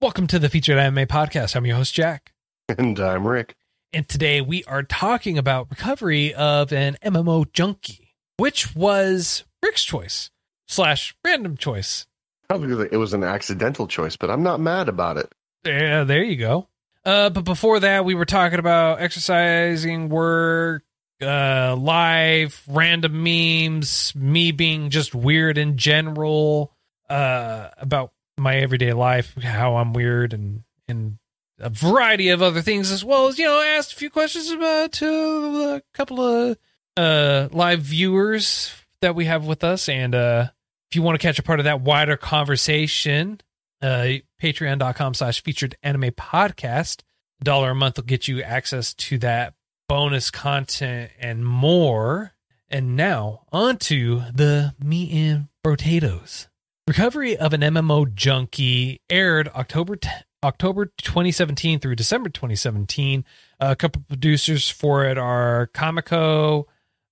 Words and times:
Welcome 0.00 0.28
to 0.28 0.38
the 0.38 0.48
Featured 0.48 0.78
Anime 0.78 1.08
Podcast. 1.08 1.56
I'm 1.56 1.66
your 1.66 1.74
host, 1.74 1.92
Jack. 1.92 2.32
And 2.68 3.00
I'm 3.00 3.26
Rick. 3.26 3.56
And 3.92 4.08
today 4.08 4.40
we 4.40 4.62
are 4.62 4.84
talking 4.84 5.36
about 5.36 5.70
recovery 5.70 6.32
of 6.34 6.72
an 6.72 6.96
MMO 7.04 7.52
junkie, 7.52 8.14
which 8.36 8.76
was 8.76 9.44
Rick's 9.60 9.82
choice 9.82 10.30
slash 10.68 11.16
random 11.24 11.56
choice. 11.56 12.06
Probably 12.48 12.88
it 12.92 12.96
was 12.96 13.12
an 13.12 13.24
accidental 13.24 13.88
choice, 13.88 14.14
but 14.14 14.30
I'm 14.30 14.44
not 14.44 14.60
mad 14.60 14.88
about 14.88 15.16
it. 15.16 15.32
Yeah, 15.66 16.04
there 16.04 16.22
you 16.22 16.36
go. 16.36 16.68
Uh, 17.04 17.30
but 17.30 17.42
before 17.42 17.80
that, 17.80 18.04
we 18.04 18.14
were 18.14 18.24
talking 18.24 18.60
about 18.60 19.00
exercising, 19.00 20.10
work, 20.10 20.84
uh, 21.20 21.74
life, 21.74 22.62
random 22.68 23.24
memes, 23.24 24.14
me 24.14 24.52
being 24.52 24.90
just 24.90 25.12
weird 25.12 25.58
in 25.58 25.76
general, 25.76 26.72
uh, 27.10 27.70
about 27.78 28.12
my 28.38 28.56
everyday 28.56 28.92
life, 28.92 29.34
how 29.36 29.76
I'm 29.76 29.92
weird, 29.92 30.32
and 30.32 30.62
and 30.86 31.18
a 31.58 31.70
variety 31.70 32.28
of 32.28 32.42
other 32.42 32.62
things 32.62 32.90
as 32.90 33.04
well 33.04 33.26
as 33.26 33.38
you 33.38 33.44
know, 33.44 33.60
asked 33.60 33.92
a 33.92 33.96
few 33.96 34.10
questions 34.10 34.50
about 34.50 34.92
to 34.92 35.74
a 35.74 35.82
couple 35.92 36.20
of 36.20 36.56
uh 36.96 37.48
live 37.52 37.80
viewers 37.80 38.72
that 39.00 39.14
we 39.14 39.24
have 39.26 39.46
with 39.46 39.64
us, 39.64 39.88
and 39.88 40.14
uh 40.14 40.48
if 40.90 40.96
you 40.96 41.02
want 41.02 41.20
to 41.20 41.26
catch 41.26 41.38
a 41.38 41.42
part 41.42 41.60
of 41.60 41.64
that 41.64 41.82
wider 41.82 42.16
conversation, 42.16 43.40
uh, 43.82 44.06
patreon.com 44.40 45.14
slash 45.14 45.42
featured 45.42 45.76
anime 45.82 46.10
podcast. 46.12 47.02
Dollar 47.42 47.70
a 47.70 47.74
month 47.74 47.96
will 47.96 48.04
get 48.04 48.26
you 48.26 48.42
access 48.42 48.94
to 48.94 49.18
that 49.18 49.54
bonus 49.88 50.30
content 50.30 51.10
and 51.20 51.44
more. 51.44 52.32
And 52.70 52.96
now 52.96 53.42
on 53.52 53.78
to 53.78 54.22
the 54.34 54.74
meat 54.82 55.12
and 55.12 55.48
potatoes. 55.62 56.48
Recovery 56.88 57.36
of 57.36 57.52
an 57.52 57.60
MMO 57.60 58.14
junkie 58.14 59.02
aired 59.10 59.48
October 59.48 59.94
10, 59.96 60.24
October 60.42 60.86
2017 60.86 61.80
through 61.80 61.96
December 61.96 62.30
2017. 62.30 63.26
a 63.60 63.76
couple 63.76 64.02
producers 64.08 64.70
for 64.70 65.04
it 65.04 65.18
are 65.18 65.68
Comico, 65.74 66.64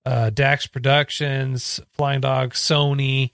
uh, 0.03 0.31
Dax 0.31 0.65
Productions, 0.65 1.79
Flying 1.91 2.21
Dog, 2.21 2.55
Sony, 2.55 3.29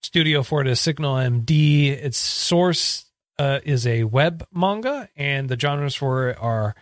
studio 0.00 0.44
for 0.44 0.60
it 0.60 0.68
is 0.68 0.78
Signal 0.78 1.16
MD. 1.16 1.88
Its 1.88 2.16
source 2.16 3.06
uh, 3.40 3.58
is 3.64 3.84
a 3.84 4.04
web 4.04 4.46
manga, 4.54 5.08
and 5.16 5.48
the 5.48 5.58
genres 5.58 5.96
for 5.96 6.28
it 6.28 6.38
are 6.40 6.76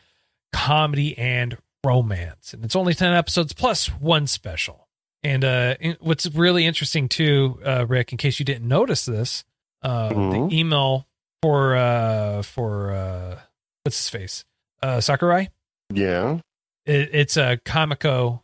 comedy 0.53 1.17
and 1.17 1.57
romance. 1.83 2.53
And 2.53 2.67
it's 2.67 2.77
only 2.77 2.93
10 2.93 3.15
episodes 3.15 3.55
plus 3.55 3.87
one 3.87 4.27
special. 4.27 4.86
And 5.27 5.45
uh, 5.45 5.75
what's 5.99 6.27
really 6.35 6.67
interesting, 6.67 7.09
too, 7.09 7.59
uh, 7.67 7.85
Rick, 7.89 8.13
in 8.13 8.19
case 8.19 8.39
you 8.39 8.45
didn't 8.45 8.69
notice 8.69 9.07
this, 9.07 9.43
uh, 9.83 10.11
Mhm. 10.11 10.51
the 10.51 10.57
email 10.57 11.09
for, 11.43 11.75
uh, 11.75 12.43
for 12.43 12.93
uh, 12.93 13.41
what's 13.83 13.97
his 13.99 14.09
face? 14.09 14.45
Uh, 14.83 15.01
Sakurai? 15.01 15.49
Yeah. 15.93 16.39
It, 16.85 17.11
it's 17.13 17.37
a 17.37 17.59
comico.jp 17.65 18.43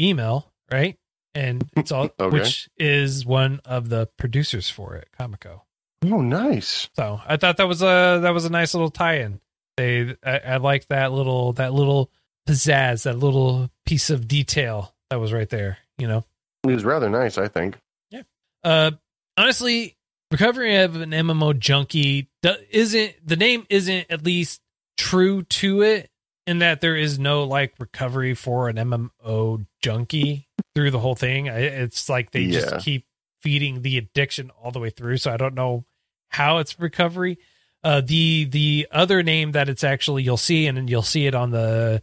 email, 0.00 0.52
right? 0.70 0.96
And 1.34 1.68
it's 1.76 1.90
all, 1.92 2.10
Okay. 2.20 2.38
which 2.38 2.68
is 2.76 3.26
one 3.26 3.60
of 3.64 3.88
the 3.88 4.08
producers 4.16 4.70
for 4.70 4.94
it, 4.94 5.08
Comico. 5.18 5.62
Oh, 6.04 6.20
nice. 6.20 6.88
So 6.94 7.20
I 7.26 7.36
thought 7.36 7.56
that 7.56 7.66
was 7.66 7.82
a 7.82 8.20
that 8.22 8.30
was 8.32 8.44
a 8.44 8.50
nice 8.50 8.74
little 8.74 8.90
tie-in. 8.90 9.40
They 9.76 10.14
I, 10.24 10.38
I 10.38 10.56
like 10.58 10.86
that 10.88 11.10
little 11.10 11.52
that 11.54 11.74
little 11.74 12.12
pizzazz, 12.48 13.02
that 13.02 13.18
little 13.18 13.68
piece 13.84 14.08
of 14.10 14.28
detail 14.28 14.94
that 15.10 15.20
was 15.20 15.32
right 15.32 15.48
there. 15.48 15.78
You 15.98 16.08
know, 16.08 16.24
It 16.64 16.72
was 16.74 16.84
rather 16.84 17.08
nice, 17.08 17.38
I 17.38 17.48
think. 17.48 17.78
Yeah. 18.10 18.22
Uh, 18.64 18.92
honestly, 19.36 19.96
recovery 20.30 20.76
of 20.76 20.96
an 20.96 21.10
MMO 21.10 21.58
junkie 21.58 22.28
isn't 22.70 23.14
the 23.26 23.36
name 23.36 23.66
isn't 23.70 24.06
at 24.10 24.24
least 24.24 24.60
true 24.96 25.42
to 25.44 25.82
it 25.82 26.10
in 26.46 26.58
that 26.60 26.80
there 26.80 26.96
is 26.96 27.18
no 27.18 27.44
like 27.44 27.74
recovery 27.78 28.34
for 28.34 28.68
an 28.68 28.76
MMO 28.76 29.66
junkie 29.82 30.48
through 30.74 30.90
the 30.90 30.98
whole 30.98 31.14
thing. 31.14 31.46
It's 31.46 32.08
like 32.08 32.30
they 32.30 32.40
Yeah. 32.40 32.60
just 32.60 32.84
keep 32.84 33.04
feeding 33.42 33.82
the 33.82 33.98
addiction 33.98 34.50
all 34.50 34.70
the 34.72 34.80
way 34.80 34.90
through. 34.90 35.16
So 35.18 35.32
I 35.32 35.36
don't 35.36 35.54
know 35.54 35.84
how 36.28 36.58
it's 36.58 36.78
recovery. 36.80 37.38
Uh, 37.84 38.00
the 38.00 38.44
the 38.50 38.88
other 38.90 39.22
name 39.22 39.52
that 39.52 39.68
it's 39.68 39.84
actually 39.84 40.24
you'll 40.24 40.36
see 40.36 40.66
and 40.66 40.76
then 40.76 40.88
you'll 40.88 41.02
see 41.02 41.26
it 41.26 41.34
on 41.34 41.50
the 41.50 42.02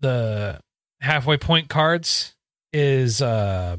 the 0.00 0.60
halfway 1.00 1.36
point 1.36 1.68
cards 1.68 2.34
is 2.72 3.22
uh 3.22 3.76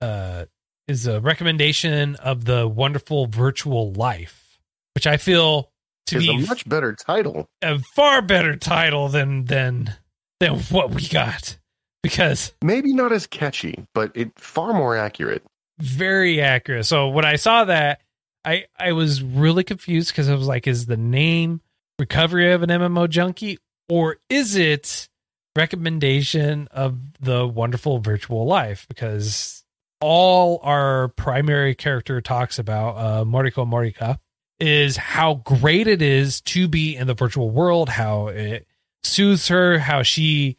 uh 0.00 0.44
is 0.88 1.06
a 1.06 1.20
recommendation 1.20 2.16
of 2.16 2.44
the 2.44 2.66
wonderful 2.68 3.26
virtual 3.26 3.92
life, 3.92 4.58
which 4.94 5.06
I 5.06 5.16
feel 5.16 5.70
to 6.06 6.16
It's 6.16 6.26
be 6.26 6.44
a 6.44 6.46
much 6.46 6.68
better 6.68 6.92
title. 6.92 7.48
a 7.62 7.78
far 7.78 8.20
better 8.22 8.56
title 8.56 9.08
than 9.08 9.44
than 9.44 9.94
than 10.40 10.58
what 10.70 10.90
we 10.90 11.06
got 11.08 11.56
because 12.02 12.52
Maybe 12.62 12.92
not 12.92 13.12
as 13.12 13.26
catchy, 13.28 13.86
but 13.94 14.10
it 14.16 14.32
far 14.38 14.72
more 14.72 14.96
accurate. 14.96 15.44
very 15.78 16.40
accurate. 16.40 16.86
So 16.86 17.08
when 17.08 17.24
I 17.24 17.36
saw 17.36 17.64
that, 17.66 18.00
I 18.44 18.64
I 18.76 18.92
was 18.92 19.22
really 19.22 19.62
confused 19.62 20.08
because 20.10 20.28
I 20.28 20.34
was 20.34 20.48
like, 20.48 20.66
is 20.66 20.86
the 20.86 20.96
name 20.96 21.60
recovery 22.00 22.50
of 22.52 22.64
an 22.64 22.70
MMO 22.70 23.08
junkie 23.08 23.58
or 23.88 24.16
is 24.28 24.56
it 24.56 25.08
recommendation 25.56 26.68
of 26.70 26.98
the 27.20 27.46
wonderful 27.46 27.98
virtual 27.98 28.46
life? 28.46 28.86
Because 28.88 29.64
all 30.00 30.60
our 30.62 31.08
primary 31.08 31.74
character 31.74 32.20
talks 32.20 32.58
about, 32.58 32.96
uh, 32.96 33.24
Moriko 33.24 33.66
Morioka, 33.66 34.18
is 34.58 34.96
how 34.96 35.34
great 35.34 35.86
it 35.86 36.02
is 36.02 36.40
to 36.42 36.68
be 36.68 36.96
in 36.96 37.06
the 37.06 37.14
virtual 37.14 37.50
world, 37.50 37.88
how 37.88 38.28
it 38.28 38.66
soothes 39.02 39.48
her, 39.48 39.78
how 39.78 40.02
she 40.02 40.56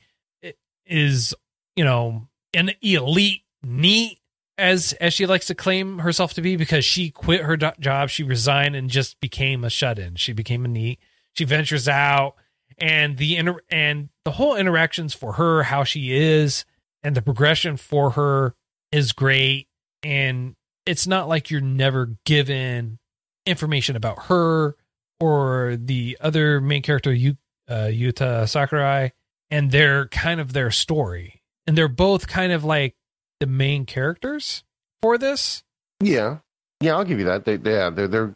is, 0.85 1.33
you 1.75 1.83
know, 1.83 2.27
an 2.53 2.71
elite 2.81 3.43
neat 3.63 4.19
as 4.57 4.93
as 4.93 5.13
she 5.13 5.25
likes 5.25 5.47
to 5.47 5.55
claim 5.55 5.99
herself 5.99 6.33
to 6.33 6.41
be 6.41 6.55
because 6.55 6.85
she 6.85 7.09
quit 7.09 7.41
her 7.41 7.57
do- 7.57 7.71
job, 7.79 8.09
she 8.09 8.23
resigned 8.23 8.75
and 8.75 8.89
just 8.89 9.19
became 9.19 9.63
a 9.63 9.69
shut-in. 9.69 10.15
She 10.15 10.33
became 10.33 10.65
a 10.65 10.67
neat. 10.67 10.99
She 11.33 11.45
ventures 11.45 11.87
out 11.87 12.35
and 12.77 13.17
the 13.17 13.37
inter- 13.37 13.61
and 13.69 14.09
the 14.25 14.31
whole 14.31 14.55
interactions 14.55 15.13
for 15.13 15.33
her, 15.33 15.63
how 15.63 15.83
she 15.83 16.13
is, 16.13 16.65
and 17.03 17.15
the 17.15 17.21
progression 17.21 17.77
for 17.77 18.11
her 18.11 18.55
is 18.91 19.11
great. 19.11 19.67
And 20.03 20.55
it's 20.85 21.07
not 21.07 21.27
like 21.27 21.49
you're 21.49 21.61
never 21.61 22.15
given 22.25 22.99
information 23.45 23.95
about 23.95 24.23
her 24.23 24.75
or 25.19 25.77
the 25.79 26.17
other 26.19 26.59
main 26.59 26.81
character, 26.81 27.11
uh, 27.11 27.87
Yuta 27.89 28.47
Sakurai, 28.47 29.11
and 29.49 29.71
their 29.71 30.07
kind 30.07 30.39
of 30.39 30.53
their 30.53 30.71
story. 30.71 31.41
And 31.65 31.77
they're 31.77 31.87
both 31.87 32.27
kind 32.27 32.51
of 32.51 32.63
like 32.63 32.95
the 33.39 33.47
main 33.47 33.85
characters 33.85 34.63
for 35.01 35.17
this. 35.17 35.63
Yeah. 36.01 36.39
Yeah, 36.81 36.95
I'll 36.95 37.05
give 37.05 37.19
you 37.19 37.25
that. 37.25 37.45
They 37.45 37.53
yeah, 37.55 37.89
they're 37.89 38.07
they're 38.09 38.35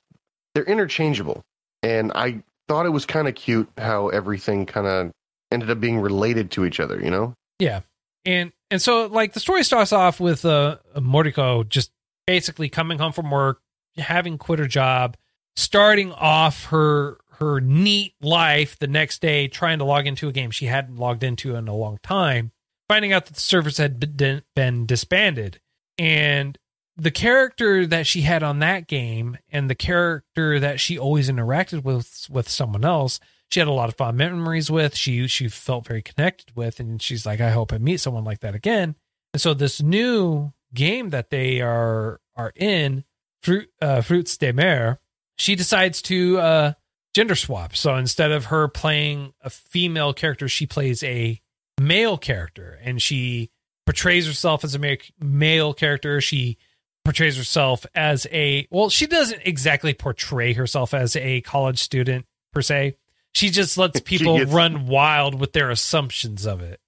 they're 0.56 0.64
interchangeable. 0.64 1.44
And 1.84 2.12
I 2.16 2.44
thought 2.68 2.86
it 2.86 2.90
was 2.90 3.06
kind 3.06 3.28
of 3.28 3.36
cute 3.36 3.70
how 3.78 4.10
everything 4.10 4.66
kind 4.66 4.88
of 4.88 5.12
ended 5.52 5.70
up 5.70 5.80
being 5.80 6.00
related 6.00 6.52
to 6.52 6.66
each 6.66 6.80
other, 6.80 7.00
you 7.02 7.10
know? 7.10 7.34
Yeah. 7.60 7.82
And 8.26 8.52
and 8.70 8.82
so 8.82 9.08
like 9.08 9.34
the 9.34 9.40
story 9.40 9.64
starts 9.64 9.94
off 9.94 10.20
with 10.20 10.46
uh 10.46 10.78
Moriko 10.96 11.68
just 11.68 11.92
basically 12.26 12.70
coming 12.70 13.00
home 13.00 13.14
from 13.14 13.32
work, 13.32 13.62
having 13.98 14.38
quit 14.38 14.60
her 14.60 14.68
job, 14.68 15.16
starting 15.56 16.12
off 16.12 16.66
her 16.66 17.18
her 17.40 17.62
neat 17.62 18.14
life 18.22 18.78
the 18.80 18.88
next 18.88 19.22
day 19.22 19.48
trying 19.48 19.78
to 19.80 19.86
log 19.86 20.08
into 20.08 20.28
a 20.28 20.32
game 20.32 20.52
she 20.52 20.66
hadn't 20.66 20.98
logged 20.98 21.24
into 21.24 21.56
in 21.56 21.68
a 21.68 21.76
long 21.76 22.00
time, 22.02 22.52
finding 22.90 23.14
out 23.14 23.28
that 23.28 23.36
the 23.36 23.42
servers 23.42 23.78
had 23.78 24.18
been, 24.18 24.42
been 24.56 24.86
disbanded. 24.86 25.60
And 26.00 26.58
the 26.98 27.12
character 27.12 27.86
that 27.86 28.08
she 28.08 28.22
had 28.22 28.44
on 28.44 28.60
that 28.60 28.88
game 28.88 29.38
and 29.52 29.70
the 29.70 29.76
character 29.76 30.60
that 30.60 30.80
she 30.80 30.98
always 30.98 31.30
interacted 31.30 31.84
with 31.84 32.28
with 32.30 32.50
someone 32.50 32.84
else 32.84 33.20
she 33.52 33.60
had 33.60 33.68
a 33.68 33.72
lot 33.72 33.88
of 33.88 33.96
fond 33.96 34.18
memories 34.18 34.72
with 34.72 34.96
she 34.96 35.28
she 35.28 35.48
felt 35.48 35.88
very 35.88 36.02
connected 36.02 36.56
with 36.56 36.80
and 36.80 37.02
she's 37.02 37.26
like 37.26 37.40
i 37.40 37.52
hope 37.52 37.72
i 37.72 37.78
meet 37.78 38.00
someone 38.00 38.24
like 38.24 38.40
that 38.40 38.56
again 38.56 38.96
and 39.34 39.42
so 39.42 39.54
this 39.54 39.82
new 39.82 40.52
game 40.74 41.10
that 41.10 41.30
they 41.30 41.62
are 41.62 42.20
are 42.36 42.54
in 42.56 43.04
Fruit 43.42 43.70
uh, 43.82 44.02
Fruits 44.02 44.38
de 44.38 44.52
Mer, 44.52 45.00
she 45.38 45.56
decides 45.56 46.02
to 46.04 46.40
uh, 46.40 46.74
gender 47.14 47.36
swap. 47.36 47.76
So 47.76 47.96
instead 47.96 48.32
of 48.32 48.46
her 48.46 48.68
playing 48.68 49.34
a 49.42 49.50
female 49.50 50.14
character, 50.14 50.48
she 50.48 50.66
plays 50.66 51.04
a 51.04 51.42
male 51.80 52.18
character, 52.18 52.80
and 52.82 53.02
she 53.02 53.52
portrays 53.86 54.28
herself 54.28 54.64
as 54.64 54.76
a 54.76 54.98
male 55.20 55.74
character. 55.74 56.20
She 56.22 56.58
portrays 57.08 57.38
herself 57.38 57.86
as 57.96 58.28
a 58.32 58.68
well, 58.70 58.90
she 58.90 59.08
doesn't 59.08 59.42
exactly 59.46 59.94
portray 59.94 60.52
herself 60.54 60.94
as 60.94 61.16
a 61.16 61.40
college 61.42 61.80
student 61.80 62.26
per 62.52 62.62
se. 62.62 62.98
She 63.34 63.50
just 63.50 63.78
lets 63.78 64.00
people 64.02 64.38
gets- 64.40 64.52
run 64.52 64.88
wild 64.88 65.40
with 65.40 65.54
their 65.54 65.70
assumptions 65.70 66.46
of 66.46 66.62
it. 66.62 66.80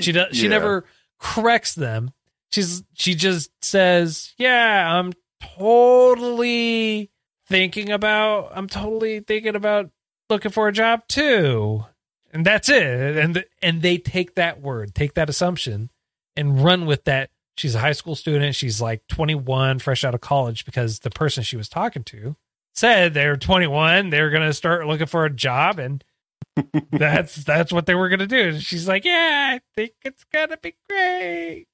She 0.00 0.12
does. 0.12 0.36
She 0.36 0.44
Yeah. 0.44 0.50
never 0.50 0.84
corrects 1.18 1.74
them. 1.74 2.12
She's 2.52 2.82
she 2.94 3.14
just 3.14 3.50
says, 3.62 4.32
"Yeah, 4.38 4.98
I'm 4.98 5.12
totally 5.40 7.10
thinking 7.48 7.90
about. 7.90 8.50
I'm 8.54 8.68
totally 8.68 9.20
thinking 9.20 9.56
about 9.56 9.90
looking 10.30 10.50
for 10.52 10.68
a 10.68 10.72
job 10.72 11.06
too." 11.08 11.84
And 12.32 12.44
that's 12.44 12.68
it. 12.68 13.16
And 13.16 13.44
and 13.62 13.82
they 13.82 13.98
take 13.98 14.34
that 14.36 14.60
word, 14.60 14.94
take 14.94 15.14
that 15.14 15.28
assumption, 15.30 15.90
and 16.36 16.62
run 16.62 16.86
with 16.86 17.04
that. 17.04 17.30
She's 17.56 17.74
a 17.74 17.78
high 17.80 17.92
school 17.92 18.14
student. 18.14 18.54
She's 18.54 18.80
like 18.80 19.02
21, 19.08 19.78
fresh 19.78 20.04
out 20.04 20.14
of 20.14 20.20
college, 20.20 20.64
because 20.64 20.98
the 21.00 21.10
person 21.10 21.42
she 21.42 21.56
was 21.56 21.68
talking 21.68 22.04
to 22.04 22.36
said 22.74 23.14
they're 23.14 23.36
21. 23.36 24.10
They're 24.10 24.30
gonna 24.30 24.52
start 24.52 24.86
looking 24.86 25.06
for 25.06 25.24
a 25.24 25.30
job, 25.30 25.78
and 25.78 26.04
that's 26.92 27.36
that's 27.44 27.72
what 27.72 27.86
they 27.86 27.94
were 27.94 28.08
gonna 28.08 28.26
do. 28.26 28.48
And 28.50 28.62
she's 28.62 28.86
like, 28.86 29.04
"Yeah, 29.04 29.56
I 29.56 29.60
think 29.74 29.92
it's 30.04 30.24
gonna 30.32 30.56
be 30.58 30.74
great." 30.88 31.66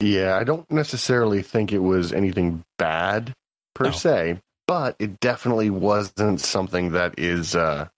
Yeah, 0.00 0.36
I 0.36 0.44
don't 0.44 0.70
necessarily 0.70 1.42
think 1.42 1.72
it 1.72 1.78
was 1.78 2.12
anything 2.12 2.64
bad 2.78 3.32
per 3.74 3.84
No. 3.86 3.90
se, 3.92 4.40
but 4.66 4.94
it 4.98 5.20
definitely 5.20 5.70
wasn't 5.70 6.40
something 6.40 6.92
that 6.92 7.18
is 7.18 7.56
uh 7.56 7.88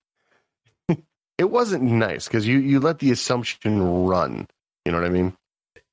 it 1.39 1.51
wasn't 1.51 1.83
nice 1.83 2.27
because 2.29 2.47
you 2.47 2.59
you 2.59 2.81
let 2.81 3.01
the 3.01 3.11
assumption 3.11 3.83
run. 4.07 4.47
You 4.85 4.93
know 4.93 4.99
what 4.99 5.07
I 5.07 5.11
mean? 5.11 5.35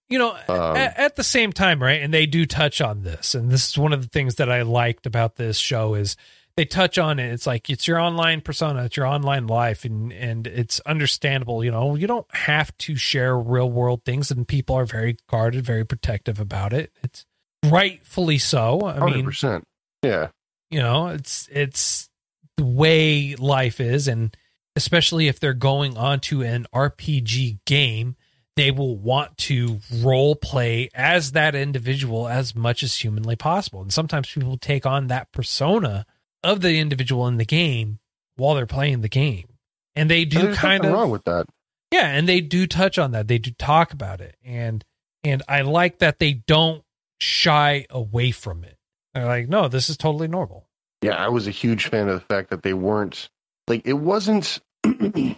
You 0.09 0.19
know, 0.19 0.37
Um, 0.47 0.77
at, 0.77 0.97
at 0.97 1.15
the 1.15 1.23
same 1.23 1.51
time, 1.51 1.81
right? 1.81 2.01
And 2.01 2.13
they 2.13 2.25
do 2.25 2.45
touch 2.45 2.79
on 2.81 3.01
this, 3.03 3.33
and 3.35 3.51
this 3.51 3.69
is 3.69 3.77
one 3.77 3.91
of 3.93 4.01
the 4.01 4.07
things 4.07 4.35
that 4.35 4.51
I 4.51 4.61
liked 4.61 5.05
about 5.05 5.35
this 5.35 5.57
show 5.57 5.95
is 5.95 6.15
they 6.57 6.65
touch 6.65 6.97
on 6.97 7.19
it. 7.19 7.33
It's 7.33 7.47
like 7.47 7.69
it's 7.69 7.87
your 7.87 7.99
online 7.99 8.41
persona, 8.41 8.85
it's 8.85 8.95
your 8.95 9.07
online 9.07 9.47
life, 9.47 9.83
and 9.83 10.13
and 10.13 10.45
it's 10.47 10.79
understandable. 10.81 11.63
You 11.63 11.71
know, 11.71 11.95
you 11.95 12.07
don't 12.07 12.27
have 12.35 12.75
to 12.79 12.95
share 12.95 13.37
real 13.37 13.69
world 13.69 14.03
things, 14.05 14.29
and 14.31 14.47
people 14.47 14.75
are 14.75 14.85
very 14.85 15.17
guarded, 15.29 15.65
very 15.65 15.85
protective 15.85 16.39
about 16.39 16.71
it. 16.71 16.91
It's 17.03 17.25
rightfully 17.65 18.37
so. 18.37 18.81
I 18.85 18.99
Hundred 18.99 19.15
mean, 19.15 19.25
percent. 19.25 19.63
Yeah. 20.03 20.27
you 20.69 20.79
know 20.79 21.07
it's 21.07 21.49
it's 21.51 22.09
the 22.57 22.63
way 22.65 23.35
life 23.35 23.79
is 23.81 24.07
and 24.07 24.37
especially 24.75 25.27
if 25.27 25.39
they're 25.39 25.53
going 25.53 25.97
on 25.97 26.19
to 26.19 26.43
an 26.43 26.67
rpg 26.73 27.57
game 27.65 28.15
they 28.55 28.71
will 28.71 28.95
want 28.95 29.37
to 29.37 29.79
role 30.01 30.35
play 30.35 30.89
as 30.93 31.33
that 31.33 31.55
individual 31.55 32.27
as 32.27 32.55
much 32.55 32.83
as 32.83 32.95
humanly 32.95 33.35
possible. 33.35 33.81
And 33.81 33.91
sometimes 33.91 34.31
people 34.31 34.57
take 34.57 34.85
on 34.85 35.07
that 35.07 35.31
persona 35.31 36.05
of 36.43 36.61
the 36.61 36.79
individual 36.79 37.27
in 37.27 37.37
the 37.37 37.45
game 37.45 37.99
while 38.37 38.55
they're 38.55 38.65
playing 38.65 39.01
the 39.01 39.09
game. 39.09 39.47
And 39.95 40.09
they 40.09 40.25
do 40.25 40.41
there's 40.41 40.57
kind 40.57 40.85
of 40.85 40.93
wrong 40.93 41.09
with 41.09 41.23
that. 41.25 41.47
yeah 41.91 42.07
and 42.07 42.27
they 42.27 42.41
do 42.41 42.67
touch 42.67 42.97
on 42.97 43.11
that. 43.11 43.27
They 43.27 43.37
do 43.37 43.51
talk 43.51 43.93
about 43.93 44.21
it. 44.21 44.35
And 44.43 44.83
and 45.23 45.41
i 45.47 45.61
like 45.61 45.99
that 45.99 46.19
they 46.19 46.33
don't 46.33 46.83
shy 47.19 47.85
away 47.89 48.31
from 48.31 48.63
it. 48.63 48.77
They're 49.13 49.25
like 49.25 49.49
no 49.49 49.67
this 49.67 49.89
is 49.89 49.97
totally 49.97 50.27
normal. 50.27 50.67
Yeah, 51.01 51.15
I 51.15 51.29
was 51.29 51.45
a 51.47 51.51
huge 51.51 51.87
fan 51.87 52.07
of 52.07 52.15
the 52.15 52.25
fact 52.25 52.49
that 52.49 52.63
they 52.63 52.73
weren't 52.73 53.29
like 53.67 53.81
it 53.85 53.93
wasn't 53.93 54.59
it 54.83 55.37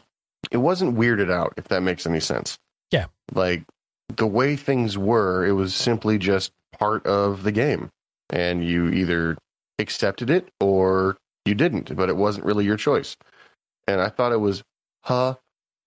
wasn't 0.54 0.96
weirded 0.98 1.32
out, 1.32 1.54
if 1.58 1.68
that 1.70 1.82
makes 1.82 2.06
any 2.06 2.20
sense. 2.20 2.58
Yeah. 2.92 3.06
Like 3.34 3.64
the 4.16 4.28
way 4.28 4.56
things 4.56 4.98
were, 4.98 5.46
it 5.46 5.54
was 5.54 5.76
simply 5.76 6.18
just 6.18 6.52
part 6.78 7.06
of 7.06 7.44
the 7.44 7.52
game. 7.52 7.90
And 8.30 8.64
you 8.64 8.90
either 8.90 9.38
accepted 9.80 10.30
it 10.30 10.50
or 10.60 11.18
you 11.46 11.56
didn't, 11.56 11.96
but 11.96 12.10
it 12.10 12.18
wasn't 12.18 12.46
really 12.46 12.66
your 12.66 12.78
choice. 12.78 13.16
And 13.88 14.02
I 14.02 14.10
thought 14.10 14.34
it 14.34 14.42
was 14.42 14.64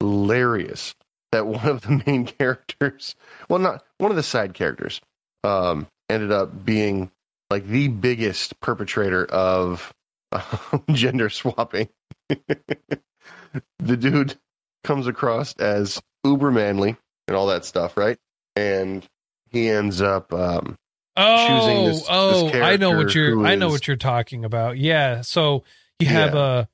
hilarious 0.01 0.95
that 1.33 1.47
one 1.47 1.67
of 1.69 1.83
the 1.83 2.03
main 2.07 2.25
characters, 2.25 3.15
well, 3.49 3.59
not 3.59 3.85
one 3.99 4.11
of 4.11 4.17
the 4.17 4.23
side 4.23 4.55
characters, 4.55 5.01
um, 5.45 5.87
ended 6.09 6.33
up 6.33 6.65
being 6.65 7.11
like 7.51 7.67
the 7.67 7.89
biggest 7.89 8.59
perpetrator 8.61 9.25
of 9.27 9.93
um, 10.33 10.85
gender 10.93 11.29
swapping. 11.29 11.89
the 12.29 13.97
dude 13.97 14.37
comes 14.85 15.07
across 15.07 15.55
as 15.57 16.01
uber 16.25 16.51
manly 16.51 16.97
and 17.29 17.37
all 17.37 17.47
that 17.49 17.65
stuff, 17.65 17.97
right? 17.97 18.19
And 18.57 19.07
he 19.51 19.69
ends 19.69 20.01
up 20.01 20.33
um, 20.33 20.77
Oh, 21.17 21.47
choosing 21.49 21.85
this- 21.87 21.99
this 22.01 22.07
oh, 22.09 22.51
I 22.63 22.77
know 22.77 22.97
what 22.97 23.15
you're. 23.15 23.45
I 23.47 23.55
know 23.55 23.67
is- 23.69 23.73
what 23.73 23.89
you're 23.89 23.97
talking 23.97 24.45
about. 24.45 24.79
Yeah. 24.79 25.21
So 25.23 25.65
you 25.99 26.07
have 26.09 26.35
Yeah. 26.35 26.41
uh, 26.41 26.65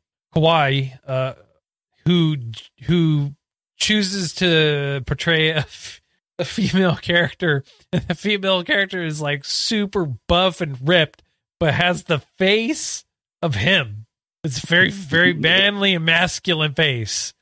uh, 1.06 1.32
who 2.04 2.37
who 2.84 3.34
chooses 3.78 4.34
to 4.34 5.02
portray 5.06 5.48
a, 5.50 5.58
f- 5.58 6.00
a 6.38 6.44
female 6.44 6.96
character, 6.96 7.64
and 7.93 8.02
the 8.08 8.14
female 8.14 8.62
character 8.64 9.04
is 9.04 9.20
like 9.20 9.44
super 9.44 10.06
buff 10.28 10.60
and 10.60 10.76
ripped, 10.87 11.22
but 11.58 11.75
has 11.75 12.04
the 12.04 12.19
face 12.38 13.04
of 13.43 13.54
him. 13.56 14.06
It's 14.44 14.60
very, 14.60 14.90
very 14.90 15.32
manly 15.34 15.94
and 15.94 16.04
masculine 16.04 16.75
face, 16.75 17.34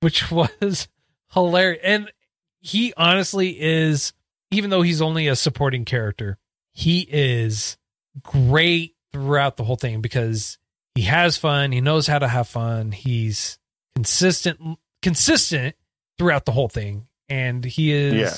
which 0.00 0.30
was 0.30 0.88
hilarious. 1.34 1.80
And 1.84 2.12
he 2.60 2.94
honestly 2.96 3.60
is 3.60 4.12
even 4.50 4.70
though 4.70 4.82
he's 4.82 5.02
only 5.02 5.28
a 5.28 5.36
supporting 5.36 5.84
character, 5.84 6.38
he 6.72 7.00
is 7.00 7.76
great 8.22 8.94
throughout 9.12 9.56
the 9.56 9.64
whole 9.64 9.76
thing 9.76 10.00
because 10.00 10.58
he 10.94 11.02
has 11.02 11.36
fun, 11.36 11.72
he 11.72 11.80
knows 11.80 12.06
how 12.06 12.18
to 12.18 12.28
have 12.28 12.48
fun, 12.48 12.92
he's 12.92 13.58
consistent 13.94 14.78
consistent 15.02 15.76
throughout 16.18 16.46
the 16.46 16.52
whole 16.52 16.68
thing 16.68 17.06
and 17.28 17.64
he 17.64 17.92
is 17.92 18.14
Yeah. 18.14 18.34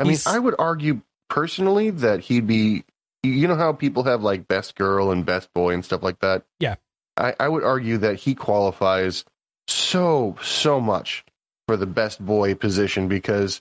I 0.00 0.04
mean, 0.04 0.18
I 0.26 0.38
would 0.38 0.54
argue 0.58 1.02
personally 1.28 1.90
that 1.90 2.20
he'd 2.20 2.46
be. 2.46 2.84
You 3.24 3.48
know 3.48 3.56
how 3.56 3.72
people 3.72 4.04
have 4.04 4.22
like 4.22 4.46
best 4.46 4.76
girl 4.76 5.10
and 5.10 5.26
best 5.26 5.52
boy 5.52 5.74
and 5.74 5.84
stuff 5.84 6.04
like 6.04 6.20
that. 6.20 6.44
Yeah. 6.60 6.76
I, 7.16 7.34
I 7.40 7.48
would 7.48 7.64
argue 7.64 7.98
that 7.98 8.14
he 8.14 8.36
qualifies 8.36 9.24
so 9.66 10.36
so 10.40 10.80
much 10.80 11.24
for 11.68 11.76
the 11.76 11.86
best 11.86 12.24
boy 12.24 12.54
position 12.54 13.08
because 13.08 13.60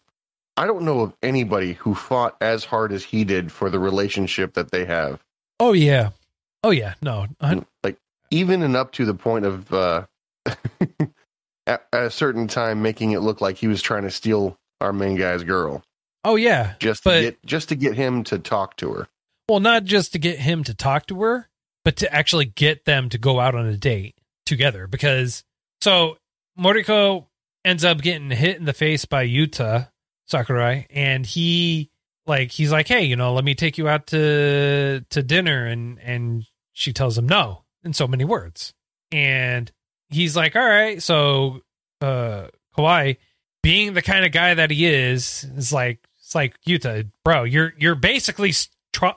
I 0.55 0.65
don't 0.65 0.83
know 0.83 1.01
of 1.01 1.13
anybody 1.21 1.73
who 1.73 1.93
fought 1.93 2.37
as 2.39 2.63
hard 2.63 2.93
as 2.93 3.03
he 3.03 3.25
did 3.25 3.51
for 3.51 3.69
the 3.69 3.79
relationship 3.79 4.53
that 4.53 4.71
they 4.71 4.85
have. 4.85 5.19
Oh 5.59 5.73
yeah. 5.73 6.11
Oh 6.63 6.71
yeah. 6.71 6.93
No. 7.01 7.27
I- 7.41 7.61
Like 7.83 7.97
even 8.31 8.61
and 8.63 8.77
up 8.77 8.93
to 8.93 9.03
the 9.05 9.13
point 9.13 9.43
of 9.45 9.73
uh, 9.73 10.05
at, 11.67 11.85
at 11.91 12.03
a 12.03 12.09
certain 12.09 12.47
time 12.47 12.81
making 12.81 13.11
it 13.11 13.19
look 13.19 13.41
like 13.41 13.57
he 13.57 13.67
was 13.67 13.81
trying 13.81 14.03
to 14.03 14.11
steal 14.11 14.55
our 14.79 14.93
main 14.93 15.15
guy's 15.15 15.43
girl 15.43 15.83
oh 16.23 16.35
yeah. 16.35 16.75
just 16.79 17.03
to 17.03 17.09
But- 17.09 17.21
get 17.21 17.45
just 17.45 17.69
to 17.69 17.75
get 17.75 17.95
him 17.95 18.23
to 18.25 18.39
talk 18.39 18.77
to 18.77 18.93
her. 18.93 19.07
Well, 19.49 19.59
not 19.61 19.83
just 19.85 20.11
to 20.13 20.19
get 20.19 20.39
him 20.39 20.63
to 20.65 20.73
talk 20.73 21.05
to 21.07 21.21
her, 21.21 21.47
but 21.85 21.97
to 21.97 22.13
actually 22.13 22.45
get 22.45 22.83
them 22.85 23.07
to 23.09 23.17
go 23.17 23.39
out 23.39 23.53
on 23.55 23.65
a 23.65 23.77
date 23.77 24.15
together. 24.45 24.87
Because 24.87 25.43
so 25.81 26.17
Moriko 26.59 27.26
ends 27.67 27.83
up 27.83 28.01
getting 28.01 28.31
hit 28.31 28.57
in 28.57 28.63
the 28.63 28.73
face 28.73 29.03
by 29.03 29.27
Yuta 29.27 29.89
Sakurai, 30.25 30.87
and 30.89 31.25
he 31.25 31.91
like 32.25 32.49
he's 32.51 32.71
like, 32.71 32.87
"Hey, 32.87 33.03
you 33.03 33.17
know, 33.17 33.33
let 33.33 33.43
me 33.43 33.55
take 33.55 33.77
you 33.77 33.89
out 33.89 34.07
to 34.07 35.05
to 35.09 35.21
dinner," 35.21 35.65
and 35.65 35.99
and 35.99 36.45
she 36.71 36.93
tells 36.93 37.17
him 37.17 37.27
no 37.27 37.65
in 37.83 37.93
so 37.93 38.07
many 38.07 38.23
words, 38.23 38.73
and 39.11 39.69
he's 40.09 40.35
like, 40.35 40.55
"All 40.55 40.65
right." 40.65 41.03
So 41.03 41.61
uh 42.01 42.47
Koiwai, 42.77 43.17
being 43.61 43.93
the 43.93 44.01
kind 44.01 44.25
of 44.25 44.31
guy 44.31 44.53
that 44.53 44.71
he 44.71 44.85
is, 44.85 45.45
is 45.55 45.73
like 45.73 45.99
it's 46.19 46.33
like 46.33 46.55
Yuta, 46.61 47.09
bro, 47.25 47.43
you're 47.43 47.73
you're 47.77 47.95
basically 47.95 48.53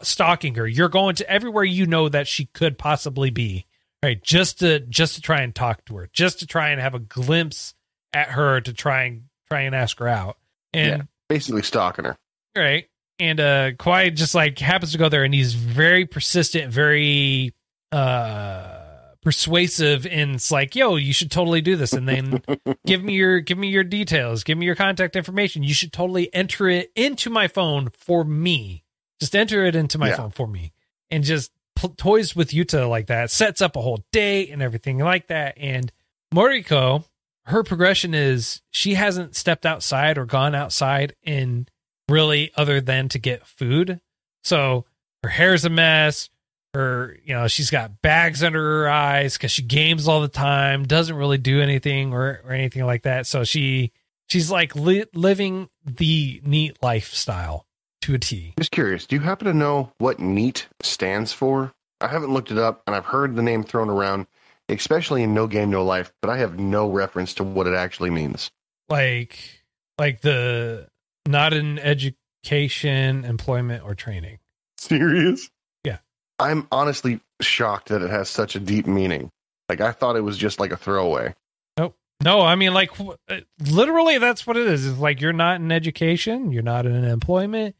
stalking 0.03 0.57
her. 0.57 0.67
You're 0.67 0.89
going 0.89 1.15
to 1.17 1.31
everywhere 1.31 1.65
you 1.65 1.87
know 1.87 2.09
that 2.09 2.27
she 2.27 2.47
could 2.47 2.79
possibly 2.79 3.31
be, 3.31 3.67
right? 4.03 4.21
Just 4.21 4.59
to 4.59 4.81
just 4.81 5.15
to 5.15 5.21
try 5.21 5.43
and 5.43 5.55
talk 5.55 5.85
to 5.85 5.97
her, 5.97 6.11
just 6.13 6.41
to 6.41 6.47
try 6.47 6.71
and 6.71 6.81
have 6.81 6.95
a 6.95 6.99
glimpse 6.99 7.75
at 8.13 8.29
her 8.31 8.61
to 8.61 8.73
try 8.73 9.05
and 9.05 9.23
try 9.49 9.63
and 9.63 9.75
ask 9.75 9.99
her 9.99 10.09
out. 10.09 10.37
And 10.73 11.09
Basically 11.29 11.63
stalking 11.63 12.05
her. 12.05 12.17
right, 12.57 12.87
and 13.19 13.39
uh, 13.41 13.71
Koiwai 13.73 14.15
just 14.15 14.35
like 14.35 14.59
happens 14.59 14.93
to 14.93 14.99
go 14.99 15.09
there, 15.09 15.25
and 15.25 15.33
he's 15.35 15.55
very 15.55 16.07
persistent, 16.07 16.73
very 16.73 17.55
uh 17.93 18.77
persuasive 19.23 20.07
and 20.07 20.37
it's 20.37 20.51
like 20.51 20.75
yo 20.75 20.97
you 20.97 21.13
should 21.13 21.31
totally 21.31 21.61
do 21.61 21.77
this 21.77 21.93
and 21.93 22.09
then 22.09 22.43
give 22.87 23.03
me 23.05 23.13
your 23.13 23.39
give 23.41 23.59
me 23.59 23.69
your 23.69 23.85
details 23.85 24.43
give 24.45 24.57
me 24.57 24.65
your 24.65 24.75
contact 24.75 25.15
information 25.15 25.63
you 25.63 25.75
should 25.75 25.93
totally 25.93 26.33
enter 26.33 26.71
it 26.71 26.91
into 26.97 27.29
my 27.29 27.47
phone 27.47 27.91
for 27.99 28.25
me 28.25 28.83
just 29.21 29.37
enter 29.37 29.67
it 29.67 29.77
into 29.77 29.99
my 29.99 30.09
Yeah. 30.09 30.17
phone 30.17 30.31
for 30.31 30.47
me 30.47 30.73
and 31.11 31.23
just 31.23 31.53
pl- 31.77 31.91
toys 31.99 32.35
with 32.35 32.51
Yuta 32.53 32.89
like 32.89 33.09
that, 33.09 33.31
sets 33.31 33.61
up 33.61 33.77
a 33.77 33.83
whole 33.83 34.03
date 34.11 34.49
and 34.51 34.63
everything 34.63 34.99
like 34.99 35.27
that. 35.27 35.59
And 35.59 35.93
Moriko, 36.35 37.05
her 37.47 37.63
progression 37.63 38.15
is 38.15 38.63
she 38.71 38.95
hasn't 38.95 39.37
stepped 39.37 39.67
outside 39.67 40.19
or 40.19 40.27
gone 40.27 40.55
outside 40.55 41.15
in 41.23 41.67
really 42.09 42.51
other 42.57 42.81
than 42.81 43.09
to 43.09 43.19
get 43.19 43.47
food. 43.47 44.01
So 44.45 44.85
her 45.23 45.29
hair's 45.29 45.65
a 45.65 45.71
mess. 45.71 46.29
Her, 46.73 47.19
you 47.25 47.35
know, 47.35 47.49
she's 47.49 47.71
got 47.71 48.01
bags 48.01 48.45
under 48.45 48.61
her 48.61 48.89
eyes 48.89 49.37
because 49.37 49.51
she 49.51 49.63
games 49.63 50.07
all 50.07 50.21
the 50.21 50.29
time, 50.29 50.85
doesn't 50.85 51.17
really 51.17 51.39
do 51.39 51.61
anything 51.61 52.13
or, 52.13 52.41
or 52.45 52.53
anything 52.53 52.85
like 52.87 53.03
that. 53.03 53.27
So 53.27 53.43
she 53.43 53.91
she's 54.29 54.51
like 54.53 54.77
li- 54.77 55.07
living 55.13 55.69
the 55.85 56.41
neat 56.45 56.79
lifestyle 56.81 57.67
to 58.03 58.15
a 58.15 58.19
T. 58.19 58.55
Just 58.59 58.71
curious, 58.71 59.05
do 59.05 59.17
you 59.17 59.23
happen 59.23 59.47
to 59.47 59.53
know 59.53 59.93
what 59.99 60.21
NEAT 60.21 60.69
stands 60.81 61.33
for? 61.33 61.73
I 62.01 62.07
haven't 62.07 62.33
looked 62.33 62.53
it 62.53 62.59
up 62.59 62.83
and 62.87 62.95
I've 62.95 63.07
heard 63.07 63.35
the 63.35 63.43
name 63.43 63.65
thrown 63.65 63.91
around, 63.91 64.27
especially 64.71 65.23
in 65.23 65.35
No 65.35 65.47
Game 65.47 65.71
No 65.71 65.85
Life, 65.85 66.13
but 66.23 66.31
I 66.31 66.39
have 66.39 66.59
no 66.59 66.89
reference 66.89 67.35
to 67.35 67.45
what 67.45 67.67
it 67.67 67.75
actually 67.75 68.11
means. 68.11 68.51
Like 68.89 69.65
like 69.99 70.23
the 70.23 70.89
not 71.27 71.53
in 71.53 71.79
education, 71.79 73.25
employment, 73.25 73.85
or 73.85 73.95
training. 73.95 74.39
Serious? 74.79 75.51
Yeah. 75.85 75.99
I'm 76.39 76.67
honestly 76.73 77.21
shocked 77.41 77.89
that 77.91 78.03
it 78.03 78.11
has 78.11 78.29
such 78.29 78.57
a 78.57 78.61
deep 78.61 78.87
meaning. 78.87 79.31
Like 79.69 79.81
I 79.81 79.93
thought 79.93 80.17
it 80.17 80.23
was 80.23 80.37
just 80.37 80.59
like 80.59 80.73
a 80.73 80.77
throwaway. 80.77 81.35
Nope. 81.79 81.97
No, 82.23 82.41
I 82.41 82.55
mean 82.55 82.75
like 82.75 82.91
uh, 83.01 83.41
literally 83.71 84.19
that's 84.19 84.47
what 84.47 84.57
it 84.57 84.67
is. 84.67 84.87
It's 84.87 84.99
like 84.99 85.21
you're 85.21 85.33
not 85.33 85.61
in 85.61 85.71
education, 85.71 86.51
you're 86.51 86.63
not 86.63 86.87
in 86.87 87.05
employment, 87.05 87.77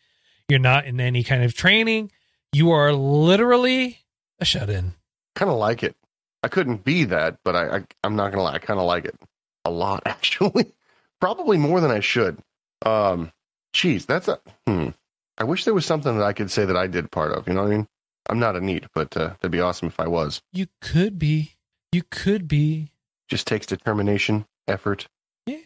you're 0.49 0.59
not 0.59 0.87
in 0.87 1.01
any 1.01 1.25
kind 1.25 1.43
of 1.43 1.55
training. 1.55 2.13
You 2.53 2.71
are 2.71 2.93
literally 2.93 4.01
a 4.39 4.45
shut 4.45 4.71
in. 4.71 4.93
Kind 5.35 5.51
of 5.51 5.59
like 5.59 5.83
it. 5.83 5.97
I 6.43 6.49
couldn't 6.49 6.85
be 6.85 7.05
that, 7.05 7.39
but 7.45 7.55
I, 7.55 7.77
I 7.77 7.85
I'm 8.05 8.17
not 8.17 8.31
gonna 8.31 8.43
lie, 8.43 8.55
I 8.55 8.59
kind 8.59 8.81
of 8.81 8.87
like 8.87 9.05
it 9.05 9.17
a 9.65 9.71
lot 9.71 10.03
actually. 10.07 10.73
Probably 11.21 11.59
more 11.59 11.81
than 11.81 11.91
I 11.91 12.01
should. 12.01 12.39
Um, 12.85 13.31
geez, 13.73 14.07
that's 14.07 14.29
a 14.29 14.41
hmm. 14.67 14.89
I 15.37 15.45
wish 15.45 15.65
there 15.65 15.75
was 15.75 15.87
something 15.87 16.19
that 16.19 16.25
I 16.25 16.33
could 16.33 16.51
say 16.51 16.65
that 16.65 16.77
I 16.77 16.87
did 16.87 17.11
part 17.11 17.33
of. 17.33 17.47
You 17.47 17.55
know 17.55 17.63
what 17.63 17.73
I 17.73 17.77
mean? 17.77 17.89
I'm 18.29 18.39
not 18.39 18.57
a 18.57 18.61
neat, 18.61 18.85
but 18.95 19.17
uh, 19.17 19.29
that'd 19.29 19.51
be 19.51 19.61
awesome 19.61 19.89
if 19.89 19.99
I 19.99 20.07
was. 20.07 20.43
You 20.53 20.67
could 20.81 21.19
be. 21.19 21.57
You 21.93 22.03
could 22.11 22.47
be. 22.47 22.93
Just 23.29 23.47
takes 23.47 23.67
determination, 23.67 24.45
effort. 24.69 25.09
Yeah. 25.47 25.59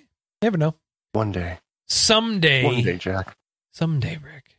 Never 0.42 0.58
know. 0.58 0.74
One 1.12 1.32
day, 1.32 1.58
Someday. 1.88 2.64
one 2.64 2.82
day, 2.82 2.96
Jack. 2.96 3.36
Someday, 3.72 4.18
Rick. 4.18 4.56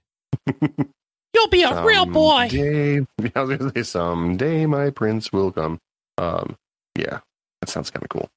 You'll 1.33 1.49
be 1.49 1.63
a 1.63 1.83
real 1.83 2.05
boy. 2.05 2.47
Someday, 2.49 3.05
I 3.35 3.41
was 3.41 3.57
gonna 3.57 3.71
say 3.75 3.83
someday 3.83 4.65
my 4.65 4.89
prince 4.89 5.31
will 5.31 5.51
come. 5.51 5.79
Um, 6.17 6.57
yeah, 6.97 7.19
that 7.61 7.69
sounds 7.69 7.91
kind 7.91 8.03
of 8.03 8.09
cool. 8.09 8.29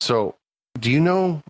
So, 0.00 0.36
do 0.78 0.90
you 0.90 1.00
know 1.00 1.42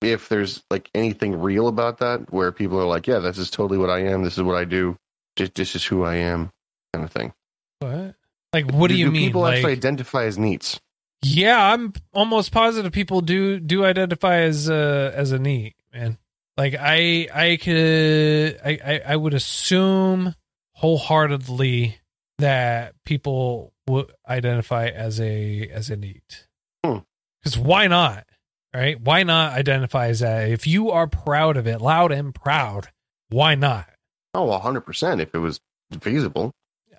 if 0.00 0.28
there's 0.28 0.62
like 0.70 0.90
anything 0.94 1.40
real 1.40 1.68
about 1.68 1.98
that, 1.98 2.32
where 2.32 2.52
people 2.52 2.80
are 2.80 2.86
like, 2.86 3.06
"Yeah, 3.06 3.18
this 3.18 3.38
is 3.38 3.50
totally 3.50 3.78
what 3.78 3.90
I 3.90 4.00
am. 4.00 4.22
This 4.22 4.36
is 4.36 4.42
what 4.42 4.56
I 4.56 4.64
do. 4.64 4.96
Just 5.36 5.54
this 5.54 5.74
is 5.74 5.84
who 5.84 6.04
I 6.04 6.16
am," 6.16 6.50
kind 6.92 7.04
of 7.04 7.12
thing. 7.12 7.32
What? 7.80 8.14
Like, 8.52 8.70
what 8.70 8.88
do, 8.88 8.96
you 8.96 9.10
mean? 9.10 9.28
People 9.28 9.42
like, 9.42 9.56
actually 9.56 9.72
identify 9.72 10.24
as 10.24 10.38
neats. 10.38 10.80
yeah, 11.22 11.72
I'm 11.72 11.92
almost 12.12 12.50
positive 12.52 12.92
people 12.92 13.20
do 13.20 13.60
do 13.60 13.84
identify 13.84 14.38
as 14.38 14.68
a 14.68 15.12
as 15.14 15.32
a 15.32 15.38
neat 15.38 15.74
man. 15.92 16.18
Like, 16.56 16.74
I 16.78 17.28
I 17.32 17.56
could 17.56 18.60
I 18.64 18.78
I, 18.84 19.12
I 19.12 19.16
would 19.16 19.34
assume 19.34 20.34
wholeheartedly 20.72 21.98
that 22.38 22.94
people 23.04 23.72
would 23.86 24.12
identify 24.28 24.86
as 24.88 25.20
a 25.20 25.68
as 25.68 25.90
a 25.90 25.96
neat. 25.96 26.46
Hmm. 26.84 26.98
Because 27.42 27.58
why 27.58 27.86
not? 27.86 28.24
Right? 28.74 29.00
Why 29.00 29.22
not 29.22 29.52
identify 29.54 30.08
as 30.08 30.20
that? 30.20 30.50
If 30.50 30.66
you 30.66 30.90
are 30.90 31.06
proud 31.06 31.56
of 31.56 31.66
it, 31.66 31.80
loud 31.80 32.12
and 32.12 32.34
proud, 32.34 32.88
why 33.30 33.54
not? 33.54 33.88
Oh, 34.34 34.46
100% 34.62 35.20
If 35.20 35.34
it 35.34 35.38
was 35.38 35.58
feasible, 36.00 36.52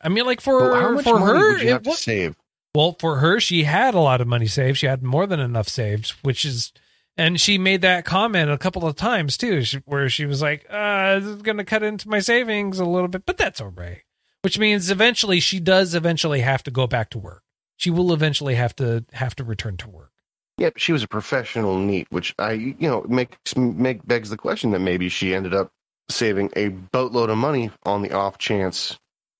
I 0.03 0.09
mean, 0.09 0.25
like 0.25 0.41
for 0.41 0.71
but 0.71 0.81
how 0.81 0.91
much 0.93 1.03
for 1.03 1.19
money 1.19 1.39
her, 1.39 1.53
would 1.53 1.61
you 1.61 1.67
it 1.67 1.71
have 1.71 1.83
to 1.83 1.89
wa- 1.89 1.95
save? 1.95 2.35
Well, 2.75 2.95
for 2.99 3.17
her, 3.17 3.39
she 3.39 3.63
had 3.63 3.93
a 3.93 3.99
lot 3.99 4.19
of 4.21 4.27
money 4.27 4.47
saved. 4.47 4.77
She 4.77 4.87
had 4.87 5.03
more 5.03 5.25
than 5.27 5.39
enough 5.39 5.67
saved, 5.67 6.11
which 6.21 6.43
is, 6.45 6.71
and 7.17 7.39
she 7.39 7.57
made 7.57 7.81
that 7.81 8.05
comment 8.05 8.49
a 8.49 8.57
couple 8.57 8.85
of 8.85 8.95
times 8.95 9.37
too, 9.37 9.63
where 9.85 10.09
she 10.09 10.25
was 10.25 10.41
like, 10.41 10.65
uh, 10.69 11.19
this 11.19 11.27
is 11.29 11.41
going 11.43 11.57
to 11.57 11.63
cut 11.63 11.83
into 11.83 12.09
my 12.09 12.19
savings 12.19 12.79
a 12.79 12.85
little 12.85 13.07
bit, 13.07 13.25
but 13.25 13.37
that's 13.37 13.61
all 13.61 13.69
right. 13.69 14.01
Which 14.41 14.57
means 14.57 14.89
eventually 14.89 15.39
she 15.39 15.59
does 15.59 15.93
eventually 15.95 16.41
have 16.41 16.63
to 16.63 16.71
go 16.71 16.87
back 16.87 17.09
to 17.11 17.17
work. 17.17 17.43
She 17.77 17.89
will 17.89 18.13
eventually 18.13 18.55
have 18.55 18.75
to 18.77 19.05
have 19.13 19.35
to 19.35 19.43
return 19.43 19.77
to 19.77 19.89
work. 19.89 20.11
Yep, 20.57 20.77
she 20.77 20.91
was 20.91 21.03
a 21.03 21.07
professional 21.07 21.77
neat, 21.77 22.07
which 22.09 22.35
I, 22.37 22.51
you 22.51 22.75
know, 22.79 23.05
makes 23.07 23.55
make 23.55 24.05
begs 24.05 24.29
the 24.29 24.37
question 24.37 24.71
that 24.71 24.79
maybe 24.79 25.07
she 25.07 25.33
ended 25.33 25.53
up 25.53 25.71
saving 26.09 26.51
a 26.55 26.69
boatload 26.69 27.29
of 27.29 27.37
money 27.37 27.71
on 27.83 28.01
the 28.01 28.11
off 28.11 28.37
chance, 28.37 28.97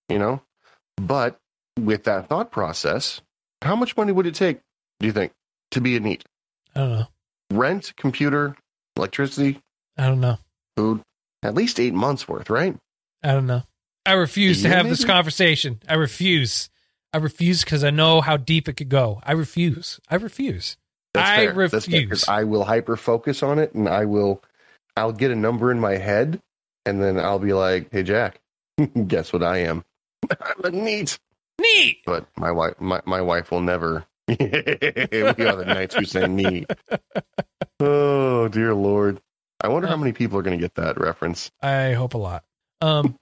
you 0.08 0.18
know. 0.18 0.42
But 0.96 1.38
with 1.78 2.06
that 2.06 2.30
thought 2.30 2.52
process, 2.52 3.22
how 3.62 3.76
much 3.76 3.98
money 3.98 4.12
would 4.12 4.28
it 4.28 4.36
take? 4.36 4.60
Do 5.00 5.08
you 5.08 5.14
think 5.14 5.34
to 5.72 5.82
be 5.82 5.98
a 5.98 6.00
neat? 6.00 6.24
I 6.76 6.80
don't 6.80 6.92
know. 6.92 7.08
Rent, 7.52 7.94
computer, 7.98 8.56
electricity, 8.96 9.60
I 9.98 10.08
don't 10.08 10.22
know. 10.22 10.38
food, 10.78 11.02
at 11.44 11.56
least 11.56 11.80
eight 11.80 11.94
months 11.94 12.28
worth, 12.28 12.50
right? 12.50 12.78
I 13.24 13.34
don't 13.34 13.48
know. 13.48 13.64
I 14.06 14.14
refuse 14.14 14.64
to 14.64 14.70
have 14.70 14.90
this 14.90 15.06
conversation. 15.06 15.82
I 15.88 15.96
refuse. 15.96 16.70
I 17.14 17.18
refuse 17.18 17.64
because 17.64 17.84
I 17.84 17.90
know 17.90 18.22
how 18.22 18.38
deep 18.38 18.68
it 18.70 18.74
could 18.74 18.90
go. 18.90 19.20
I 19.24 19.34
refuse. 19.34 20.00
I 20.10 20.16
refuse. 20.16 20.78
I 21.16 21.48
fair. 21.48 21.68
That's 21.68 21.86
fair, 21.86 22.02
refuse. 22.02 22.28
I 22.28 22.44
will 22.44 22.64
hyper 22.64 22.96
focus 22.96 23.42
on 23.44 23.60
it, 23.60 23.74
and 23.74 23.90
I 23.90 24.06
will, 24.06 24.44
I'll 24.96 25.12
get 25.12 25.32
a 25.32 25.36
number 25.36 25.72
in 25.72 25.80
my 25.80 25.98
head, 25.98 26.40
and 26.86 27.02
then 27.02 27.20
I'll 27.20 27.40
be 27.40 27.54
like, 27.54 27.92
"Hey, 27.92 28.04
Jack, 28.04 28.40
guess 29.08 29.34
what 29.34 29.44
I 29.44 29.58
am? 29.60 29.84
I'm 30.30 30.64
a 30.64 30.72
neat." 30.72 31.20
Neat. 31.62 31.98
but 32.06 32.26
my 32.38 32.52
wife 32.54 32.80
my, 32.80 33.02
my 33.06 33.20
wife 33.22 33.52
will 33.52 33.60
never 33.60 34.06
we 34.30 34.34
are 34.38 35.56
the 35.58 35.66
knights 35.68 35.94
who 35.94 36.06
say 36.06 36.26
neat. 36.26 36.72
oh 37.82 38.48
dear 38.48 38.74
lord 38.74 39.20
i 39.60 39.68
wonder 39.68 39.90
how 39.90 39.98
many 39.98 40.14
people 40.14 40.40
are 40.40 40.42
going 40.42 40.58
to 40.58 40.62
get 40.62 40.76
that 40.76 40.98
reference 40.98 41.52
I 41.62 41.92
hope 41.92 42.14
a 42.14 42.18
lot. 42.18 42.46
Um 42.80 43.18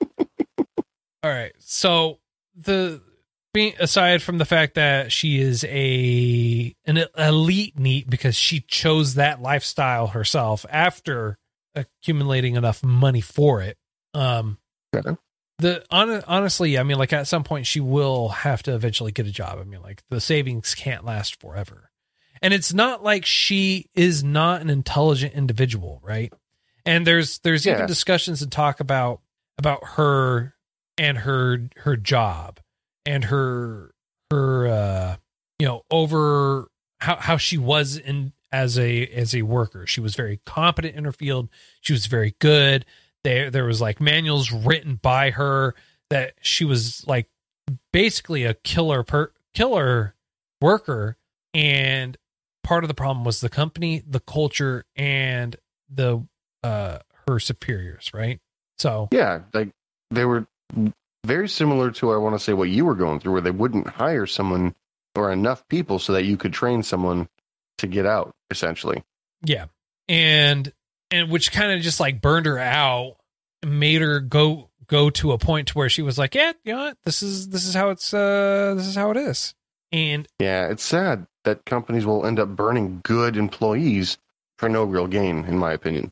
All 1.23 1.31
right. 1.31 1.53
So 1.59 2.19
the 2.55 3.01
being 3.53 3.73
aside 3.79 4.21
from 4.21 4.37
the 4.37 4.45
fact 4.45 4.75
that 4.75 5.11
she 5.11 5.39
is 5.39 5.63
a 5.63 6.75
an 6.85 7.03
elite 7.17 7.77
neat 7.79 8.09
because 8.09 8.35
she 8.35 8.59
chose 8.61 9.15
that 9.15 9.41
lifestyle 9.41 10.07
herself 10.07 10.65
after 10.69 11.37
accumulating 11.75 12.55
enough 12.55 12.83
money 12.83 13.21
for 13.21 13.61
it. 13.61 13.77
Um 14.13 14.57
Okay. 14.95 15.15
the 15.59 15.83
hon- 15.91 16.23
honestly, 16.27 16.77
I 16.77 16.83
mean 16.83 16.97
like 16.97 17.13
at 17.13 17.27
some 17.27 17.43
point 17.43 17.65
she 17.67 17.79
will 17.79 18.29
have 18.29 18.63
to 18.63 18.73
eventually 18.75 19.11
get 19.11 19.27
a 19.27 19.31
job. 19.31 19.57
I 19.59 19.63
mean 19.63 19.81
like 19.81 20.03
the 20.09 20.21
savings 20.21 20.75
can't 20.75 21.03
last 21.05 21.39
forever. 21.39 21.89
And 22.41 22.53
it's 22.53 22.73
not 22.73 23.03
like 23.03 23.25
she 23.25 23.89
is 23.95 24.23
not 24.23 24.61
an 24.61 24.69
intelligent 24.69 25.33
individual, 25.33 25.99
right? 26.03 26.31
And 26.85 27.07
there's 27.07 27.39
there's 27.39 27.65
Yeah. 27.65 27.73
even 27.75 27.87
discussions 27.87 28.43
and 28.43 28.51
talk 28.51 28.79
about 28.79 29.21
about 29.57 29.83
her 29.95 30.53
and 30.97 31.19
her 31.19 31.69
her 31.77 31.95
job 31.95 32.59
and 33.05 33.25
her 33.25 33.91
her 34.31 34.67
uh 34.67 35.15
you 35.59 35.67
know 35.67 35.83
over 35.91 36.67
how 36.99 37.15
how 37.15 37.37
she 37.37 37.57
was 37.57 37.97
in 37.97 38.33
as 38.51 38.77
a 38.77 39.05
as 39.07 39.35
a 39.35 39.41
worker. 39.43 39.85
She 39.87 40.01
was 40.01 40.15
very 40.15 40.39
competent 40.45 40.95
in 40.95 41.05
her 41.05 41.11
field. 41.11 41.49
She 41.81 41.93
was 41.93 42.05
very 42.05 42.35
good. 42.39 42.85
There 43.23 43.49
there 43.51 43.65
was 43.65 43.81
like 43.81 43.99
manuals 43.99 44.51
written 44.51 44.95
by 45.01 45.31
her 45.31 45.75
that 46.09 46.33
she 46.41 46.65
was 46.65 47.05
like 47.07 47.27
basically 47.91 48.43
a 48.43 48.53
killer 48.53 49.03
per 49.03 49.31
killer 49.53 50.15
worker. 50.61 51.17
And 51.53 52.17
part 52.63 52.83
of 52.83 52.87
the 52.87 52.93
problem 52.93 53.25
was 53.25 53.41
the 53.41 53.49
company 53.49 54.03
the 54.07 54.19
culture 54.19 54.85
and 54.95 55.55
the 55.89 56.25
uh 56.63 56.99
her 57.27 57.39
superiors 57.39 58.11
right? 58.13 58.39
So 58.77 59.09
yeah 59.11 59.41
like 59.53 59.69
they 60.11 60.25
were 60.25 60.47
very 61.25 61.49
similar 61.49 61.91
to 61.91 62.11
i 62.11 62.17
want 62.17 62.35
to 62.35 62.39
say 62.39 62.53
what 62.53 62.69
you 62.69 62.85
were 62.85 62.95
going 62.95 63.19
through 63.19 63.33
where 63.33 63.41
they 63.41 63.51
wouldn't 63.51 63.87
hire 63.87 64.25
someone 64.25 64.73
or 65.15 65.31
enough 65.31 65.67
people 65.67 65.99
so 65.99 66.13
that 66.13 66.25
you 66.25 66.37
could 66.37 66.53
train 66.53 66.83
someone 66.83 67.27
to 67.77 67.87
get 67.87 68.05
out 68.05 68.33
essentially 68.51 69.03
Yeah. 69.43 69.65
And 70.09 70.71
and 71.11 71.29
which 71.31 71.51
kind 71.51 71.71
of 71.71 71.81
just 71.81 71.99
like 71.99 72.21
burned 72.21 72.45
her 72.45 72.57
out, 72.57 73.17
made 73.65 74.01
her 74.01 74.19
go 74.19 74.69
go 74.87 75.09
to 75.09 75.31
a 75.33 75.37
point 75.37 75.69
to 75.69 75.73
where 75.73 75.89
she 75.89 76.01
was 76.01 76.17
like, 76.17 76.33
Yeah, 76.35 76.53
you 76.63 76.73
know 76.73 76.85
what? 76.85 76.97
This 77.03 77.21
is 77.21 77.49
this 77.49 77.65
is 77.65 77.73
how 77.73 77.89
it's 77.89 78.13
uh 78.13 78.73
this 78.77 78.87
is 78.87 78.95
how 78.95 79.11
it 79.11 79.17
is. 79.17 79.53
And 79.91 80.27
yeah 80.39 80.69
it's 80.69 80.83
sad 80.83 81.27
that 81.43 81.65
companies 81.65 82.05
will 82.05 82.25
end 82.25 82.39
up 82.39 82.49
burning 82.49 83.01
good 83.03 83.37
employees 83.37 84.17
for 84.57 84.69
no 84.69 84.83
real 84.83 85.07
gain 85.07 85.45
in 85.45 85.57
my 85.57 85.71
opinion 85.73 86.11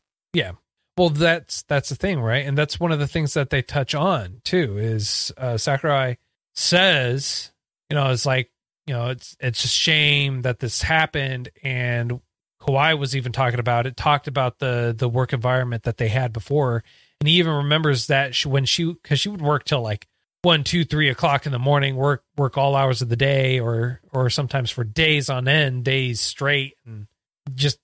well 0.96 1.10
that's 1.10 1.62
that's 1.64 1.88
the 1.88 1.94
thing, 1.94 2.20
right? 2.20 2.46
And 2.46 2.56
that's 2.56 2.80
one 2.80 2.92
of 2.92 2.98
the 2.98 3.06
things 3.06 3.34
that 3.34 3.50
they 3.50 3.62
touch 3.62 3.94
on 3.94 4.40
too, 4.44 4.78
is 4.78 5.32
uh 5.36 5.56
Sakurai 5.56 6.18
says, 6.54 7.52
you 7.90 7.96
know, 7.96 8.10
it's 8.10 8.26
like, 8.26 8.50
you 8.86 8.94
know, 8.94 9.08
it's 9.08 9.36
it's 9.40 9.64
a 9.64 9.68
shame 9.68 10.42
that 10.42 10.60
this 10.60 10.82
happened 10.82 11.50
and 11.62 12.20
Koiwai 12.60 12.98
was 12.98 13.14
even 13.14 13.32
talking 13.32 13.60
about 13.60 13.86
it, 13.86 13.96
talked 13.96 14.28
about 14.28 14.58
the 14.58 14.94
the 14.96 15.08
work 15.08 15.32
environment 15.32 15.84
that 15.84 15.98
they 15.98 16.08
had 16.08 16.32
before. 16.32 16.82
And 17.20 17.28
he 17.28 17.36
even 17.36 17.54
remembers 17.54 18.08
that 18.08 18.34
she, 18.34 18.48
when 18.48 18.64
she 18.64 18.92
because 18.92 19.20
she 19.20 19.28
would 19.28 19.42
work 19.42 19.64
till 19.64 19.82
like 19.82 20.06
one, 20.42 20.64
two, 20.64 20.84
three 20.84 21.08
o'clock 21.08 21.46
in 21.46 21.52
the 21.52 21.58
morning, 21.58 21.96
work 21.96 22.22
work 22.36 22.56
all 22.56 22.76
hours 22.76 23.02
of 23.02 23.08
the 23.08 23.16
day, 23.16 23.58
or 23.58 24.00
or 24.12 24.30
sometimes 24.30 24.70
for 24.70 24.84
days 24.84 25.30
on 25.30 25.48
end, 25.48 25.84
days 25.84 26.20
straight, 26.20 26.74
and 26.86 27.06
just 27.54 27.78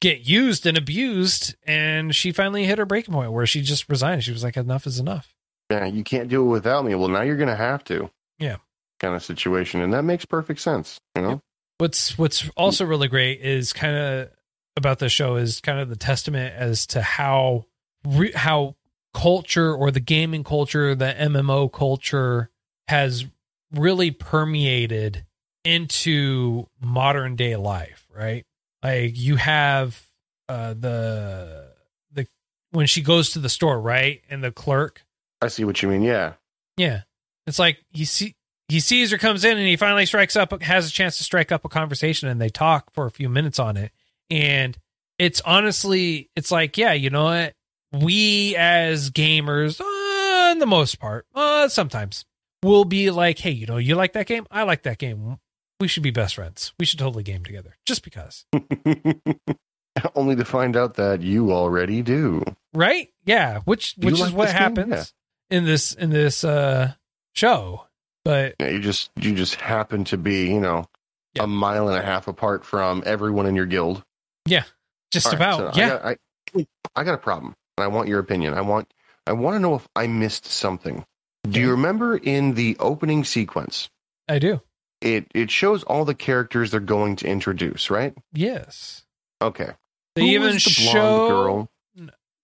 get 0.00 0.26
used 0.26 0.66
and 0.66 0.76
abused. 0.76 1.54
And 1.66 2.14
she 2.14 2.32
finally 2.32 2.64
hit 2.64 2.78
her 2.78 2.86
breaking 2.86 3.14
point 3.14 3.32
where 3.32 3.46
she 3.46 3.62
just 3.62 3.88
resigned. 3.88 4.24
She 4.24 4.32
was 4.32 4.44
like, 4.44 4.56
"Enough 4.56 4.86
is 4.86 4.98
enough." 4.98 5.34
Yeah, 5.70 5.86
you 5.86 6.02
can't 6.02 6.28
do 6.28 6.42
it 6.42 6.48
without 6.48 6.84
me. 6.84 6.94
Well, 6.94 7.08
now 7.08 7.22
you're 7.22 7.36
going 7.36 7.48
to 7.48 7.56
have 7.56 7.84
to. 7.84 8.10
Yeah. 8.38 8.56
Kind 8.98 9.14
of 9.14 9.22
situation, 9.22 9.80
and 9.80 9.92
that 9.92 10.02
makes 10.02 10.24
perfect 10.24 10.60
sense. 10.60 10.98
You 11.16 11.22
know. 11.22 11.42
What's 11.78 12.18
What's 12.18 12.48
also 12.56 12.84
really 12.84 13.08
great 13.08 13.40
is 13.40 13.72
kind 13.72 13.96
of 13.96 14.30
about 14.76 14.98
the 14.98 15.08
show 15.08 15.36
is 15.36 15.60
kind 15.60 15.78
of 15.78 15.88
the 15.88 15.96
testament 15.96 16.54
as 16.54 16.86
to 16.88 17.00
how 17.02 17.64
re- 18.04 18.32
how 18.32 18.76
culture 19.14 19.74
or 19.74 19.90
the 19.90 20.00
gaming 20.00 20.44
culture, 20.44 20.94
the 20.94 21.14
MMO 21.18 21.72
culture 21.72 22.50
has 22.88 23.24
really 23.72 24.10
permeated 24.10 25.24
into 25.64 26.66
modern 26.80 27.36
day 27.36 27.56
life, 27.56 28.06
right? 28.14 28.44
Like 28.82 29.18
you 29.18 29.36
have 29.36 30.00
uh 30.48 30.74
the 30.74 31.72
the 32.12 32.26
when 32.70 32.86
she 32.86 33.02
goes 33.02 33.30
to 33.30 33.38
the 33.38 33.48
store, 33.48 33.80
right? 33.80 34.22
And 34.30 34.42
the 34.42 34.52
clerk, 34.52 35.02
I 35.40 35.48
see 35.48 35.64
what 35.64 35.82
you 35.82 35.88
mean. 35.88 36.02
Yeah. 36.02 36.34
yeah. 36.76 37.02
It's 37.46 37.58
like 37.58 37.78
he 37.92 38.04
see 38.04 38.34
he 38.68 38.80
sees 38.80 39.10
her 39.10 39.18
comes 39.18 39.44
in 39.44 39.58
and 39.58 39.66
he 39.66 39.76
finally 39.76 40.06
strikes 40.06 40.36
up 40.36 40.62
has 40.62 40.88
a 40.88 40.92
chance 40.92 41.18
to 41.18 41.24
strike 41.24 41.52
up 41.52 41.64
a 41.64 41.68
conversation 41.68 42.28
and 42.28 42.40
they 42.40 42.48
talk 42.48 42.92
for 42.92 43.06
a 43.06 43.10
few 43.10 43.28
minutes 43.28 43.58
on 43.58 43.76
it. 43.76 43.92
And 44.30 44.78
it's 45.18 45.40
honestly 45.42 46.30
it's 46.36 46.50
like, 46.50 46.78
yeah, 46.78 46.92
you 46.92 47.10
know 47.10 47.24
what? 47.24 47.54
we 47.92 48.56
as 48.56 49.10
gamers, 49.10 49.80
uh, 49.80 50.52
in 50.52 50.58
the 50.58 50.66
most 50.66 50.98
part, 50.98 51.26
uh, 51.34 51.68
sometimes 51.68 52.24
will 52.62 52.84
be 52.84 53.10
like, 53.10 53.38
hey, 53.38 53.50
you 53.50 53.66
know, 53.66 53.78
you 53.78 53.94
like 53.94 54.12
that 54.12 54.26
game? 54.26 54.46
I 54.50 54.62
like 54.64 54.82
that 54.82 54.98
game. 54.98 55.38
We 55.80 55.88
should 55.88 56.02
be 56.02 56.10
best 56.10 56.34
friends. 56.34 56.72
We 56.78 56.84
should 56.86 56.98
totally 56.98 57.22
game 57.24 57.42
together 57.42 57.76
just 57.86 58.04
because. 58.04 58.44
Only 60.14 60.36
to 60.36 60.44
find 60.44 60.76
out 60.76 60.94
that 60.94 61.20
you 61.22 61.52
already 61.52 62.02
do. 62.02 62.42
Right? 62.72 63.08
Yeah. 63.24 63.60
Which 63.64 63.94
Do 63.96 64.06
which 64.06 64.14
is 64.14 64.20
like 64.20 64.34
what 64.34 64.50
happens 64.50 65.12
in 65.50 65.64
this 65.64 65.92
in 65.92 66.10
this 66.10 66.44
uh 66.44 66.92
show. 67.34 67.86
But 68.24 68.54
Yeah, 68.60 68.68
you 68.68 68.80
just 68.80 69.10
you 69.16 69.34
just 69.34 69.56
happen 69.56 70.04
to 70.04 70.16
be, 70.16 70.46
you 70.48 70.60
know, 70.60 70.86
Yeah. 71.34 71.44
a 71.44 71.46
mile 71.46 71.88
and 71.88 71.96
a 71.98 72.02
half 72.02 72.28
apart 72.28 72.64
from 72.64 73.02
everyone 73.06 73.46
in 73.46 73.56
your 73.56 73.66
guild. 73.66 74.04
Yeah. 74.46 74.64
Just 75.10 75.26
All 75.26 75.32
right, 75.32 75.36
about 75.38 75.74
so 75.74 75.80
yeah. 75.80 75.86
I 75.86 75.88
got, 75.88 76.18
I, 76.54 76.66
I 76.96 77.04
got 77.04 77.14
a 77.14 77.18
problem, 77.18 77.54
and 77.76 77.84
I 77.84 77.88
want 77.88 78.08
your 78.08 78.20
opinion. 78.20 78.54
I 78.54 78.60
want 78.60 78.92
I 79.26 79.32
want 79.32 79.56
to 79.56 79.60
know 79.60 79.74
if 79.74 79.88
I 79.96 80.06
missed 80.06 80.44
something. 80.46 81.04
Do 81.48 81.58
you 81.60 81.70
remember 81.72 82.16
in 82.16 82.54
the 82.54 82.76
opening 82.78 83.24
sequence? 83.24 83.88
I 84.28 84.38
do. 84.38 84.60
It 85.00 85.26
it 85.34 85.50
shows 85.50 85.82
all 85.84 86.04
the 86.04 86.14
characters 86.14 86.70
they're 86.70 86.80
going 86.80 87.16
to 87.16 87.26
introduce, 87.28 87.90
right? 87.90 88.14
Yes. 88.32 89.04
Okay. 89.40 89.70
They 90.16 90.22
Who 90.22 90.28
even 90.28 90.54
was 90.54 90.64
the 90.64 90.82
blonde 90.82 90.92
show 90.92 91.28
girl? 91.28 91.70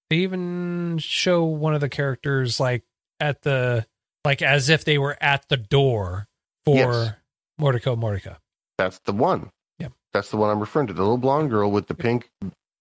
they 0.08 0.16
even 0.18 0.98
show 0.98 1.44
one 1.44 1.74
of 1.74 1.80
the 1.80 1.88
characters 1.88 2.58
like 2.60 2.84
at 3.20 3.42
the 3.42 3.86
like 4.24 4.40
as 4.42 4.68
if 4.70 4.84
they 4.84 4.98
were 4.98 5.16
at 5.20 5.48
the 5.48 5.56
door 5.56 6.26
for 6.64 6.76
Yes. 6.76 7.12
Mordecai 7.58 7.94
Mordecai. 7.94 8.34
That's 8.78 8.98
the 9.00 9.12
one. 9.12 9.50
Yep. 9.78 9.92
That's 10.12 10.30
the 10.30 10.36
one 10.36 10.50
I'm 10.50 10.60
referring 10.60 10.86
to. 10.88 10.92
The 10.94 11.02
little 11.02 11.18
blonde 11.18 11.50
girl 11.50 11.70
with 11.70 11.86
the 11.88 11.94
pink 11.94 12.30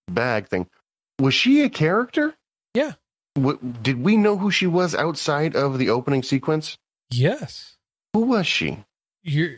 bag 0.08 0.48
thing. 0.48 0.68
Was 1.20 1.34
she 1.34 1.62
a 1.64 1.70
character? 1.70 2.36
Yeah. 2.74 2.94
W- 3.36 3.60
did 3.82 4.02
we 4.02 4.18
know 4.18 4.38
who 4.38 4.52
she 4.52 4.68
was 4.68 4.94
outside 4.96 5.56
of 5.56 5.78
the 5.80 5.90
opening 5.90 6.24
sequence? 6.24 6.78
Yes. 7.12 7.78
Who 8.14 8.22
was 8.22 8.48
she? 8.48 8.84
You 9.24 9.58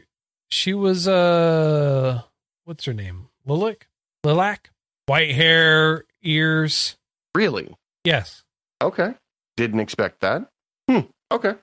she 0.50 0.74
was 0.74 1.08
uh 1.08 2.22
what's 2.66 2.86
her 2.86 2.94
name? 2.94 3.30
Lilac? 3.46 3.88
Lilac? 4.24 4.72
White 5.06 5.32
hair, 5.32 6.04
ears. 6.22 6.98
Really? 7.34 7.76
Yes. 8.04 8.44
Okay. 8.82 9.14
Didn't 9.56 9.80
expect 9.80 10.22
that. 10.22 10.50
Hmm. 10.90 11.02
Okay. 11.32 11.56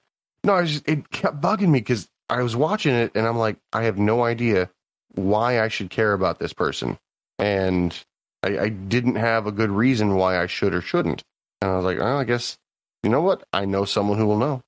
No, 0.44 0.54
I 0.54 0.62
was 0.62 0.72
just, 0.72 0.88
it 0.88 1.10
kept 1.10 1.40
bugging 1.40 1.68
me 1.68 1.80
because 1.80 2.08
I 2.28 2.42
was 2.42 2.56
watching 2.56 2.94
it 2.94 3.12
and 3.14 3.26
I'm 3.26 3.38
like, 3.38 3.56
I 3.72 3.84
have 3.84 3.98
no 3.98 4.24
idea 4.24 4.70
why 5.14 5.60
I 5.60 5.68
should 5.68 5.90
care 5.90 6.12
about 6.12 6.38
this 6.38 6.52
person. 6.52 6.98
And 7.38 7.98
I, 8.42 8.58
I 8.58 8.68
didn't 8.68 9.16
have 9.16 9.46
a 9.46 9.52
good 9.52 9.70
reason 9.70 10.16
why 10.16 10.38
I 10.38 10.46
should 10.46 10.74
or 10.74 10.80
shouldn't. 10.80 11.22
And 11.60 11.70
I 11.70 11.76
was 11.76 11.84
like, 11.84 11.98
oh, 11.98 12.16
I 12.18 12.24
guess, 12.24 12.58
you 13.02 13.10
know 13.10 13.22
what? 13.22 13.44
I 13.52 13.64
know 13.64 13.84
someone 13.84 14.18
who 14.18 14.26
will 14.26 14.38
know. 14.38 14.62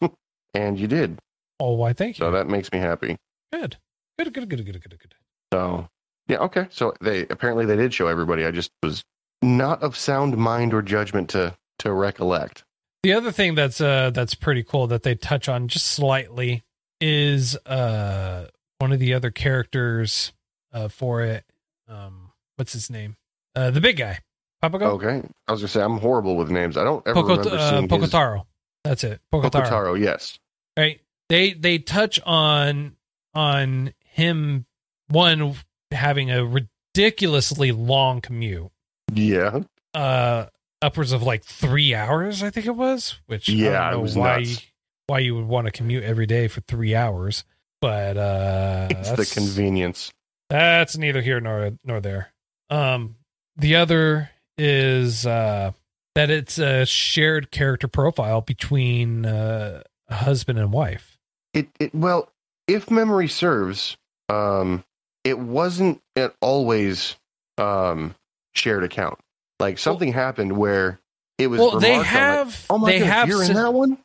and 0.54 0.78
you 0.78 0.86
did. 0.86 1.18
Oh, 1.60 1.72
why 1.72 1.92
thank 1.92 2.18
you. 2.18 2.24
So 2.24 2.30
that 2.32 2.46
makes 2.46 2.70
me 2.72 2.78
happy. 2.78 3.16
Good. 3.52 3.76
Good, 4.18 4.32
good, 4.34 4.48
good, 4.48 4.64
good, 4.64 4.66
good, 4.66 4.82
good, 4.82 4.98
good. 4.98 5.14
So, 5.52 5.88
yeah, 6.28 6.38
okay. 6.38 6.66
So 6.70 6.94
they 7.00 7.26
apparently 7.28 7.66
they 7.66 7.76
did 7.76 7.92
show 7.92 8.06
everybody. 8.06 8.44
I 8.44 8.50
just 8.50 8.70
was 8.82 9.04
not 9.42 9.82
of 9.82 9.96
sound 9.96 10.36
mind 10.36 10.72
or 10.72 10.82
judgment 10.82 11.30
to 11.30 11.56
to 11.80 11.92
recollect. 11.92 12.64
The 13.02 13.12
other 13.14 13.32
thing 13.32 13.54
that's 13.54 13.80
uh 13.80 14.10
that's 14.10 14.34
pretty 14.34 14.62
cool 14.62 14.86
that 14.88 15.02
they 15.02 15.14
touch 15.14 15.48
on 15.48 15.68
just 15.68 15.86
slightly 15.86 16.62
is 17.00 17.56
uh 17.66 18.46
one 18.78 18.92
of 18.92 19.00
the 19.00 19.14
other 19.14 19.30
characters 19.30 20.32
uh 20.72 20.88
for 20.88 21.22
it. 21.22 21.44
Um 21.88 22.30
what's 22.56 22.72
his 22.72 22.88
name? 22.88 23.16
Uh 23.56 23.70
the 23.70 23.80
big 23.80 23.96
guy. 23.96 24.20
Papago? 24.62 24.92
Okay. 24.92 25.22
I 25.48 25.52
was 25.52 25.60
gonna 25.60 25.68
say 25.68 25.82
I'm 25.82 25.98
horrible 25.98 26.36
with 26.36 26.50
names. 26.50 26.76
I 26.76 26.84
don't 26.84 27.04
ever 27.06 27.14
Poco, 27.14 27.36
remember 27.36 27.56
uh, 27.56 27.70
seeing 27.70 27.88
his 27.88 28.10
Pocotaro. 28.10 28.44
That's 28.84 29.02
it. 29.02 29.20
Pocotaro. 29.32 29.50
Pocotaro, 29.50 30.00
yes. 30.00 30.38
Right. 30.78 31.00
They 31.28 31.54
they 31.54 31.78
touch 31.78 32.20
on 32.24 32.94
on 33.34 33.92
him 34.04 34.66
one 35.08 35.54
having 35.90 36.30
a 36.30 36.44
ridiculously 36.44 37.72
long 37.72 38.20
commute. 38.20 38.70
Yeah. 39.12 39.60
Uh 39.94 40.46
upwards 40.80 41.12
of 41.12 41.22
like 41.22 41.44
three 41.44 41.94
hours, 41.94 42.42
I 42.42 42.50
think 42.50 42.66
it 42.66 42.76
was. 42.76 43.20
Which 43.26 43.48
I 43.48 43.52
Yeah, 43.52 43.70
don't 43.70 43.92
it 43.92 43.96
know 43.96 44.00
was 44.02 44.16
why 44.16 44.38
nuts. 44.40 44.62
why 45.06 45.18
you 45.20 45.34
would 45.36 45.46
want 45.46 45.66
to 45.66 45.70
commute 45.70 46.04
every 46.04 46.26
day 46.26 46.48
for 46.48 46.60
three 46.62 46.94
hours. 46.94 47.44
But 47.80 48.16
uh 48.16 48.88
It's 48.90 49.10
the 49.12 49.26
convenience. 49.40 50.10
That's 50.48 50.96
neither 50.96 51.20
here 51.22 51.40
nor 51.40 51.72
nor 51.84 52.00
there. 52.00 52.32
Um, 52.70 53.16
the 53.56 53.76
other 53.76 54.30
is 54.58 55.26
uh, 55.26 55.72
that 56.14 56.30
it's 56.30 56.58
a 56.58 56.86
shared 56.86 57.50
character 57.50 57.88
profile 57.88 58.40
between 58.40 59.26
uh, 59.26 59.82
a 60.08 60.14
husband 60.14 60.58
and 60.58 60.72
wife. 60.72 61.18
It, 61.54 61.68
it 61.78 61.94
well, 61.94 62.31
if 62.66 62.90
memory 62.90 63.28
serves, 63.28 63.96
um, 64.28 64.84
it 65.24 65.38
wasn't 65.38 66.00
at 66.16 66.34
always 66.40 67.16
um 67.58 68.14
shared 68.54 68.84
account. 68.84 69.18
Like 69.60 69.78
something 69.78 70.12
happened 70.12 70.56
where 70.56 70.98
it 71.38 71.46
was. 71.48 71.60
Well, 71.60 71.80
they 71.80 71.92
on, 71.92 71.98
like, 71.98 72.06
have 72.08 72.66
oh 72.70 72.78
my 72.78 72.86
they 72.90 72.98
goodness, 72.98 73.14
have 73.14 73.28
you're 73.28 73.44
in 73.44 73.54
that 73.54 73.72
one. 73.72 73.98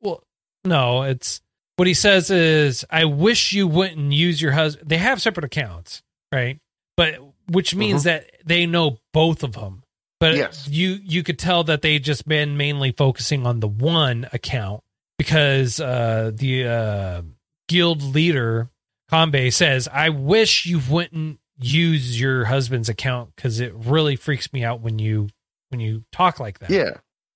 well, 0.00 0.22
no, 0.64 1.02
it's 1.02 1.40
what 1.76 1.86
he 1.88 1.94
says 1.94 2.30
is, 2.30 2.84
"I 2.90 3.04
wish 3.06 3.52
you 3.52 3.66
wouldn't 3.68 4.12
use 4.12 4.40
your 4.42 4.52
husband." 4.52 4.88
They 4.88 4.98
have 4.98 5.22
separate 5.22 5.44
accounts, 5.44 6.02
right? 6.32 6.58
But 6.96 7.16
which 7.48 7.74
means 7.74 8.04
that 8.04 8.30
they 8.44 8.66
know 8.66 8.98
both 9.12 9.42
of 9.42 9.52
them. 9.52 9.82
But 10.18 10.34
Yes. 10.36 10.68
you 10.68 10.98
you 11.02 11.22
could 11.22 11.38
tell 11.38 11.64
that 11.64 11.80
they 11.82 11.98
just 11.98 12.28
been 12.28 12.56
mainly 12.56 12.92
focusing 12.92 13.46
on 13.46 13.60
the 13.60 13.68
one 13.68 14.28
account 14.32 14.82
because 15.18 15.80
uh, 15.80 16.30
the 16.34 16.66
uh, 16.66 17.22
guild 17.70 18.02
leader 18.02 18.68
Kambe 19.10 19.52
says, 19.52 19.88
"I 19.92 20.08
wish 20.08 20.66
you 20.66 20.80
wouldn't 20.88 21.40
use 21.58 22.20
your 22.20 22.44
husband's 22.46 22.88
account 22.88 23.34
because 23.36 23.60
it 23.60 23.72
really 23.74 24.16
freaks 24.16 24.52
me 24.52 24.64
out 24.64 24.80
when 24.80 24.98
you 24.98 25.28
when 25.70 25.80
you 25.80 26.04
talk 26.12 26.38
like 26.40 26.58
that." 26.60 26.70
Yeah. 26.70 26.90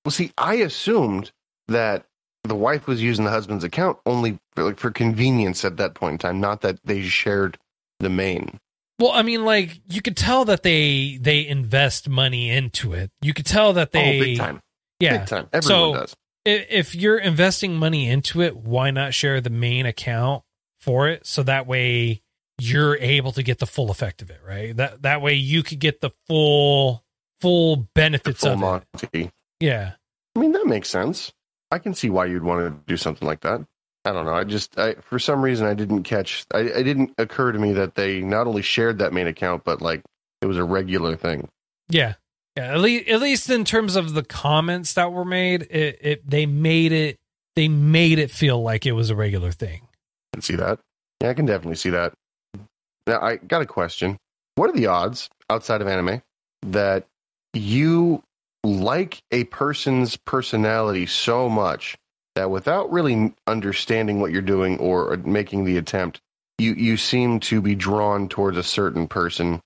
Well, 0.05 0.13
see, 0.13 0.33
I 0.39 0.55
assumed 0.57 1.33
that 1.69 2.05
the 2.45 2.55
wife 2.55 2.87
was 2.87 3.03
using 3.03 3.25
the 3.25 3.31
husband's 3.31 3.65
account 3.65 3.99
only 4.07 4.39
for, 4.55 4.65
like 4.65 4.79
for 4.79 4.91
convenience 4.91 5.65
at 5.65 5.77
that 5.79 5.95
point 5.95 6.13
in 6.13 6.19
time, 6.19 6.41
not 6.41 6.61
that 6.61 6.79
they 6.85 7.03
shared 7.03 7.59
the 8.01 8.11
main. 8.11 8.59
Well, 9.01 9.13
I 9.13 9.23
mean, 9.23 9.45
like 9.45 9.81
you 9.89 10.01
could 10.03 10.17
tell 10.17 10.45
that 10.45 10.63
they 10.63 11.19
they 11.21 11.47
invest 11.47 12.09
money 12.09 12.51
into 12.51 12.93
it. 12.93 13.11
You 13.21 13.35
could 13.35 13.47
tell 13.47 13.73
that 13.73 13.93
they, 13.93 14.19
oh, 14.19 14.23
big 14.25 14.39
time. 14.39 14.61
yeah. 15.01 15.19
Big 15.19 15.27
time. 15.27 15.49
Everyone 15.53 15.63
So- 15.63 15.95
does. 15.95 16.15
If 16.45 16.95
you're 16.95 17.19
investing 17.19 17.77
money 17.77 18.09
into 18.09 18.43
it, 18.43 18.57
why 18.57 18.91
not 18.91 19.15
share 19.15 19.41
the 19.41 19.51
main 19.51 19.87
account 19.87 20.43
for 20.81 21.09
it 21.09 21.27
so 21.27 21.43
that 21.43 21.67
way 21.67 22.23
you're 22.59 22.97
able 22.99 23.33
to 23.33 23.43
get 23.43 23.59
the 23.59 23.67
full 23.67 23.91
effect 23.91 24.23
of 24.23 24.31
it, 24.31 24.41
right? 24.47 24.77
That 24.77 25.03
that 25.03 25.23
way 25.23 25.35
you 25.35 25.63
could 25.63 25.79
get 25.79 26.01
the 26.01 26.11
full 26.27 27.03
full 27.41 27.77
The 27.77 27.89
benefits 27.95 28.41
full 28.41 28.65
of 28.65 28.85
it. 29.13 29.31
Yeah. 29.61 29.93
I 30.37 30.39
mean, 30.39 30.53
that 30.53 30.67
makes 30.67 30.89
sense. 30.89 31.33
I 31.71 31.79
can 31.79 31.95
see 31.95 32.11
why 32.11 32.27
you'd 32.27 32.45
want 32.45 32.61
to 32.61 32.81
do 32.87 32.97
something 32.97 33.27
like 33.27 33.41
that. 33.41 33.65
I 34.05 34.13
don't 34.13 34.27
know. 34.27 34.35
I 34.35 34.45
just 34.45 34.79
I 34.79 34.95
for 34.95 35.19
some 35.19 35.43
reason 35.43 35.67
I 35.67 35.75
didn't 35.75 36.03
catch. 36.03 36.45
I 36.53 36.61
it 36.61 36.83
didn't 36.85 37.15
occur 37.17 37.53
to 37.53 37.59
me 37.59 37.73
that 37.73 37.95
they 37.95 38.21
not 38.21 38.47
only 38.47 38.63
shared 38.63 38.99
that 38.99 39.13
main 39.13 39.27
account, 39.27 39.65
but 39.65 39.81
like 39.81 40.03
it 40.43 40.47
was 40.47 40.59
a 40.59 40.65
regular 40.65 41.17
thing. 41.17 41.49
Yeah, 41.89 42.15
yeah. 42.57 42.75
At 42.75 42.81
least, 42.81 43.09
at 43.09 43.21
least 43.21 43.51
in 43.51 43.65
terms 43.65 43.97
of 43.97 44.15
the 44.15 44.23
comments 44.23 44.95
that 44.95 45.13
were 45.13 45.25
made, 45.25 45.63
it, 45.71 45.99
it 46.01 46.31
they 46.31 46.47
made 46.47 46.93
it 46.93 47.19
they 47.57 47.69
made 47.69 48.19
it 48.19 48.31
feel 48.31 48.63
like 48.63 48.87
it 48.87 48.93
was 48.93 49.11
a 49.11 49.17
regular 49.17 49.53
thing. 49.53 49.83
I 50.33 50.37
can 50.37 50.43
see 50.43 50.57
that. 50.57 50.79
Yeah, 51.21 51.31
I 51.31 51.35
can 51.35 51.47
definitely 51.47 51.77
see 51.77 51.91
that. 51.91 52.15
Now 53.07 53.21
I 53.21 53.37
got 53.37 53.63
a 53.63 53.67
question. 53.67 54.17
What 54.57 54.71
are 54.71 54.75
the 54.75 54.87
odds 54.87 55.29
outside 55.51 55.81
of 55.81 55.89
anime 55.89 56.23
that 56.63 57.07
you 57.53 58.23
like 58.63 59.23
a 59.31 59.45
person's 59.45 60.17
personality 60.17 61.07
so 61.07 61.49
much 61.49 61.97
that 62.35 62.51
without 62.51 62.91
really 62.91 63.35
understanding 63.47 64.21
what 64.21 64.33
you're 64.33 64.43
doing 64.43 64.79
or 64.79 65.17
making 65.19 65.65
the 65.65 65.77
attempt, 65.77 66.21
you 66.59 66.75
you 66.75 66.97
seem 66.97 67.41
to 67.41 67.61
be 67.61 67.75
drawn 67.75 68.29
towards 68.29 68.57
a 68.57 68.63
certain 68.63 69.07
person 69.07 69.61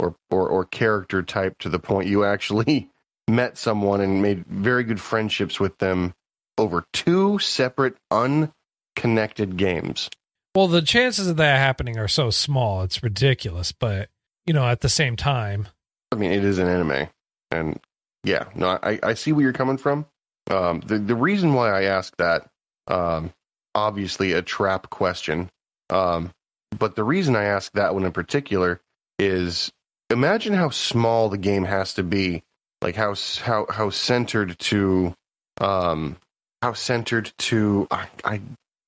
or 0.00 0.14
or, 0.30 0.48
or 0.48 0.64
character 0.64 1.22
type 1.22 1.58
to 1.58 1.68
the 1.68 1.78
point 1.78 2.08
you 2.08 2.24
actually 2.24 2.90
met 3.28 3.58
someone 3.58 4.00
and 4.00 4.22
made 4.22 4.44
very 4.46 4.84
good 4.84 5.00
friendships 5.00 5.60
with 5.60 5.78
them 5.78 6.14
over 6.56 6.84
two 6.92 7.38
separate 7.38 7.96
unconnected 8.10 9.56
games. 9.56 10.08
Well, 10.54 10.68
the 10.68 10.82
chances 10.82 11.28
of 11.28 11.36
that 11.36 11.58
happening 11.58 11.98
are 11.98 12.08
so 12.08 12.30
small, 12.30 12.82
it's 12.82 13.02
ridiculous. 13.02 13.72
But 13.72 14.08
you 14.46 14.54
know, 14.54 14.66
at 14.66 14.80
the 14.80 14.88
same 14.88 15.16
time, 15.16 15.68
I 16.12 16.16
mean, 16.16 16.32
it 16.32 16.44
is 16.44 16.58
an 16.58 16.68
anime, 16.68 17.08
and 17.50 17.78
yeah, 18.24 18.44
no, 18.54 18.78
I, 18.82 18.98
I 19.02 19.14
see 19.14 19.32
where 19.32 19.42
you're 19.42 19.52
coming 19.52 19.76
from. 19.76 20.06
Um, 20.50 20.80
the 20.80 20.98
the 20.98 21.14
reason 21.14 21.54
why 21.54 21.70
I 21.70 21.84
ask 21.84 22.16
that, 22.16 22.48
um, 22.86 23.32
obviously 23.74 24.32
a 24.32 24.42
trap 24.42 24.90
question, 24.90 25.50
um, 25.90 26.32
but 26.76 26.96
the 26.96 27.04
reason 27.04 27.36
I 27.36 27.44
ask 27.44 27.72
that 27.72 27.94
one 27.94 28.04
in 28.04 28.12
particular 28.12 28.80
is 29.18 29.70
imagine 30.10 30.54
how 30.54 30.70
small 30.70 31.28
the 31.28 31.38
game 31.38 31.64
has 31.64 31.94
to 31.94 32.02
be, 32.02 32.42
like 32.82 32.96
how 32.96 33.14
how 33.40 33.66
how 33.70 33.90
centered 33.90 34.58
to, 34.58 35.14
um, 35.60 36.16
how 36.62 36.72
centered 36.72 37.32
to. 37.38 37.86
I 37.90 38.08
I, 38.24 38.40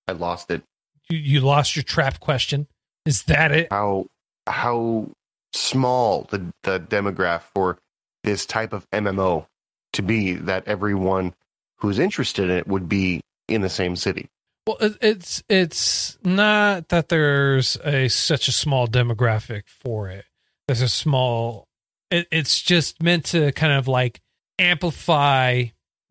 I 0.08 0.12
lost 0.12 0.50
it. 0.50 0.62
you, 1.08 1.18
you 1.18 1.40
lost 1.40 1.76
your 1.76 1.82
trap 1.82 2.20
question. 2.20 2.66
Is 3.06 3.24
that 3.24 3.52
it? 3.52 3.68
How 3.70 4.06
how 4.46 5.08
small 5.52 6.26
the 6.30 6.52
the 6.62 6.80
demographic 6.80 7.42
for 7.54 7.78
this 8.24 8.46
type 8.46 8.72
of 8.72 8.88
MMO 8.90 9.46
to 9.92 10.02
be 10.02 10.34
that 10.34 10.68
everyone 10.68 11.34
who's 11.78 11.98
interested 11.98 12.50
in 12.50 12.56
it 12.56 12.68
would 12.68 12.88
be 12.88 13.20
in 13.48 13.62
the 13.62 13.68
same 13.68 13.96
city. 13.96 14.28
Well, 14.66 14.76
it's 15.00 15.42
it's 15.48 16.18
not 16.22 16.88
that 16.90 17.08
there's 17.08 17.76
a 17.84 18.08
such 18.08 18.48
a 18.48 18.52
small 18.52 18.86
demographic 18.86 19.62
for 19.66 20.08
it. 20.08 20.24
There's 20.70 20.82
a 20.82 20.88
small. 20.88 21.66
It, 22.12 22.28
it's 22.30 22.62
just 22.62 23.02
meant 23.02 23.24
to 23.26 23.50
kind 23.50 23.72
of 23.72 23.88
like 23.88 24.20
amplify 24.56 25.64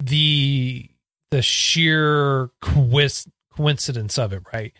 the 0.04 0.90
the 1.32 1.42
sheer 1.42 2.50
coinc- 2.62 3.30
coincidence 3.56 4.20
of 4.20 4.34
it, 4.34 4.44
right? 4.54 4.74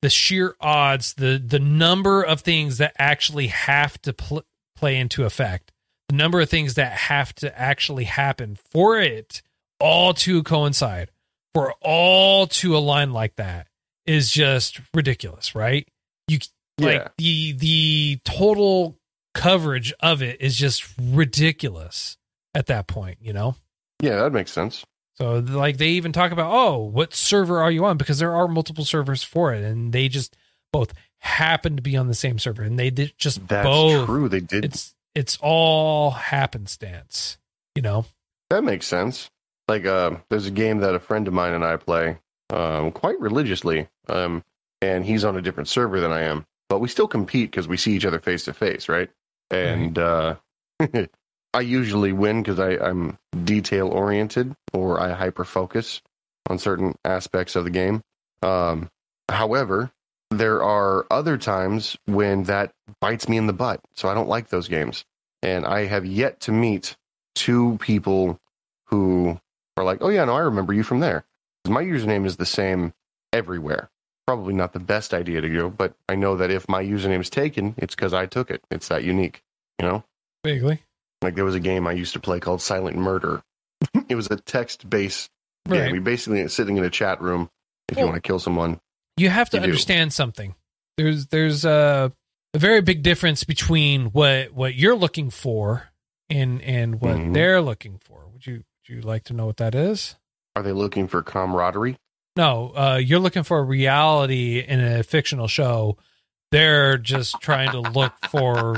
The 0.00 0.08
sheer 0.08 0.56
odds, 0.58 1.12
the 1.12 1.36
the 1.44 1.58
number 1.58 2.22
of 2.22 2.40
things 2.40 2.78
that 2.78 2.94
actually 2.98 3.48
have 3.48 4.00
to 4.02 4.14
pl- 4.14 4.46
play 4.74 4.96
into 4.96 5.24
effect, 5.24 5.70
the 6.08 6.16
number 6.16 6.40
of 6.40 6.48
things 6.48 6.72
that 6.76 6.92
have 6.92 7.34
to 7.34 7.60
actually 7.60 8.04
happen 8.04 8.56
for 8.70 8.98
it 8.98 9.42
all 9.78 10.14
to 10.14 10.42
coincide 10.44 11.10
for 11.52 11.74
all 11.82 12.46
to 12.46 12.74
align 12.74 13.12
like 13.12 13.36
that 13.36 13.66
is 14.06 14.30
just 14.30 14.80
ridiculous, 14.94 15.54
right? 15.54 15.86
You 16.26 16.38
like 16.80 17.00
Yeah. 17.02 17.08
the 17.18 17.52
the 17.52 18.20
total 18.24 18.95
coverage 19.36 19.92
of 20.00 20.22
it 20.22 20.40
is 20.40 20.56
just 20.56 20.84
ridiculous 21.00 22.16
at 22.54 22.66
that 22.66 22.86
point, 22.86 23.18
you 23.20 23.32
know? 23.32 23.56
Yeah, 24.00 24.16
that 24.16 24.32
makes 24.32 24.52
sense. 24.52 24.84
So 25.14 25.38
like 25.38 25.78
they 25.78 25.88
even 25.90 26.12
talk 26.12 26.32
about, 26.32 26.52
"Oh, 26.52 26.78
what 26.78 27.14
server 27.14 27.60
are 27.62 27.70
you 27.70 27.84
on?" 27.84 27.96
because 27.96 28.18
there 28.18 28.34
are 28.34 28.48
multiple 28.48 28.84
servers 28.84 29.22
for 29.22 29.54
it 29.54 29.64
and 29.64 29.92
they 29.92 30.08
just 30.08 30.36
both 30.72 30.92
happen 31.20 31.76
to 31.76 31.82
be 31.82 31.96
on 31.96 32.06
the 32.08 32.14
same 32.14 32.38
server 32.38 32.62
and 32.62 32.78
they 32.78 32.90
did 32.90 33.14
just 33.16 33.46
That's 33.48 33.66
both 33.66 34.06
true. 34.06 34.28
They 34.28 34.40
did. 34.40 34.64
it's 34.64 34.94
it's 35.14 35.38
all 35.40 36.10
happenstance, 36.10 37.38
you 37.74 37.82
know? 37.82 38.04
that 38.50 38.62
makes 38.62 38.86
sense. 38.86 39.30
Like, 39.66 39.86
uh, 39.86 40.18
there's 40.30 40.46
a 40.46 40.50
game 40.52 40.78
that 40.78 40.94
a 40.94 41.00
friend 41.00 41.26
of 41.26 41.34
mine 41.34 41.52
and 41.52 41.64
I 41.64 41.76
play 41.76 42.18
um, 42.50 42.92
quite 42.92 43.18
religiously, 43.18 43.88
um, 44.08 44.44
and 44.80 45.04
he's 45.04 45.24
on 45.24 45.36
a 45.36 45.42
different 45.42 45.68
server 45.68 45.98
than 46.00 46.12
I 46.12 46.22
am, 46.22 46.46
but 46.68 46.78
we 46.78 46.86
still 46.88 47.08
compete 47.08 47.50
because 47.50 47.66
we 47.66 47.76
see 47.76 47.96
each 47.96 48.04
other 48.04 48.20
face 48.20 48.44
to 48.44 48.52
face, 48.52 48.88
right? 48.88 49.10
And 49.50 49.98
uh, 49.98 50.36
I 51.54 51.60
usually 51.60 52.12
win 52.12 52.42
because 52.42 52.58
I'm 52.58 53.18
detail 53.44 53.88
oriented 53.88 54.54
or 54.72 55.00
I 55.00 55.12
hyper 55.12 55.44
focus 55.44 56.02
on 56.48 56.58
certain 56.58 56.94
aspects 57.04 57.56
of 57.56 57.64
the 57.64 57.70
game. 57.70 58.02
Um, 58.42 58.88
however, 59.28 59.90
there 60.30 60.62
are 60.62 61.06
other 61.10 61.38
times 61.38 61.96
when 62.06 62.44
that 62.44 62.72
bites 63.00 63.28
me 63.28 63.36
in 63.36 63.46
the 63.46 63.52
butt, 63.52 63.80
so 63.94 64.08
I 64.08 64.14
don't 64.14 64.28
like 64.28 64.48
those 64.48 64.68
games. 64.68 65.04
And 65.42 65.64
I 65.64 65.86
have 65.86 66.04
yet 66.04 66.40
to 66.40 66.52
meet 66.52 66.96
two 67.34 67.78
people 67.80 68.38
who 68.86 69.38
are 69.76 69.84
like, 69.84 69.98
"Oh 70.00 70.08
yeah, 70.08 70.24
no, 70.24 70.34
I 70.34 70.40
remember 70.40 70.72
you 70.72 70.82
from 70.82 71.00
there." 71.00 71.24
My 71.68 71.82
username 71.82 72.26
is 72.26 72.36
the 72.36 72.46
same 72.46 72.92
everywhere. 73.32 73.90
Probably 74.26 74.54
not 74.54 74.72
the 74.72 74.80
best 74.80 75.14
idea 75.14 75.40
to 75.40 75.48
go, 75.48 75.70
but 75.70 75.94
I 76.08 76.16
know 76.16 76.36
that 76.36 76.50
if 76.50 76.68
my 76.68 76.82
username 76.82 77.20
is 77.20 77.30
taken, 77.30 77.74
it's 77.78 77.94
because 77.94 78.12
I 78.12 78.26
took 78.26 78.50
it. 78.50 78.62
It's 78.70 78.88
that 78.88 79.04
unique, 79.04 79.42
you 79.80 79.86
know. 79.86 80.04
Vaguely. 80.44 80.82
Like 81.22 81.34
there 81.36 81.44
was 81.44 81.54
a 81.54 81.60
game 81.60 81.86
I 81.86 81.92
used 81.92 82.12
to 82.14 82.20
play 82.20 82.40
called 82.40 82.60
Silent 82.60 82.96
Murder. 82.96 83.42
it 84.08 84.16
was 84.16 84.26
a 84.30 84.36
text-based 84.36 85.30
game. 85.68 85.80
Right. 85.80 85.92
We 85.92 85.98
basically 86.00 86.46
sitting 86.48 86.76
in 86.76 86.84
a 86.84 86.90
chat 86.90 87.20
room. 87.20 87.50
If 87.88 87.98
you 87.98 88.04
want 88.04 88.16
to 88.16 88.20
kill 88.20 88.40
someone, 88.40 88.80
you 89.16 89.28
have 89.30 89.48
to 89.50 89.58
You 89.58 89.62
do. 89.62 89.64
understand 89.70 90.12
something. 90.12 90.54
There's 90.96 91.26
there's 91.28 91.64
a 91.64 92.12
a 92.52 92.58
very 92.58 92.80
big 92.80 93.02
difference 93.04 93.44
between 93.44 94.06
what 94.06 94.52
what 94.52 94.74
you're 94.74 94.96
looking 94.96 95.30
for 95.30 95.88
and 96.28 96.60
and 96.62 97.00
what 97.00 97.16
Mhm. 97.16 97.32
they're 97.34 97.60
looking 97.62 97.98
for. 98.04 98.26
Would 98.32 98.44
you 98.46 98.54
would 98.88 98.88
you 98.96 99.00
like 99.02 99.22
to 99.24 99.32
know 99.34 99.46
what 99.46 99.58
that 99.58 99.74
is? 99.76 100.16
are 100.56 100.62
they 100.62 100.72
looking 100.72 101.06
for 101.06 101.22
camaraderie? 101.22 101.96
No, 102.36 102.72
uh, 102.76 103.00
you're 103.02 103.18
looking 103.18 103.42
for 103.42 103.64
reality 103.64 104.60
in 104.60 104.80
a 104.80 105.02
fictional 105.02 105.48
show. 105.48 105.96
They're 106.52 106.98
just 106.98 107.40
trying 107.40 107.70
to 107.70 107.80
look 107.80 108.12
for 108.30 108.76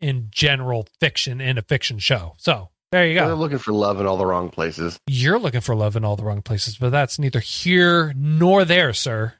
in 0.00 0.28
general 0.30 0.86
fiction 1.00 1.40
in 1.40 1.58
a 1.58 1.62
fiction 1.62 1.98
show. 1.98 2.34
So 2.36 2.68
there 2.92 3.06
you 3.06 3.14
go. 3.14 3.26
They're 3.26 3.34
looking 3.34 3.58
for 3.58 3.72
love 3.72 3.98
in 4.00 4.06
all 4.06 4.16
the 4.16 4.26
wrong 4.26 4.50
places. 4.50 4.98
You're 5.06 5.38
looking 5.38 5.62
for 5.62 5.74
love 5.74 5.96
in 5.96 6.04
all 6.04 6.16
the 6.16 6.24
wrong 6.24 6.42
places, 6.42 6.76
but 6.76 6.90
that's 6.90 7.18
neither 7.18 7.40
here 7.40 8.12
nor 8.16 8.64
there, 8.64 8.92
sir. 8.92 9.34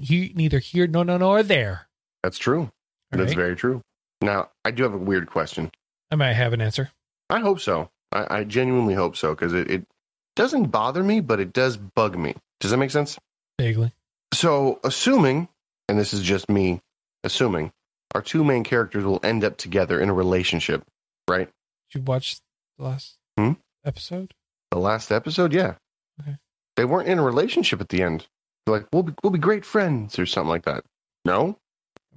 He- 0.00 0.32
neither 0.34 0.58
here 0.58 0.86
nor 0.86 1.04
no 1.04 1.18
nor 1.18 1.42
there. 1.42 1.88
That's 2.22 2.38
true. 2.38 2.70
All 3.12 3.18
That's 3.18 3.30
right? 3.30 3.36
very 3.36 3.56
true. 3.56 3.80
Now, 4.20 4.48
I 4.64 4.70
do 4.70 4.82
have 4.82 4.94
a 4.94 4.98
weird 4.98 5.30
question. 5.30 5.70
I 6.10 6.16
might 6.16 6.32
have 6.32 6.52
an 6.52 6.60
answer. 6.60 6.90
I 7.30 7.40
hope 7.40 7.60
so. 7.60 7.90
I, 8.12 8.38
I 8.38 8.44
genuinely 8.44 8.94
hope 8.94 9.16
so 9.16 9.34
because 9.34 9.52
it, 9.52 9.70
it 9.70 9.86
doesn't 10.34 10.66
bother 10.66 11.02
me, 11.04 11.20
but 11.20 11.38
it 11.38 11.52
does 11.52 11.76
bug 11.76 12.16
me. 12.18 12.34
Does 12.60 12.70
that 12.70 12.76
make 12.78 12.90
sense? 12.90 13.18
Vaguely. 13.60 13.92
So, 14.34 14.80
assuming, 14.84 15.48
and 15.88 15.98
this 15.98 16.12
is 16.12 16.22
just 16.22 16.48
me 16.48 16.80
assuming, 17.24 17.72
our 18.14 18.22
two 18.22 18.44
main 18.44 18.64
characters 18.64 19.04
will 19.04 19.20
end 19.22 19.44
up 19.44 19.56
together 19.56 20.00
in 20.00 20.08
a 20.08 20.14
relationship, 20.14 20.82
right? 21.28 21.48
Did 21.90 21.98
you 21.98 22.02
watch 22.02 22.36
the 22.78 22.84
last 22.84 23.16
Hmm? 23.36 23.52
episode? 23.84 24.34
The 24.70 24.78
last 24.78 25.10
episode, 25.12 25.52
yeah. 25.52 25.74
Okay. 26.20 26.36
They 26.76 26.84
weren't 26.84 27.08
in 27.08 27.18
a 27.18 27.22
relationship 27.22 27.80
at 27.80 27.88
the 27.88 28.02
end. 28.02 28.26
They're 28.66 28.76
like, 28.76 28.86
we'll 28.92 29.02
be, 29.04 29.14
we'll 29.22 29.30
be 29.30 29.38
great 29.38 29.64
friends 29.64 30.18
or 30.18 30.26
something 30.26 30.50
like 30.50 30.64
that. 30.64 30.84
No? 31.24 31.56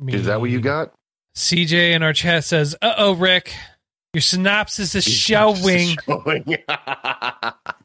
I 0.01 0.12
Is 0.12 0.25
that 0.25 0.41
what 0.41 0.49
you 0.49 0.60
got? 0.60 0.91
CJ 1.36 1.93
in 1.93 2.04
our 2.04 2.12
chat 2.13 2.43
says, 2.43 2.75
"Uh 2.82 2.93
oh, 2.97 3.13
Rick, 3.13 3.54
your 4.13 4.21
synopsis 4.21 4.95
is 4.95 5.04
showing." 5.06 5.95
Showing. 6.06 6.58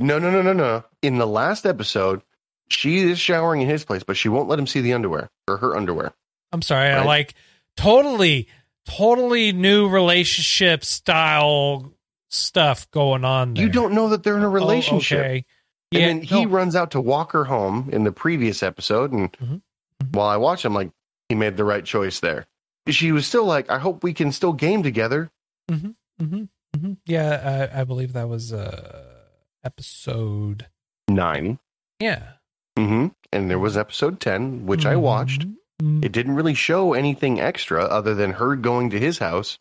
no, 0.00 0.18
no, 0.18 0.30
no, 0.30 0.42
no, 0.42 0.52
no. 0.52 0.84
In 1.02 1.18
the 1.18 1.26
last 1.26 1.66
episode, 1.66 2.22
she 2.68 2.98
is 2.98 3.18
showering 3.18 3.62
in 3.62 3.68
his 3.68 3.84
place, 3.84 4.02
but 4.02 4.16
she 4.16 4.28
won't 4.28 4.48
let 4.48 4.58
him 4.58 4.66
see 4.66 4.80
the 4.80 4.92
underwear 4.92 5.30
or 5.48 5.58
her 5.58 5.76
underwear. 5.76 6.12
I'm 6.52 6.62
sorry, 6.62 6.88
I 6.90 7.04
like 7.04 7.34
totally, 7.76 8.48
totally 8.86 9.52
new 9.52 9.88
relationship 9.88 10.84
style 10.84 11.92
stuff 12.28 12.90
going 12.90 13.24
on. 13.24 13.54
There. 13.54 13.64
You 13.64 13.70
don't 13.70 13.92
know 13.94 14.08
that 14.08 14.22
they're 14.22 14.36
in 14.36 14.42
a 14.42 14.48
Oh, 14.48 14.52
relationship. 14.52 15.18
okay. 15.20 15.44
And 15.92 16.00
Yeah, 16.00 16.06
then 16.06 16.22
he 16.22 16.44
no. 16.46 16.50
runs 16.50 16.74
out 16.74 16.90
to 16.92 17.00
walk 17.00 17.32
her 17.32 17.44
home 17.44 17.88
in 17.92 18.04
the 18.04 18.12
previous 18.12 18.62
episode. 18.62 19.12
And 19.12 19.30
Mhm. 19.38 19.62
Mhm. 20.02 20.14
while 20.14 20.28
I 20.28 20.36
watch, 20.36 20.64
I'm 20.64 20.74
like, 20.74 20.90
he 21.28 21.34
made 21.34 21.56
the 21.56 21.64
right 21.64 21.84
choice 21.84 22.20
there. 22.20 22.46
She 22.88 23.12
was 23.12 23.26
still 23.26 23.44
like, 23.44 23.70
I 23.70 23.78
hope 23.78 24.02
we 24.02 24.12
can 24.12 24.32
still 24.32 24.52
game 24.52 24.82
together. 24.82 25.30
hmm 25.70 25.90
hmm 26.20 26.44
Yeah, 27.06 27.68
I, 27.72 27.80
I 27.80 27.84
believe 27.84 28.12
that 28.14 28.28
was 28.28 28.52
uh 28.52 29.13
episode. 29.64 30.66
Nine. 31.08 31.58
Yeah, 32.00 32.22
hmm 32.76 33.08
And 33.32 33.50
there 33.50 33.58
was 33.58 33.76
episode 33.76 34.20
10, 34.20 34.66
which 34.66 34.84
I 34.86 34.96
watched. 34.96 35.46
It 35.82 36.12
didn't 36.12 36.36
really 36.36 36.54
show 36.54 36.92
anything 36.94 37.40
extra 37.40 37.84
other 37.84 38.14
than 38.14 38.32
her 38.32 38.56
going 38.56 38.90
to 38.90 38.98
his 38.98 39.18
house 39.18 39.58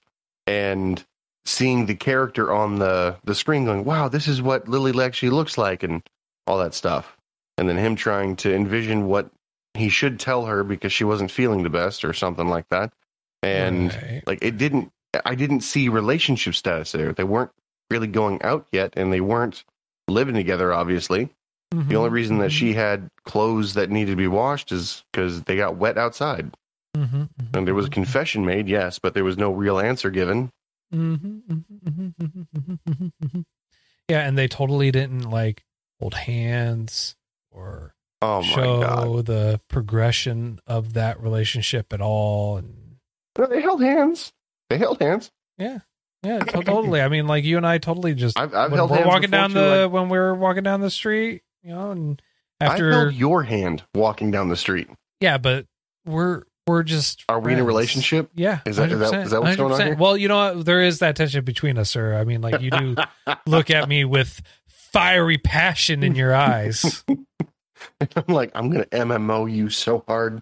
and 0.48 1.04
seeing 1.46 1.86
the 1.86 1.96
character 1.96 2.54
on 2.54 2.80
the, 2.80 3.18
the 3.24 3.36
screen 3.36 3.66
going, 3.66 3.84
wow, 3.84 4.08
this 4.08 4.28
is 4.28 4.42
what 4.42 4.68
Lily 4.68 5.04
actually 5.04 5.32
looks 5.32 5.58
like 5.58 5.84
and 5.84 6.02
all 6.48 6.60
that 6.60 6.74
stuff. 6.74 7.18
And 7.58 7.68
then 7.68 7.78
him 7.78 7.96
trying 7.96 8.36
to 8.38 8.54
envision 8.54 9.08
what 9.08 9.30
he 9.74 9.89
should 9.89 10.20
tell 10.20 10.46
her 10.46 10.63
because 10.63 10.94
she 10.94 11.04
wasn't 11.04 11.32
feeling 11.32 11.63
the 11.63 11.70
best 11.70 12.06
or 12.06 12.13
something 12.13 12.48
like 12.48 12.70
that. 12.70 12.94
And 13.42 13.94
Right. 13.94 14.24
like 14.26 14.39
it 14.42 14.58
didn't, 14.58 14.92
I 15.26 15.36
didn't 15.36 15.62
see 15.62 15.89
relationship 15.89 16.56
status 16.56 16.92
there. 16.94 17.12
They 17.13 17.24
weren't 17.24 17.52
really 17.92 18.08
going 18.08 18.42
out 18.44 18.68
yet 18.72 18.94
and 18.96 19.12
they 19.12 19.22
weren't 19.22 19.63
living 20.13 20.36
together, 20.36 20.73
obviously. 20.73 21.30
The 21.71 21.95
only 21.95 22.08
mm-hmm. 22.08 22.13
reason 22.13 22.38
that 22.38 22.52
she 22.52 22.73
had 22.73 23.10
clothes 23.26 23.73
that 23.73 23.89
needed 23.89 24.12
to 24.12 24.15
be 24.17 24.28
washed 24.28 24.71
is 24.71 25.04
because 25.12 25.41
they 25.43 25.56
got 25.56 25.76
wet 25.76 25.97
outside. 25.97 26.54
Mhm, 26.95 27.30
And 27.56 27.67
there 27.67 27.73
was 27.73 27.88
a 27.88 27.89
mhm, 27.89 27.93
confession 27.93 28.45
made, 28.45 28.67
yes, 28.69 28.99
but 28.99 29.15
there 29.15 29.23
was 29.23 29.39
no 29.39 29.52
real 29.52 29.80
answer 29.80 30.12
given. 30.12 30.52
Mm-hmm. 30.93 33.41
Yeah, 34.10 34.28
and 34.28 34.38
they 34.38 34.47
totally 34.47 34.91
didn't 34.91 35.30
like 35.30 35.63
hold 35.99 36.13
hands 36.13 37.15
or 37.52 37.93
Oh 38.21 38.41
my 38.41 38.47
show 38.47 38.82
god! 38.82 39.26
the 39.26 39.60
progression 39.67 40.60
of 40.67 40.93
that 40.93 41.21
relationship 41.21 41.91
at 41.93 42.02
all. 42.02 42.58
And 42.58 42.97
No, 43.38 43.47
they 43.47 43.62
held 43.62 43.82
hands. 43.82 44.32
They 44.69 44.78
held 44.78 45.02
hands. 45.02 45.32
yeah, 45.58 45.80
to- 46.24 46.40
totally. 46.64 47.02
I 47.02 47.08
mean, 47.10 47.28
like 47.28 47.44
you 47.44 47.58
and 47.58 47.66
I 47.68 47.78
totally 47.78 48.14
just 48.16 48.40
I've, 48.40 48.54
I've 48.54 48.72
when 48.72 48.78
held 48.80 48.92
we're 48.92 49.06
walking 49.06 49.30
down 49.30 49.54
the 49.54 49.84
like- 49.84 49.92
when 49.92 50.10
we're 50.10 50.34
walking 50.34 50.64
down 50.64 50.82
the 50.82 50.90
street, 50.90 51.44
you 51.64 51.70
know, 51.72 51.92
and 51.92 52.22
I 52.62 52.66
after 52.66 52.92
held 52.92 53.14
your 53.14 53.44
hand 53.44 53.84
walking 53.94 54.32
down 54.32 54.50
the 54.50 54.56
street. 54.58 54.88
yeah, 55.22 55.38
but 55.38 55.66
we're 56.06 56.44
we're 56.66 56.84
just 56.84 57.26
Are 57.28 57.40
we 57.42 57.52
in 57.54 57.60
a 57.60 57.64
relationship? 57.64 58.30
Yeah, 58.36 58.60
Is 58.66 58.78
that- 58.78 58.90
is 58.92 59.00
that- 59.00 59.12
100%, 59.28 59.42
what's 59.42 59.56
going 59.58 59.74
on 59.74 59.82
here? 59.82 59.96
Well, 59.98 60.16
you 60.16 60.30
know 60.30 60.54
what? 60.56 60.66
There 60.66 60.82
is 60.82 61.00
that 61.00 61.16
tension 61.18 61.44
between 61.44 61.78
us, 61.78 61.90
sir. 61.90 62.16
I 62.16 62.24
mean, 62.24 62.40
like 62.42 62.62
you 62.62 62.72
do 62.72 62.96
look 63.46 63.70
at 63.70 63.90
me 63.90 64.06
with 64.06 64.42
fiery 64.68 65.38
passion 65.38 66.04
in 66.04 66.16
your 66.16 66.34
eyes. 66.34 67.04
I'm 68.16 68.24
like, 68.34 68.52
I'm 68.56 68.70
gonna 68.70 68.86
MMO 68.86 69.54
you 69.54 69.70
so 69.70 70.04
hard. 70.08 70.42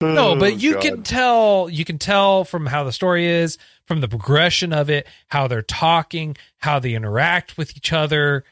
No, 0.00 0.36
but 0.36 0.60
you 0.60 0.74
God. 0.74 0.82
can 0.82 1.02
tell 1.02 1.68
you 1.68 1.84
can 1.84 1.98
tell 1.98 2.44
from 2.44 2.66
how 2.66 2.84
the 2.84 2.92
story 2.92 3.26
is, 3.26 3.58
from 3.86 4.00
the 4.00 4.08
progression 4.08 4.72
of 4.72 4.90
it, 4.90 5.06
how 5.26 5.48
they're 5.48 5.62
talking, 5.62 6.36
how 6.58 6.78
they 6.78 6.94
interact 6.94 7.58
with 7.58 7.76
each 7.76 7.92
other, 7.92 8.44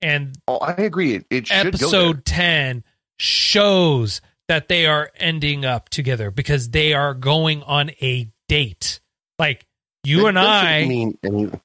and 0.00 0.38
Oh, 0.48 0.58
I 0.58 0.72
agree. 0.72 1.14
It, 1.14 1.26
it 1.30 1.50
episode 1.50 2.24
10 2.24 2.84
shows 3.18 4.20
that 4.48 4.68
they 4.68 4.86
are 4.86 5.10
ending 5.16 5.64
up 5.64 5.88
together 5.88 6.30
because 6.30 6.70
they 6.70 6.94
are 6.94 7.14
going 7.14 7.62
on 7.62 7.90
a 8.00 8.28
date. 8.48 9.00
Like 9.38 9.66
you 10.04 10.22
That 10.22 10.28
and 10.28 10.38
I 10.38 10.84
mean 10.86 11.60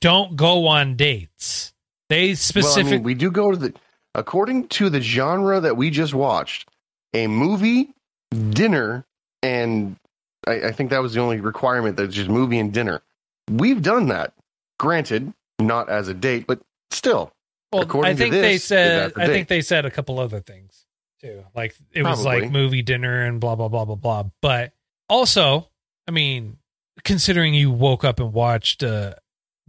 don't 0.00 0.36
go 0.36 0.66
on 0.66 0.96
dates. 0.96 1.72
They 2.08 2.36
Well, 2.54 2.78
I 2.78 2.82
mean, 2.82 3.02
we 3.02 3.14
do 3.14 3.30
go 3.30 3.50
to 3.50 3.56
the 3.56 3.74
according 4.14 4.68
to 4.68 4.90
the 4.90 5.00
genre 5.00 5.60
that 5.60 5.76
we 5.76 5.90
just 5.90 6.14
watched, 6.14 6.68
a 7.12 7.26
movie, 7.26 7.94
dinner, 8.34 9.04
and 9.42 9.96
I, 10.46 10.68
I 10.68 10.72
think 10.72 10.90
that 10.90 11.02
was 11.02 11.14
the 11.14 11.20
only 11.20 11.40
requirement 11.40 11.96
that's 11.96 12.14
just 12.14 12.28
movie 12.30 12.58
and 12.58 12.72
dinner. 12.72 13.02
We've 13.50 13.82
done 13.82 14.08
that. 14.08 14.32
Granted, 14.78 15.32
not 15.58 15.88
as 15.88 16.08
a 16.08 16.14
date, 16.14 16.46
but 16.46 16.60
still. 16.90 17.32
well, 17.72 17.82
according 17.82 18.10
I 18.10 18.12
to 18.14 18.18
think 18.18 18.32
they 18.32 18.58
said 18.58 19.12
I 19.16 19.26
date. 19.26 19.32
think 19.32 19.48
they 19.48 19.60
said 19.60 19.84
a 19.86 19.90
couple 19.90 20.18
other 20.18 20.40
things 20.40 20.84
too. 21.20 21.44
Like 21.54 21.74
it 21.92 22.02
was 22.02 22.24
like 22.24 22.50
movie 22.50 22.82
dinner 22.82 23.24
and 23.24 23.40
blah 23.40 23.54
blah 23.54 23.68
blah 23.68 23.84
blah 23.84 23.94
blah. 23.94 24.24
But 24.42 24.72
also, 25.08 25.68
I 26.08 26.10
mean, 26.10 26.58
considering 27.04 27.54
you 27.54 27.70
woke 27.70 28.04
up 28.04 28.18
and 28.20 28.32
watched 28.32 28.82
uh, 28.82 29.14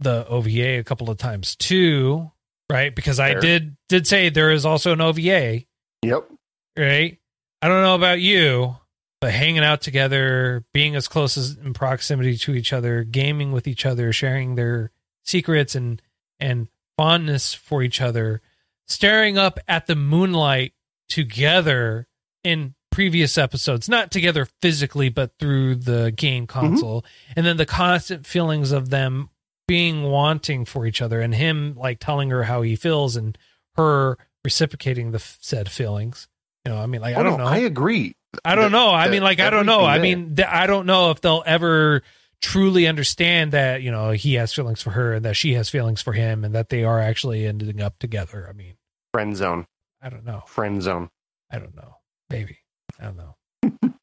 the 0.00 0.26
OVA 0.26 0.78
a 0.78 0.84
couple 0.84 1.08
of 1.10 1.18
times 1.18 1.54
too, 1.56 2.30
right? 2.70 2.94
Because 2.94 3.20
I 3.20 3.34
did 3.34 3.76
did 3.88 4.06
say 4.06 4.28
there 4.28 4.50
is 4.50 4.64
also 4.66 4.92
an 4.92 5.00
OVA, 5.00 5.62
Yep. 6.02 6.28
right? 6.76 7.18
I 7.62 7.68
don't 7.68 7.82
know 7.82 7.94
about 7.94 8.20
you, 8.20 8.76
but 9.20 9.32
hanging 9.32 9.64
out 9.64 9.80
together, 9.80 10.64
being 10.72 10.94
as 10.94 11.08
close 11.08 11.36
as 11.36 11.56
in 11.56 11.72
proximity 11.72 12.36
to 12.38 12.54
each 12.54 12.72
other, 12.72 13.04
gaming 13.04 13.52
with 13.52 13.66
each 13.66 13.86
other, 13.86 14.12
sharing 14.12 14.54
their 14.54 14.90
secrets 15.24 15.74
and 15.74 16.00
and 16.38 16.68
fondness 16.96 17.54
for 17.54 17.82
each 17.82 18.00
other, 18.00 18.42
staring 18.86 19.38
up 19.38 19.58
at 19.66 19.86
the 19.86 19.96
moonlight 19.96 20.72
together 21.08 22.06
in 22.44 22.74
previous 22.90 23.36
episodes, 23.36 23.88
not 23.88 24.10
together 24.10 24.46
physically, 24.62 25.08
but 25.08 25.32
through 25.38 25.74
the 25.74 26.12
game 26.16 26.46
mm-hmm. 26.46 26.60
console, 26.60 27.04
and 27.34 27.44
then 27.44 27.56
the 27.56 27.66
constant 27.66 28.26
feelings 28.26 28.72
of 28.72 28.90
them 28.90 29.30
being 29.68 30.04
wanting 30.04 30.64
for 30.64 30.86
each 30.86 31.02
other 31.02 31.20
and 31.20 31.34
him 31.34 31.74
like 31.76 31.98
telling 31.98 32.30
her 32.30 32.44
how 32.44 32.62
he 32.62 32.76
feels 32.76 33.16
and 33.16 33.36
her 33.76 34.16
reciprocating 34.44 35.10
the 35.10 35.18
f- 35.18 35.38
said 35.40 35.68
feelings. 35.68 36.28
You 36.66 36.72
know, 36.72 36.78
I 36.78 36.86
mean, 36.86 37.00
like 37.00 37.16
I 37.16 37.20
Oh, 37.20 37.22
don't 37.22 37.38
no, 37.38 37.44
know. 37.44 37.50
I 37.50 37.58
agree. 37.58 38.14
I 38.44 38.54
don't 38.54 38.64
that- 38.64 38.70
know. 38.78 38.90
I 38.90 39.06
that 39.06 39.12
mean, 39.12 39.22
like 39.22 39.40
I 39.40 39.50
don't 39.50 39.66
know. 39.66 39.84
I 39.84 39.98
mean, 39.98 40.34
th- 40.36 40.48
I 40.48 40.66
don't 40.66 40.86
know 40.86 41.10
if 41.10 41.20
they'll 41.20 41.42
ever 41.46 42.02
truly 42.42 42.86
understand 42.86 43.52
that 43.52 43.82
you 43.82 43.90
know 43.90 44.10
he 44.10 44.34
has 44.34 44.52
feelings 44.52 44.82
for 44.82 44.90
her 44.90 45.14
and 45.14 45.24
that 45.24 45.36
she 45.36 45.54
has 45.54 45.68
feelings 45.70 46.02
for 46.02 46.12
him 46.12 46.44
and 46.44 46.54
that 46.54 46.68
they 46.68 46.84
are 46.84 47.00
actually 47.00 47.46
ending 47.46 47.80
up 47.80 47.98
together. 47.98 48.46
I 48.48 48.52
mean, 48.52 48.74
Friend 49.14 49.34
zone. 49.36 49.66
I 50.02 50.08
don't 50.10 50.24
know. 50.24 50.42
Friend 50.46 50.82
zone. 50.82 51.08
I 51.50 51.58
don't 51.58 51.74
know. 51.74 51.96
Maybe 52.28 52.58
I 53.00 53.04
don't 53.04 53.16
know. 53.16 53.36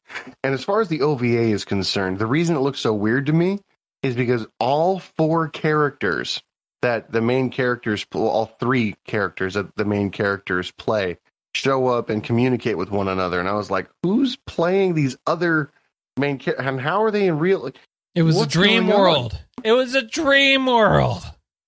And 0.43 0.53
as 0.53 0.63
far 0.63 0.79
as 0.81 0.89
the 0.89 1.01
OVA 1.01 1.25
is 1.51 1.65
concerned, 1.65 2.19
the 2.19 2.27
reason 2.27 2.55
it 2.55 2.59
looks 2.59 2.79
so 2.79 2.93
weird 2.93 3.25
to 3.27 3.33
me 3.33 3.59
is 4.03 4.15
because 4.15 4.45
all 4.59 4.99
four 4.99 5.47
characters 5.49 6.41
that 6.81 7.11
the 7.11 7.21
main 7.21 7.49
characters, 7.49 8.05
all 8.13 8.45
three 8.45 8.95
characters 9.07 9.53
that 9.55 9.75
the 9.75 9.85
main 9.85 10.11
characters 10.11 10.69
play, 10.71 11.17
show 11.55 11.87
up 11.87 12.09
and 12.09 12.23
communicate 12.23 12.77
with 12.77 12.91
one 12.91 13.07
another. 13.07 13.39
And 13.39 13.47
I 13.47 13.53
was 13.53 13.71
like, 13.71 13.89
who's 14.03 14.35
playing 14.35 14.95
these 14.95 15.15
other 15.27 15.71
main 16.17 16.37
characters? 16.37 16.65
And 16.65 16.81
how 16.81 17.03
are 17.03 17.11
they 17.11 17.27
in 17.27 17.39
real? 17.39 17.71
It 18.15 18.23
was 18.23 18.39
a 18.39 18.47
dream 18.47 18.87
going 18.87 18.93
on? 18.93 18.99
world. 18.99 19.39
It 19.63 19.71
was 19.71 19.95
a 19.95 20.01
dream 20.01 20.65
world. 20.65 21.23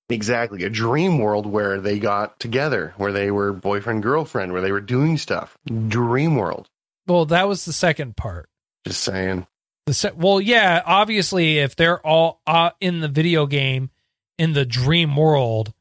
Exactly, 0.08 0.64
a 0.64 0.70
dream 0.70 1.18
world 1.18 1.48
where 1.48 1.80
they 1.80 1.98
got 1.98 2.40
together, 2.40 2.94
where 2.98 3.12
they 3.12 3.32
were 3.32 3.52
boyfriend 3.54 4.04
girlfriend, 4.04 4.54
where 4.54 4.62
they 4.62 4.72
were 4.72 4.82
doing 4.82 5.18
stuff. 5.18 5.58
Dream 5.88 6.36
world. 6.36 6.70
Well, 7.08 7.26
that 7.26 7.48
was 7.48 7.66
the 7.66 7.74
second 7.74 8.16
part. 8.16 8.48
Just 8.86 9.02
saying. 9.02 9.48
The 9.88 9.94
se- 9.96 10.12
well, 10.16 10.40
yeah, 10.40 10.84
obviously, 10.86 11.58
if 11.58 11.76
they're 11.76 12.06
all 12.06 12.40
uh, 12.46 12.72
in 12.80 13.00
the 13.00 13.08
video 13.08 13.48
game 13.48 13.90
in 14.38 14.54
the 14.54 14.66
dream 14.66 15.16
world, 15.16 15.74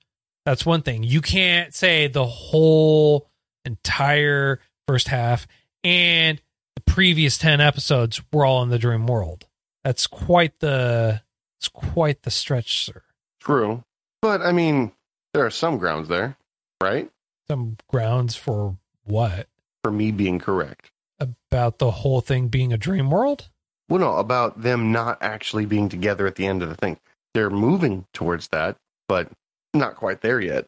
that's 0.47 0.65
one 0.65 0.81
thing. 0.81 1.03
You 1.03 1.21
can't 1.21 1.75
say 1.75 2.07
the 2.07 2.25
whole 2.25 3.29
entire 3.65 4.61
first 4.87 5.09
half 5.09 5.47
and 5.83 6.41
the 6.75 6.83
previous 6.83 7.39
ten 7.39 7.61
episodes 7.61 8.21
were 8.33 8.45
all 8.45 8.63
in 8.63 8.71
the 8.71 8.79
dream 8.79 9.07
world. 9.07 9.47
That's 9.83 10.07
quite 10.07 10.61
the 10.61 11.23
it's 11.59 11.69
quite 11.69 12.23
the 12.23 12.31
stretch, 12.31 12.85
sir. 12.85 13.03
True, 13.41 13.85
but 14.23 14.41
I 14.43 14.53
mean, 14.53 14.93
there 15.33 15.45
are 15.45 15.51
some 15.51 15.79
grounds 15.79 16.09
there, 16.09 16.37
right? 16.83 17.11
Some 17.49 17.77
grounds 17.89 18.37
for 18.37 18.77
what 19.05 19.49
For 19.83 19.91
me 19.93 20.11
being 20.11 20.39
correct. 20.39 20.91
about 21.21 21.79
the 21.79 21.91
whole 21.91 22.21
thing 22.21 22.49
being 22.49 22.73
a 22.73 22.79
dream 22.79 23.11
world? 23.11 23.51
Well, 23.89 24.01
no, 24.01 24.17
about 24.17 24.63
them 24.63 24.93
not 24.93 25.19
actually 25.21 25.67
being 25.67 25.91
together 25.91 26.27
at 26.27 26.37
the 26.37 26.47
end 26.47 26.63
of 26.63 26.71
the 26.71 26.75
thing. 26.75 26.99
They're 27.35 27.51
moving 27.51 28.07
towards 28.15 28.49
that, 28.49 28.77
but 29.09 29.31
not 29.75 29.97
quite 29.97 30.23
there 30.23 30.41
yet. 30.41 30.67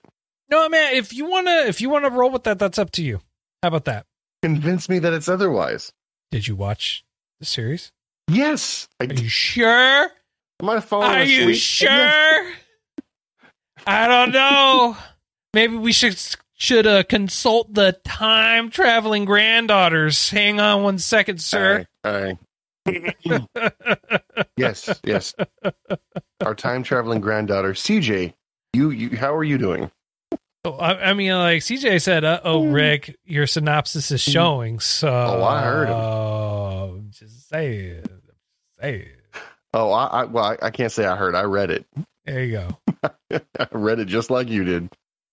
No, 0.49 0.69
man. 0.69 0.95
If 0.95 1.13
you 1.13 1.27
wanna, 1.29 1.65
if 1.67 1.81
you 1.81 1.91
wanna 1.91 2.11
roll 2.11 2.31
with 2.31 2.45
that, 2.45 2.59
that's 2.59 2.79
up 2.79 2.91
to 2.93 3.03
you. 3.03 3.21
How 3.63 3.69
about 3.69 3.85
that? 3.87 4.07
Convince 4.43 4.89
me 4.89 4.99
that 5.01 5.13
it's 5.13 5.29
otherwise. 5.29 5.93
Did 6.31 6.47
you 6.47 6.55
watch 6.57 7.05
the 7.41 7.47
series? 7.47 7.93
Yes, 8.29 8.89
I 9.01 9.05
Are 9.05 9.07
did. 9.09 9.21
you 9.21 9.29
sure? 9.29 10.11
My 10.63 10.81
phone. 10.81 11.05
Are 11.05 11.23
you 11.23 11.55
sure? 11.55 11.91
I 13.87 14.07
don't 14.09 14.33
know. 14.33 14.97
Maybe 15.55 15.77
we 15.77 15.93
should 15.93 16.19
should 16.55 16.87
uh, 16.87 17.03
consult 17.05 17.73
the 17.75 17.99
time 18.05 18.71
traveling 18.71 19.25
granddaughters. 19.25 20.31
Hang 20.31 20.61
on 20.61 20.83
one 20.83 20.99
second, 20.99 21.41
sir. 21.41 21.87
All 22.05 22.13
right. 22.13 22.39
all 22.87 23.39
right. 23.41 24.43
yes, 24.57 25.01
yes. 25.05 25.35
Our 26.45 26.55
time 26.55 26.83
traveling 26.83 27.21
granddaughter, 27.21 27.73
CJ. 27.73 28.35
You, 28.73 28.91
you. 28.91 29.17
How 29.17 29.35
are 29.35 29.45
you 29.45 29.59
doing? 29.59 29.91
Oh, 30.67 30.73
I, 30.79 31.11
I 31.11 31.15
mean, 31.15 31.33
like 31.33 31.63
CJ 31.63 32.03
said, 32.03 32.25
uh, 32.25 32.41
"Oh, 32.45 32.67
Rick, 32.67 33.17
your 33.25 33.47
synopsis 33.47 34.11
is 34.11 34.21
showing." 34.21 34.81
So, 34.81 35.09
Oh, 35.09 35.45
I 35.45 35.63
heard 35.63 35.89
him. 35.89 36.97
him. 37.05 37.11
Just 37.13 37.49
say 37.49 37.77
it. 37.77 38.11
Say 38.81 38.97
it. 39.01 39.41
Oh, 39.73 39.93
I, 39.93 40.07
I 40.07 40.25
well, 40.25 40.45
I, 40.45 40.67
I 40.67 40.71
can't 40.71 40.91
say 40.91 41.05
I 41.07 41.17
heard. 41.17 41.35
I 41.35 41.43
read 41.43 41.71
it. 41.71 41.87
There 42.25 42.43
you 42.45 42.53
go. 42.53 43.11
I 43.61 43.67
read 43.73 44.01
it 44.01 44.07
just 44.07 44.31
like 44.31 44.49
you 44.49 44.65
did. 44.65 44.89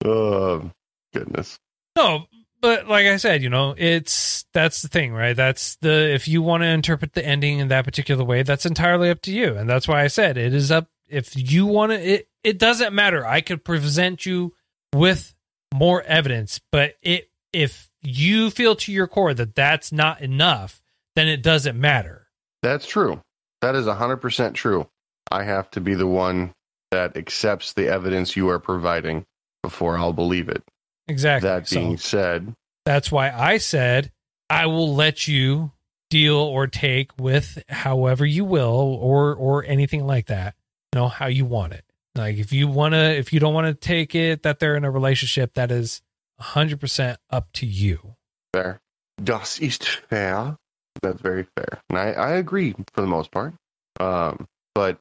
Oh, 0.06 0.70
goodness. 1.14 1.58
No, 1.96 2.26
but 2.62 2.88
like 2.88 3.08
I 3.08 3.18
said, 3.18 3.42
you 3.42 3.50
know, 3.50 3.74
it's 3.78 4.46
that's 4.54 4.82
the 4.82 4.88
thing, 4.88 5.14
right? 5.14 5.36
That's 5.36 5.78
the 5.78 6.14
if 6.14 6.28
you 6.28 6.42
want 6.42 6.62
to 6.62 6.68
interpret 6.68 7.14
the 7.14 7.26
ending 7.26 7.60
in 7.60 7.70
that 7.70 7.86
particular 7.86 8.24
way, 8.24 8.44
that's 8.44 8.66
entirely 8.66 9.10
up 9.10 9.22
to 9.24 9.32
you. 9.32 9.56
And 9.56 9.70
that's 9.70 9.88
why 9.88 10.04
I 10.04 10.08
said 10.08 10.38
it 10.38 10.54
is 10.54 10.72
up 10.72 10.88
if 11.10 11.36
you 11.36 11.66
want 11.66 11.92
to 11.92 12.00
it 12.00 12.28
it 12.44 12.60
doesn't 12.60 12.94
matter. 12.94 13.26
I 13.26 13.42
could 13.42 13.64
present 13.64 14.26
you 14.26 14.54
with 14.94 15.34
more 15.74 16.02
evidence, 16.04 16.62
but 16.72 16.96
it 17.02 17.30
if 17.52 17.90
you 18.02 18.50
feel 18.50 18.76
to 18.76 18.92
your 18.92 19.08
core 19.08 19.34
that 19.34 19.56
that's 19.56 19.92
not 19.92 20.22
enough, 20.22 20.82
then 21.16 21.28
it 21.28 21.42
doesn't 21.42 21.80
matter. 21.80 22.28
That's 22.62 22.88
true. 22.88 23.22
That 23.62 23.76
is 23.76 23.86
100% 23.86 24.54
true. 24.54 24.88
I 25.32 25.44
have 25.44 25.70
to 25.72 25.82
be 25.82 25.94
the 25.94 26.08
one 26.08 26.54
that 26.92 27.16
accepts 27.16 27.74
the 27.74 27.88
evidence 27.88 28.36
you 28.36 28.50
are 28.50 28.60
providing 28.60 29.26
before 29.62 29.98
I'll 29.98 30.14
believe 30.14 30.50
it. 30.50 30.64
Exactly. 31.08 31.48
That 31.48 31.70
being 31.70 31.98
so 31.98 32.02
said, 32.02 32.54
that's 32.86 33.12
why 33.12 33.32
I 33.32 33.58
said 33.58 34.12
I 34.50 34.68
will 34.68 34.94
let 34.94 35.28
you 35.28 35.72
deal 36.10 36.36
or 36.36 36.68
take 36.68 37.12
with 37.20 37.64
however 37.70 38.26
you 38.26 38.46
will 38.46 38.98
or 39.02 39.34
or 39.34 39.66
anything 39.66 40.06
like 40.06 40.28
that. 40.28 40.56
You 40.94 41.02
know, 41.02 41.08
how 41.08 41.28
you 41.28 41.46
want 41.46 41.74
it. 41.74 41.84
Like 42.16 42.38
if 42.38 42.54
you 42.54 42.68
want 42.68 42.94
to 42.94 43.18
if 43.18 43.34
you 43.34 43.40
don't 43.40 43.54
want 43.54 43.68
to 43.68 43.74
take 43.74 44.14
it 44.16 44.44
that 44.44 44.60
they're 44.60 44.76
in 44.76 44.86
a 44.86 44.92
relationship 44.92 45.56
that 45.56 45.72
is 45.72 46.02
100% 46.40 47.18
up 47.30 47.52
to 47.54 47.66
you. 47.66 48.16
fair. 48.54 48.80
Das 49.24 49.60
ist 49.60 49.86
fair. 50.10 50.58
That's 51.02 51.22
very 51.22 51.46
fair. 51.56 51.82
And 51.90 51.98
I, 51.98 52.12
I 52.12 52.32
agree 52.32 52.76
for 52.94 53.02
the 53.02 53.08
most 53.08 53.32
part. 53.32 53.54
Um, 54.00 54.48
but 54.76 55.00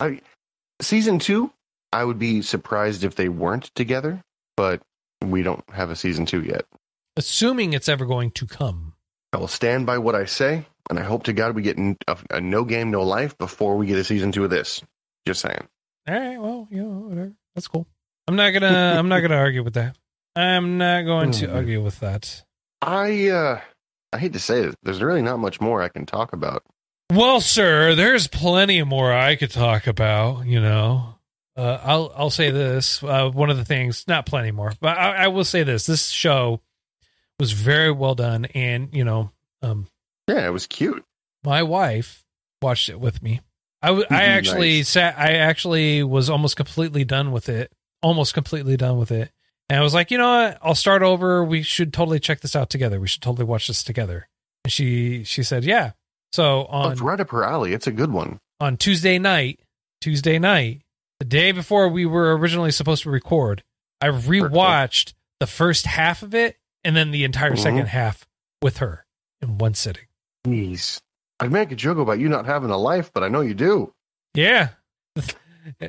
I 0.00 0.20
season 0.80 1.18
two, 1.18 1.52
I 1.92 2.04
would 2.04 2.18
be 2.18 2.42
surprised 2.42 3.04
if 3.04 3.14
they 3.14 3.28
weren't 3.28 3.70
together, 3.74 4.22
but 4.56 4.82
we 5.22 5.42
don't 5.42 5.64
have 5.70 5.90
a 5.90 5.96
season 5.96 6.26
two 6.26 6.42
yet. 6.42 6.64
Assuming 7.16 7.72
it's 7.72 7.88
ever 7.88 8.04
going 8.04 8.30
to 8.32 8.46
come. 8.46 8.94
I 9.32 9.38
will 9.38 9.48
stand 9.48 9.86
by 9.86 9.98
what 9.98 10.14
I 10.14 10.24
say, 10.24 10.66
and 10.90 10.98
I 10.98 11.02
hope 11.02 11.24
to 11.24 11.32
God 11.32 11.54
we 11.54 11.62
get 11.62 11.78
a 11.78 12.40
no 12.40 12.64
game, 12.64 12.90
no 12.90 13.02
life 13.02 13.36
before 13.38 13.76
we 13.76 13.86
get 13.86 13.98
a 13.98 14.04
season 14.04 14.32
two 14.32 14.44
of 14.44 14.50
this. 14.50 14.82
Just 15.26 15.40
saying. 15.40 15.66
All 16.06 16.14
right, 16.14 16.40
well, 16.40 16.68
you 16.70 16.82
know, 16.82 17.08
whatever. 17.08 17.32
That's 17.54 17.68
cool. 17.68 17.86
I'm 18.28 18.36
not 18.36 18.50
going 18.50 18.62
to 18.62 18.68
I'm 18.68 19.08
not 19.08 19.20
going 19.20 19.30
to 19.30 19.36
argue 19.36 19.62
with 19.62 19.74
that. 19.74 19.96
I'm 20.36 20.78
not 20.78 21.02
going 21.02 21.30
to 21.32 21.46
Mhm. 21.48 21.54
argue 21.54 21.82
with 21.82 22.00
that. 22.00 22.42
I 22.82 23.28
uh 23.28 23.60
I 24.12 24.18
hate 24.18 24.32
to 24.34 24.38
say 24.38 24.60
it, 24.60 24.74
there's 24.82 25.02
really 25.02 25.22
not 25.22 25.38
much 25.38 25.60
more 25.60 25.82
I 25.82 25.88
can 25.88 26.06
talk 26.06 26.32
about. 26.32 26.62
Well, 27.12 27.40
sir, 27.40 27.94
there's 27.94 28.26
plenty 28.28 28.82
more 28.82 29.12
I 29.12 29.36
could 29.36 29.50
talk 29.50 29.86
about. 29.86 30.46
You 30.46 30.60
know, 30.60 31.16
uh, 31.56 31.78
I'll 31.82 32.12
I'll 32.16 32.30
say 32.30 32.50
this. 32.50 33.02
Uh, 33.02 33.28
one 33.30 33.50
of 33.50 33.56
the 33.56 33.64
things, 33.64 34.04
not 34.08 34.26
plenty 34.26 34.50
more, 34.50 34.72
but 34.80 34.96
I, 34.98 35.24
I 35.24 35.28
will 35.28 35.44
say 35.44 35.62
this: 35.62 35.86
this 35.86 36.08
show 36.08 36.60
was 37.38 37.52
very 37.52 37.90
well 37.92 38.14
done, 38.14 38.46
and 38.46 38.88
you 38.92 39.04
know, 39.04 39.30
um, 39.62 39.86
Yeah, 40.28 40.46
it 40.46 40.52
was 40.52 40.66
cute. 40.66 41.04
my 41.44 41.62
wife 41.62 42.24
watched 42.62 42.88
it 42.88 42.98
with 43.00 43.22
me. 43.22 43.40
I 43.84 43.88
w- 43.88 44.06
I 44.10 44.24
actually 44.24 44.78
Nice. 44.78 44.88
sat. 44.88 45.18
I 45.18 45.32
actually 45.34 46.02
was 46.02 46.30
almost 46.30 46.56
completely 46.56 47.04
done 47.04 47.32
with 47.32 47.48
it. 47.48 47.70
Almost 48.02 48.34
completely 48.34 48.76
done 48.76 48.98
with 48.98 49.10
it. 49.10 49.30
And 49.68 49.78
I 49.80 49.82
was 49.82 49.94
like, 49.94 50.10
you 50.10 50.18
know 50.18 50.28
what? 50.44 50.58
I'll 50.62 50.74
start 50.74 51.02
over. 51.02 51.42
We 51.44 51.62
should 51.62 51.92
totally 51.92 52.20
check 52.20 52.40
this 52.40 52.54
out 52.56 52.68
together. 52.70 53.00
We 53.00 53.06
should 53.08 53.22
totally 53.22 53.44
watch 53.46 53.66
this 53.68 53.82
together. 53.82 54.28
And 54.64 54.72
she 54.72 55.24
she 55.24 55.42
said, 55.42 55.64
yeah. 55.64 55.92
So 56.32 56.66
Oh, 56.66 56.78
on 56.78 56.92
it's 56.92 57.00
right 57.00 57.18
up 57.20 57.30
her 57.30 57.44
alley. 57.44 57.72
It's 57.72 57.86
a 57.86 57.92
good 57.92 58.10
one. 58.12 58.38
on 58.60 58.76
Tuesday 58.76 59.18
night, 59.18 59.60
Tuesday 60.00 60.38
night, 60.38 60.82
the 61.20 61.24
day 61.26 61.52
before 61.52 61.88
we 61.88 62.04
were 62.06 62.36
originally 62.36 62.70
supposed 62.72 63.02
to 63.04 63.10
record, 63.10 63.62
I 64.00 64.08
rewatched 64.08 65.12
the 65.40 65.46
first 65.46 65.86
half 65.86 66.22
of 66.22 66.34
it 66.34 66.56
and 66.84 66.94
then 66.96 67.10
the 67.10 67.24
entire 67.24 67.52
Mhm. 67.52 67.58
second 67.58 67.86
half 67.86 68.26
with 68.62 68.78
her 68.78 69.04
in 69.40 69.58
one 69.58 69.74
sitting. 69.74 70.04
Jeez. 70.46 71.00
I'd 71.44 71.52
make 71.52 71.70
a 71.70 71.76
joke 71.76 71.98
about 71.98 72.18
you 72.18 72.30
not 72.30 72.46
having 72.46 72.70
a 72.70 72.76
life, 72.78 73.10
but 73.12 73.22
I 73.22 73.28
know 73.28 73.42
you 73.42 73.52
do. 73.52 73.92
Yeah. 74.32 74.70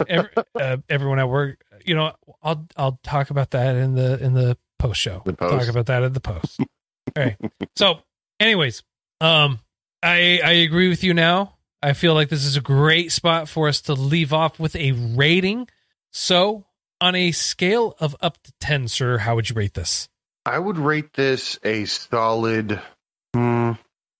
Every, 0.05 0.29
uh, 0.59 0.77
everyone 0.89 1.17
at 1.17 1.29
work, 1.29 1.63
you 1.85 1.95
know, 1.95 2.11
I'll 2.43 2.67
I'll 2.75 2.99
talk 3.03 3.29
about 3.29 3.51
that 3.51 3.77
in 3.77 3.95
the 3.95 4.21
in 4.21 4.33
the 4.33 4.57
post 4.79 4.99
show. 4.99 5.19
Post. 5.19 5.39
Talk 5.39 5.69
about 5.69 5.85
that 5.85 6.03
in 6.03 6.11
the 6.11 6.19
post. 6.19 6.59
All 6.59 6.67
right. 7.23 7.37
So, 7.77 7.99
anyways, 8.37 8.83
um, 9.21 9.61
I 10.03 10.41
I 10.43 10.51
agree 10.51 10.89
with 10.89 11.05
you 11.05 11.13
now. 11.13 11.55
I 11.81 11.93
feel 11.93 12.15
like 12.15 12.27
this 12.27 12.43
is 12.43 12.57
a 12.57 12.61
great 12.61 13.13
spot 13.13 13.47
for 13.47 13.69
us 13.69 13.79
to 13.83 13.93
leave 13.93 14.33
off 14.33 14.59
with 14.59 14.75
a 14.75 14.91
rating. 14.91 15.69
So, 16.11 16.65
on 16.99 17.15
a 17.15 17.31
scale 17.31 17.95
of 18.01 18.13
up 18.19 18.43
to 18.43 18.51
ten, 18.59 18.89
sir, 18.89 19.19
how 19.19 19.35
would 19.35 19.49
you 19.49 19.55
rate 19.55 19.73
this? 19.73 20.09
I 20.45 20.59
would 20.59 20.77
rate 20.77 21.13
this 21.13 21.57
a 21.63 21.85
solid 21.85 22.81
hmm, 23.33 23.71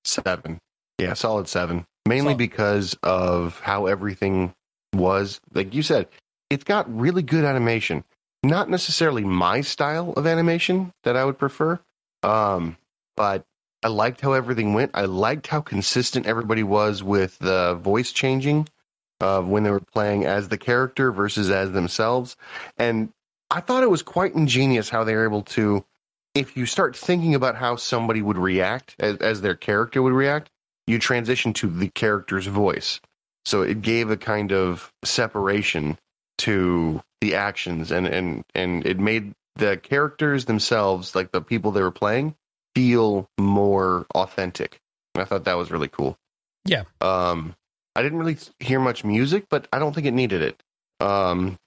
seven. 0.05 0.59
Yeah, 0.99 1.13
solid 1.13 1.47
seven. 1.47 1.85
Mainly 2.07 2.29
Solid. 2.29 2.37
because 2.37 2.95
of 3.03 3.59
how 3.59 3.87
everything 3.87 4.53
was. 4.93 5.41
Like 5.53 5.73
you 5.73 5.81
said, 5.81 6.07
it's 6.49 6.63
got 6.63 6.93
really 6.95 7.23
good 7.23 7.43
animation. 7.43 8.03
Not 8.43 8.69
necessarily 8.69 9.23
my 9.23 9.61
style 9.61 10.13
of 10.15 10.27
animation 10.27 10.93
that 11.03 11.17
I 11.17 11.25
would 11.25 11.39
prefer. 11.39 11.79
Um, 12.21 12.77
but 13.17 13.43
I 13.81 13.87
liked 13.87 14.21
how 14.21 14.33
everything 14.33 14.73
went. 14.73 14.91
I 14.93 15.05
liked 15.05 15.47
how 15.47 15.61
consistent 15.61 16.27
everybody 16.27 16.63
was 16.63 17.01
with 17.03 17.37
the 17.39 17.75
voice 17.75 18.11
changing 18.11 18.67
of 19.19 19.47
when 19.47 19.63
they 19.63 19.71
were 19.71 19.79
playing 19.79 20.25
as 20.25 20.49
the 20.49 20.57
character 20.57 21.11
versus 21.11 21.49
as 21.49 21.71
themselves. 21.71 22.35
And 22.77 23.09
I 23.49 23.61
thought 23.61 23.83
it 23.83 23.89
was 23.89 24.03
quite 24.03 24.35
ingenious 24.35 24.89
how 24.89 25.03
they 25.03 25.15
were 25.15 25.23
able 25.23 25.43
to 25.43 25.83
if 26.35 26.57
you 26.57 26.65
start 26.65 26.97
thinking 26.97 27.33
about 27.33 27.55
how 27.55 27.77
somebody 27.77 28.21
would 28.21 28.37
react 28.37 28.95
as, 28.99 29.17
as 29.17 29.41
their 29.41 29.55
character 29.55 30.01
would 30.01 30.13
react, 30.13 30.49
you 30.87 30.99
transition 30.99 31.53
to 31.53 31.67
the 31.67 31.89
character's 31.89 32.47
voice. 32.47 32.99
So 33.45 33.61
it 33.61 33.81
gave 33.81 34.09
a 34.09 34.17
kind 34.17 34.51
of 34.51 34.91
separation 35.03 35.97
to 36.39 37.01
the 37.21 37.35
actions 37.35 37.91
and, 37.91 38.07
and, 38.07 38.43
and 38.53 38.85
it 38.85 38.99
made 38.99 39.33
the 39.55 39.77
characters 39.77 40.45
themselves, 40.45 41.15
like 41.15 41.31
the 41.31 41.41
people 41.41 41.71
they 41.71 41.81
were 41.81 41.91
playing, 41.91 42.35
feel 42.73 43.29
more 43.39 44.05
authentic. 44.13 44.79
And 45.13 45.21
I 45.21 45.25
thought 45.25 45.45
that 45.45 45.57
was 45.57 45.71
really 45.71 45.87
cool. 45.87 46.17
Yeah. 46.65 46.83
Um, 46.99 47.55
I 47.95 48.01
didn't 48.01 48.19
really 48.19 48.37
hear 48.59 48.79
much 48.79 49.05
music, 49.05 49.45
but 49.49 49.67
I 49.71 49.79
don't 49.79 49.93
think 49.93 50.07
it 50.07 50.13
needed 50.13 50.41
it. 50.41 50.61
Um, 50.99 51.57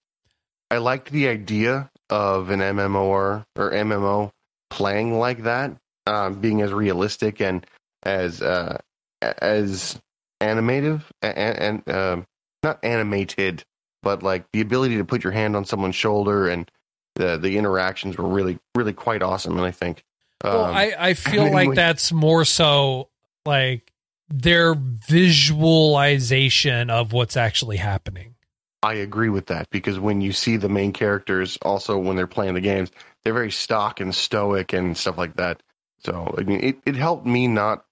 I 0.71 0.79
liked 0.79 1.11
the 1.11 1.29
idea 1.29 1.91
of 2.11 2.51
an 2.51 2.61
MMOR 2.61 3.45
or 3.57 3.71
MMO 3.71 4.31
playing 4.71 5.19
like 5.19 5.45
that, 5.45 5.77
um, 6.07 6.41
being 6.41 6.61
as 6.61 6.73
realistic 6.73 7.41
and 7.41 7.67
as 8.03 8.43
uh, 8.43 8.79
as 9.23 9.99
animative 10.41 11.03
and, 11.23 11.83
and 11.87 11.91
um 11.91 12.27
not 12.63 12.79
animated, 12.83 13.65
but 14.03 14.23
like 14.23 14.45
the 14.53 14.61
ability 14.61 14.97
to 14.97 15.05
put 15.05 15.25
your 15.25 15.33
hand 15.33 15.57
on 15.57 15.65
someone's 15.65 15.97
shoulder 15.97 16.49
and 16.49 16.71
the 17.15 17.37
the 17.37 17.59
interactions 17.59 18.17
were 18.17 18.29
really 18.29 18.59
really 18.75 18.93
quite 18.93 19.23
awesome. 19.23 19.57
And 19.57 19.67
I 19.67 19.71
think, 19.71 20.05
um, 20.45 20.53
Well, 20.53 20.65
I, 20.65 20.93
I 20.99 21.15
feel 21.15 21.45
and 21.45 21.55
like 21.55 21.75
that's 21.75 22.13
more 22.13 22.45
so 22.45 23.09
like 23.47 23.93
their 24.29 24.75
visualization 24.75 26.91
of 26.91 27.13
what's 27.13 27.37
actually 27.37 27.79
happening. 27.79 28.35
I 28.83 28.95
agree 28.95 29.31
with 29.31 29.47
that 29.47 29.71
because 29.71 29.99
when 29.99 30.21
you 30.21 30.33
see 30.33 30.57
the 30.57 30.69
main 30.69 30.93
characters, 30.93 31.59
also 31.63 31.99
when 31.99 32.15
they're 32.17 32.29
playing 32.29 32.55
the 32.55 32.61
games, 32.61 32.93
they're 33.25 33.35
very 33.35 33.51
stock 33.51 33.99
and 34.01 34.15
stoic 34.15 34.73
and 34.73 34.97
stuff 34.97 35.19
like 35.19 35.35
that. 35.37 35.61
So 36.05 36.33
I 36.39 36.43
mean, 36.43 36.61
it, 36.63 36.79
it 36.87 36.95
helped 36.95 37.27
me 37.27 37.49
not 37.49 37.85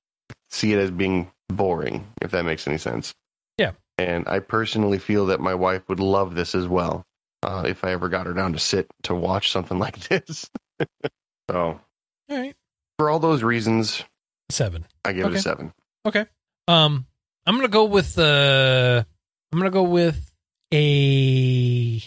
see 0.51 0.73
it 0.73 0.79
as 0.79 0.91
being 0.91 1.31
boring, 1.49 2.07
if 2.23 2.31
that 2.33 2.45
makes 2.45 2.67
any 2.67 2.79
sense. 2.79 3.15
Yeah. 3.59 3.73
And 3.99 4.29
I 4.29 4.41
personally 4.41 4.99
feel 4.99 5.27
that 5.27 5.41
my 5.41 5.55
wife 5.55 5.83
would 5.89 6.01
love 6.01 6.35
this 6.35 6.55
as 6.55 6.67
well 6.69 7.05
uh, 7.43 7.65
if 7.67 7.85
I 7.85 7.93
ever 7.93 8.09
got 8.09 8.27
her 8.27 8.35
down 8.35 8.53
to 8.53 8.59
sit 8.59 8.87
to 9.05 9.15
watch 9.15 9.51
something 9.53 9.79
like 9.87 9.99
this. 10.09 10.51
so 11.51 11.81
All 12.31 12.37
right. 12.37 12.55
for 12.99 13.09
all 13.11 13.19
those 13.19 13.43
reasons, 13.43 14.05
Seven. 14.51 14.85
I 15.05 15.13
give 15.13 15.27
it 15.27 15.33
a 15.35 15.41
seven. 15.41 15.73
Okay. 16.07 16.25
Um, 16.69 17.07
I'm 17.47 17.57
gonna 17.57 17.67
go 17.69 17.85
with 17.87 18.17
uh 18.19 19.03
I'm 19.53 19.59
gonna 19.59 19.71
go 19.71 19.83
with 19.83 20.31
a 20.73 22.03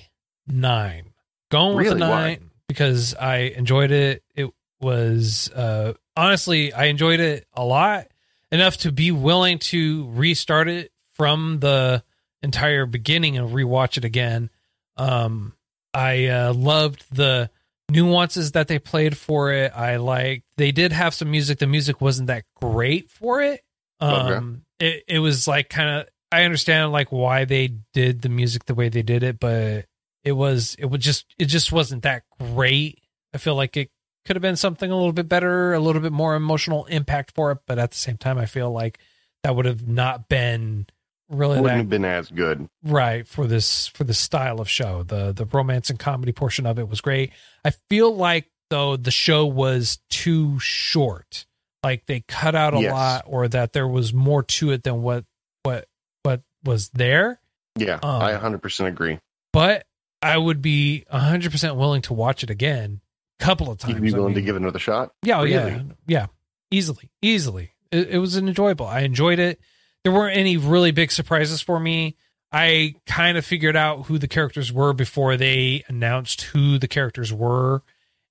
nine. 0.48 1.14
Going 1.52 1.76
with 1.76 1.86
Really? 1.88 2.02
a 2.02 2.10
Why? 2.10 2.22
nine 2.22 2.50
because 2.68 3.16
I 3.16 3.38
enjoyed 3.38 3.92
it. 3.92 4.24
It 4.36 4.50
was 4.80 5.50
uh 5.54 5.94
honestly 6.16 6.72
I 6.72 6.86
enjoyed 6.86 7.20
it 7.20 7.46
a 7.54 7.64
lot 7.66 8.08
enough 8.52 8.78
to 8.78 8.92
be 8.92 9.12
willing 9.12 9.60
to 9.60 10.10
restart 10.12 10.68
it 10.68 10.92
from 11.14 11.60
the 11.60 12.04
entire 12.42 12.86
beginning 12.86 13.38
and 13.38 13.50
rewatch 13.50 13.98
it 13.98 14.06
again. 14.06 14.50
Um, 14.98 15.54
I 15.94 16.28
uh, 16.28 16.54
loved 16.54 17.06
the 17.12 17.50
nuances 17.90 18.52
that 18.54 18.68
they 18.68 18.80
played 18.80 19.18
for 19.18 19.52
it. 19.52 19.72
I 19.76 19.98
like 19.98 20.44
they 20.58 20.72
did 20.72 20.92
have 20.92 21.14
some 21.14 21.32
music. 21.32 21.60
The 21.60 21.68
music 21.68 22.02
wasn't 22.02 22.28
that 22.28 22.46
great 22.56 23.10
for 23.10 23.42
it. 23.42 23.62
Um, 24.00 24.64
it 24.80 25.04
it 25.08 25.20
was 25.20 25.48
like 25.48 25.70
kind 25.70 25.90
of 25.90 26.08
I 26.32 26.44
understand 26.44 26.92
like 26.92 27.12
why 27.12 27.46
they 27.46 27.74
did 27.94 28.22
the 28.22 28.30
music 28.30 28.66
the 28.66 28.76
way 28.76 28.90
they 28.90 29.02
did 29.02 29.24
it, 29.24 29.40
but 29.40 29.86
it 30.24 30.32
was 30.34 30.76
it 30.80 30.86
was 30.86 31.02
just 31.02 31.26
it 31.38 31.46
just 31.46 31.72
wasn't 31.72 32.04
that 32.04 32.24
great. 32.40 33.00
I 33.34 33.38
feel 33.38 33.56
like 33.56 33.78
it 33.78 33.90
could 34.26 34.36
have 34.36 34.42
been 34.42 34.56
something 34.56 34.90
a 34.92 34.96
little 34.96 35.14
bit 35.14 35.28
better, 35.30 35.74
a 35.74 35.80
little 35.80 36.02
bit 36.02 36.12
more 36.12 36.36
emotional 36.36 36.86
impact 36.86 37.32
for 37.36 37.52
it. 37.52 37.60
But 37.66 37.80
at 37.80 37.92
the 37.92 37.98
same 37.98 38.18
time, 38.18 38.38
I 38.38 38.46
feel 38.46 38.72
like 38.72 39.00
that 39.44 39.56
would 39.56 39.66
have 39.66 39.88
not 39.88 40.28
been 40.30 40.88
really 41.30 41.60
Wouldn't 41.62 41.66
that 41.66 41.78
have 41.78 41.90
been 41.90 42.06
as 42.06 42.30
good. 42.30 42.68
right 42.84 43.28
for 43.28 43.46
this 43.48 43.88
for 43.88 44.04
the 44.04 44.14
style 44.14 44.60
of 44.60 44.70
show. 44.70 45.04
The 45.04 45.32
the 45.32 45.46
romance 45.46 45.90
and 45.90 45.98
comedy 46.00 46.32
portion 46.32 46.66
of 46.66 46.80
it 46.80 46.88
was 46.90 47.02
great. 47.02 47.32
I 47.64 47.72
feel 47.90 48.14
like 48.16 48.50
though 48.70 48.98
the 48.98 49.12
show 49.12 49.46
was 49.46 50.00
too 50.10 50.60
short. 50.60 51.46
Like 51.84 52.06
they 52.08 52.22
cut 52.28 52.56
out 52.56 52.74
a 52.74 52.82
Yes. 52.82 52.92
lot 52.92 53.24
or 53.28 53.48
that 53.48 53.74
there 53.74 53.88
was 53.88 54.14
more 54.14 54.44
to 54.44 54.72
it 54.72 54.84
than 54.84 55.02
what 55.02 55.26
what 55.64 55.88
what 56.24 56.42
was 56.64 56.90
there. 56.90 57.40
Yeah, 57.78 58.00
Um, 58.04 58.22
I 58.22 58.34
100% 58.34 58.88
agree. 58.88 59.20
But 59.54 59.86
I 60.22 60.38
would 60.38 60.62
be 60.62 61.06
100% 61.14 61.78
willing 61.78 62.02
to 62.04 62.14
watch 62.14 62.44
it 62.44 62.50
again 62.50 63.00
couple 63.40 63.72
of 63.72 63.78
times. 63.78 63.96
You'd 63.96 64.04
be 64.04 64.14
I 64.14 64.18
willing 64.18 64.34
to 64.36 64.42
give 64.42 64.56
it 64.56 64.62
another 64.62 64.80
shot? 64.80 65.12
yeah, 65.24 65.40
oh, 65.40 65.44
yeah, 65.44 65.82
yeah, 66.08 66.28
easily, 66.72 67.10
easily. 67.22 67.72
It, 67.92 68.10
it 68.10 68.18
was 68.20 68.36
an 68.36 68.48
enjoyable. 68.48 68.86
I 68.86 69.02
enjoyed 69.02 69.40
it. 69.40 69.60
There 70.04 70.14
weren't 70.14 70.38
any 70.38 70.58
really 70.58 70.92
big 70.92 71.12
surprises 71.12 71.62
for 71.62 71.80
me. 71.80 72.16
I 72.52 72.96
kind 73.06 73.38
of 73.38 73.46
figured 73.46 73.76
out 73.76 74.06
who 74.08 74.18
the 74.18 74.28
characters 74.28 74.72
were 74.72 74.94
before 74.94 75.38
they 75.38 75.84
announced 75.88 76.42
who 76.44 76.78
the 76.80 76.88
characters 76.88 77.32
were, 77.34 77.84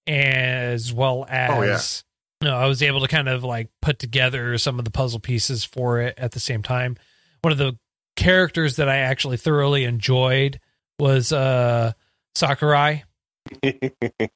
as 0.06 0.92
well 0.92 1.26
as 1.28 1.50
Oh, 1.50 1.62
yeah. 1.62 1.78
you 2.48 2.50
know, 2.52 2.56
I 2.56 2.66
was 2.66 2.82
able 2.82 3.00
to 3.00 3.09
kind 3.09 3.28
of 3.28 3.44
like 3.44 3.68
put 3.82 3.98
together 3.98 4.56
some 4.59 4.78
of 4.78 4.84
the 4.84 4.90
puzzle 4.90 5.20
pieces 5.20 5.64
for 5.64 6.00
it 6.00 6.14
at 6.18 6.32
the 6.32 6.40
same 6.40 6.62
time. 6.62 6.96
One 7.42 7.52
of 7.52 7.59
the 7.59 7.78
characters 8.16 8.76
that 8.76 8.88
I 8.88 8.96
actually 8.98 9.36
thoroughly 9.36 9.84
enjoyed 9.84 10.59
was 10.98 11.32
uh 11.32 11.92
Sakurai 12.34 13.04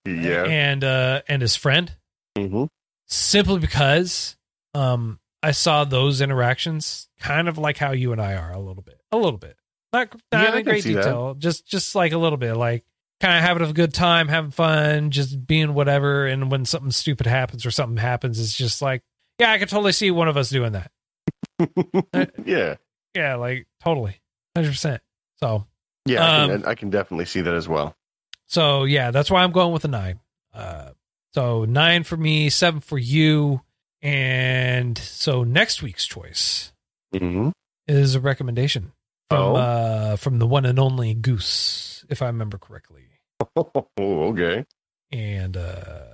yeah. 0.06 0.44
and 0.44 0.84
uh 0.84 1.22
and 1.28 1.42
his 1.42 1.56
friend 1.56 1.96
Mm-hmm. 2.38 2.64
simply 3.08 3.58
because 3.58 4.36
um 4.74 5.18
I 5.42 5.50
saw 5.50 5.84
those 5.84 6.20
interactions 6.20 7.08
kind 7.20 7.48
of 7.48 7.58
like 7.58 7.76
how 7.78 7.92
you 7.92 8.12
and 8.12 8.20
I 8.20 8.34
are 8.36 8.52
a 8.52 8.58
little 8.60 8.82
bit. 8.82 9.00
A 9.10 9.16
little 9.16 9.38
bit. 9.38 9.56
Not 9.92 10.14
not 10.32 10.42
Yeah, 10.52 10.56
in 10.58 10.64
great 10.64 10.82
see 10.84 10.94
that. 10.94 11.02
detail. 11.02 11.34
Just 11.34 11.66
just 11.66 11.94
like 11.94 12.12
a 12.12 12.18
little 12.18 12.38
bit 12.38 12.54
like 12.54 12.84
kind 13.20 13.36
of 13.36 13.42
having 13.44 13.68
a 13.68 13.72
good 13.72 13.92
time, 13.92 14.28
having 14.28 14.50
fun, 14.50 15.10
just 15.10 15.46
being 15.46 15.74
whatever 15.74 16.26
and 16.26 16.50
when 16.50 16.64
something 16.64 16.90
stupid 16.90 17.26
happens 17.26 17.66
or 17.66 17.70
something 17.70 17.96
happens 17.98 18.40
it's 18.40 18.56
just 18.56 18.80
like 18.82 19.02
yeah, 19.38 19.50
I 19.52 19.58
could 19.58 19.68
totally 19.68 19.92
see 19.92 20.10
one 20.10 20.28
of 20.28 20.36
us 20.36 20.48
doing 20.50 20.72
that. 20.72 20.90
yeah. 22.44 22.76
Yeah, 23.14 23.34
like 23.36 23.66
totally. 23.82 24.20
100%. 24.56 25.00
So, 25.40 25.66
Yeah, 26.06 26.24
I, 26.24 26.42
Um, 26.44 26.50
can, 26.50 26.64
I 26.66 26.74
can 26.74 26.90
definitely 26.90 27.24
see 27.26 27.40
that 27.40 27.54
as 27.54 27.68
well. 27.68 27.94
So 28.53 28.84
yeah, 28.84 29.11
that's 29.11 29.30
why 29.30 29.42
I'm 29.42 29.53
going 29.53 29.72
with 29.72 29.84
a 29.84 29.88
9. 29.88 30.20
Uh 30.53 30.90
so 31.34 31.64
9 31.64 32.05
for 32.05 32.16
me, 32.18 32.50
7 32.50 32.80
for 32.80 32.98
you. 32.98 33.62
And 34.03 34.98
so 34.98 35.44
next 35.44 35.82
week's 35.82 36.07
choice 36.07 36.72
hmm 37.16 37.50
is 37.88 38.14
a 38.14 38.20
recommendation 38.20 38.92
from 39.30 39.38
Oh. 39.40 39.57
uh 39.57 40.16
from 40.16 40.38
the 40.38 40.46
one 40.46 40.66
and 40.66 40.78
only 40.78 41.14
Goose, 41.14 42.05
if 42.09 42.20
I 42.22 42.26
remember 42.26 42.59
correctly. 42.59 43.05
Oh, 43.57 43.84
okay. 44.00 44.64
And 45.11 45.57
uh 45.57 46.05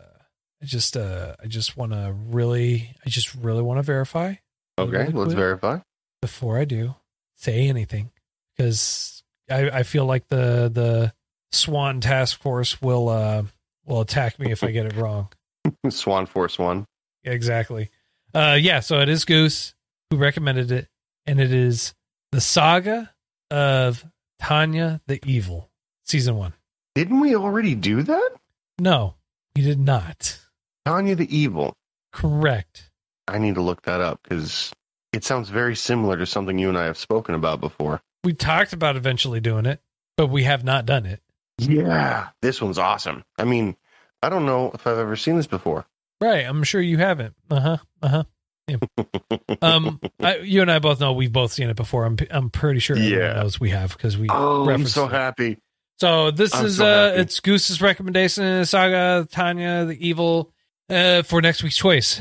I 0.63 0.65
just 0.65 0.97
uh 0.97 1.35
I 1.43 1.47
just 1.47 1.77
want 1.77 1.93
to 1.93 2.15
really 2.29 2.95
I 3.05 3.09
just 3.11 3.35
really 3.35 3.63
want 3.63 3.79
to 3.79 3.83
verify 3.83 4.35
Okay, 4.79 4.91
Really 4.99 5.13
let's 5.13 5.35
verify. 5.35 5.79
before 6.23 6.57
I 6.59 6.65
do 6.65 6.95
say 7.37 7.69
anything 7.69 8.11
because 8.57 9.23
I 9.51 9.71
I 9.71 9.83
feel 9.83 10.05
like 10.07 10.29
the 10.29 10.71
the 10.73 11.13
Swan 11.53 12.01
task 12.01 12.41
force 12.41 12.81
will 12.83 13.09
uh 13.09 13.43
will 13.87 14.01
attack 14.01 14.39
me 14.39 14.51
if 14.51 14.63
I 14.63 14.71
get 14.71 14.87
it 14.87 14.97
wrong. 14.97 15.29
Swan 15.91 16.27
Force 16.27 16.59
One. 16.59 16.85
Exactly. 17.25 17.91
Uh 18.35 18.59
yeah, 18.61 18.81
so 18.81 19.01
it 19.01 19.09
is 19.09 19.25
Goose 19.25 19.75
who 20.11 20.17
recommended 20.17 20.71
it 20.71 20.89
and 21.27 21.41
it 21.41 21.53
is 21.53 21.95
the 22.33 22.41
saga 22.41 23.11
of 23.51 24.05
Tanya 24.41 25.01
the 25.07 25.21
Evil, 25.27 25.71
season 26.05 26.37
1. 26.37 26.53
Didn't 26.95 27.21
we 27.21 27.35
already 27.35 27.75
do 27.75 28.03
that? 28.03 28.31
No, 28.79 29.15
he 29.55 29.63
did 29.63 29.79
not. 29.79 30.39
Tanya 30.85 31.15
the 31.15 31.35
Evil. 31.37 31.75
Correct. 32.13 32.91
I 33.27 33.39
need 33.39 33.55
to 33.57 33.63
look 33.63 33.83
that 33.83 34.01
up 34.01 34.21
because 34.23 34.73
it 35.13 35.25
sounds 35.25 35.49
very 35.49 35.77
similar 35.77 36.17
to 36.17 36.27
something 36.27 36.59
you 36.59 36.69
and 36.69 36.79
I 36.79 36.85
have 36.85 36.99
spoken 36.99 37.35
about 37.35 37.61
before. 37.61 38.01
We 38.25 38.33
talked 38.33 38.73
about 38.73 38.97
eventually 38.97 39.41
doing 39.41 39.67
it, 39.67 39.81
but 40.17 40.29
we 40.29 40.45
have 40.45 40.65
not 40.65 40.87
done 40.87 41.07
it. 41.07 41.21
Yeah, 41.59 42.29
this 42.43 42.61
one's 42.63 42.79
awesome. 42.79 43.25
I 43.39 43.45
mean, 43.45 43.77
I 44.23 44.29
don't 44.29 44.47
know 44.47 44.71
if 44.75 44.87
I've 44.87 44.99
ever 44.99 45.17
seen 45.17 45.37
this 45.37 45.47
before. 45.47 45.87
Right, 46.21 46.45
I'm 46.47 46.63
sure 46.65 46.81
you 46.81 46.99
haven't. 46.99 47.35
Uh-huh. 47.51 47.79
Uh-huh. 48.03 48.25
Yeah. 48.69 48.77
Um 49.63 49.99
I, 50.21 50.37
you 50.39 50.63
and 50.63 50.71
I 50.71 50.79
both 50.79 51.01
know 51.01 51.13
we've 51.15 51.33
both 51.33 51.53
seen 51.53 51.69
it 51.69 51.75
before. 51.77 52.05
I'm 52.05 52.17
I'm 52.31 52.49
pretty 52.51 52.79
sure 52.81 52.97
everyone 52.97 53.19
Yeah. 53.21 53.33
knows 53.35 53.59
we 53.59 53.71
have 53.71 53.97
because 53.97 54.17
we 54.17 54.29
Oh, 54.31 54.69
I'm 54.71 54.87
so 54.87 55.07
it. 55.07 55.11
happy. 55.11 55.59
So 55.99 56.31
this 56.31 56.55
I'm 56.55 56.67
is 56.67 56.77
so 56.77 56.87
uh 56.87 57.09
happy. 57.09 57.21
it's 57.23 57.41
Goose's 57.41 57.81
recommendation 57.83 58.65
saga 58.67 59.27
Tanya 59.31 59.85
the 59.87 60.07
Evil 60.07 60.53
uh 60.91 61.23
for 61.23 61.41
next 61.43 61.63
week's 61.65 61.77
choice. 61.77 62.21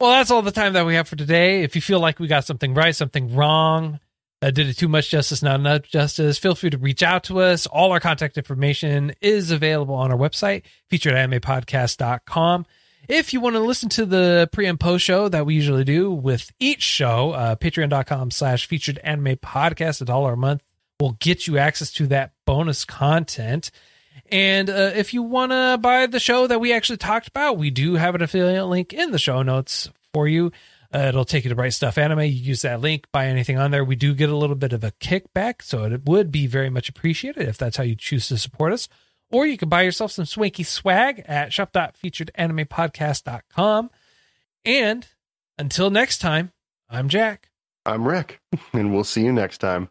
Well, 0.00 0.10
that's 0.12 0.30
all 0.30 0.40
the 0.42 0.52
time 0.52 0.72
that 0.74 0.86
we 0.86 0.94
have 0.94 1.08
for 1.08 1.16
today. 1.16 1.62
If 1.62 1.74
you 1.74 1.82
feel 1.82 2.00
like 2.00 2.20
we 2.20 2.26
got 2.28 2.44
something 2.46 2.72
right, 2.72 2.94
something 2.94 3.34
wrong, 3.34 3.98
uh, 4.40 4.50
did 4.50 4.68
it 4.68 4.74
too 4.74 4.88
much 4.88 5.10
justice, 5.10 5.42
not 5.42 5.60
enough 5.60 5.82
justice, 5.82 6.38
feel 6.38 6.54
free 6.54 6.70
to 6.70 6.78
reach 6.78 7.02
out 7.02 7.24
to 7.24 7.40
us. 7.40 7.66
All 7.66 7.92
our 7.92 8.00
contact 8.00 8.38
information 8.38 9.12
is 9.20 9.50
available 9.50 9.94
on 9.94 10.12
our 10.12 10.18
website, 10.18 10.62
featured 10.88 11.14
animepodcast.com. 11.14 12.66
If 13.08 13.32
you 13.32 13.40
want 13.40 13.56
to 13.56 13.60
listen 13.60 13.88
to 13.90 14.04
the 14.04 14.48
pre 14.52 14.66
and 14.66 14.78
post 14.78 15.04
show 15.04 15.28
that 15.28 15.46
we 15.46 15.54
usually 15.54 15.84
do 15.84 16.10
with 16.12 16.52
each 16.60 16.82
show, 16.82 17.30
uh, 17.30 17.56
patreon.com 17.56 18.30
slash 18.30 18.66
featured 18.66 18.98
anime 19.02 19.36
podcast, 19.36 20.02
a 20.02 20.04
dollar 20.04 20.34
a 20.34 20.36
month 20.36 20.62
will 21.00 21.16
get 21.20 21.46
you 21.46 21.58
access 21.58 21.90
to 21.92 22.06
that 22.08 22.32
bonus 22.44 22.84
content. 22.84 23.70
And 24.30 24.68
uh, 24.68 24.92
if 24.94 25.14
you 25.14 25.22
want 25.22 25.52
to 25.52 25.78
buy 25.80 26.06
the 26.06 26.20
show 26.20 26.46
that 26.46 26.60
we 26.60 26.72
actually 26.72 26.98
talked 26.98 27.28
about, 27.28 27.56
we 27.56 27.70
do 27.70 27.94
have 27.94 28.14
an 28.14 28.22
affiliate 28.22 28.66
link 28.66 28.92
in 28.92 29.10
the 29.10 29.18
show 29.18 29.42
notes 29.42 29.88
for 30.12 30.28
you. 30.28 30.52
Uh, 30.92 31.06
it'll 31.08 31.24
take 31.24 31.44
you 31.44 31.50
to 31.50 31.54
Right 31.54 31.70
Stuf 31.70 31.96
Anime. 31.98 32.18
You 32.20 32.26
use 32.28 32.62
that 32.62 32.80
link, 32.80 33.06
buy 33.12 33.26
anything 33.26 33.58
on 33.58 33.70
there. 33.70 33.84
We 33.84 33.96
do 33.96 34.14
get 34.14 34.30
a 34.30 34.36
little 34.36 34.56
bit 34.56 34.72
of 34.72 34.82
a 34.82 34.92
kickback, 34.92 35.60
so 35.62 35.84
it 35.84 36.06
would 36.06 36.32
be 36.32 36.46
very 36.46 36.70
much 36.70 36.88
appreciated 36.88 37.46
if 37.46 37.58
that's 37.58 37.76
how 37.76 37.84
you 37.84 37.94
choose 37.94 38.28
to 38.28 38.38
support 38.38 38.72
us. 38.72 38.88
Or 39.30 39.46
you 39.46 39.58
can 39.58 39.68
buy 39.68 39.82
yourself 39.82 40.12
some 40.12 40.24
swanky 40.24 40.62
swag 40.62 41.22
at 41.26 41.52
shop.featuredanimepodcast.com. 41.52 43.90
And 44.64 45.06
until 45.58 45.90
next 45.90 46.16
time, 46.18 46.52
I'm 46.88 47.10
Jack. 47.10 47.50
I'm 47.84 48.08
Rick, 48.08 48.40
and 48.72 48.94
we'll 48.94 49.04
see 49.04 49.24
you 49.24 49.32
next 49.32 49.58
time. 49.58 49.90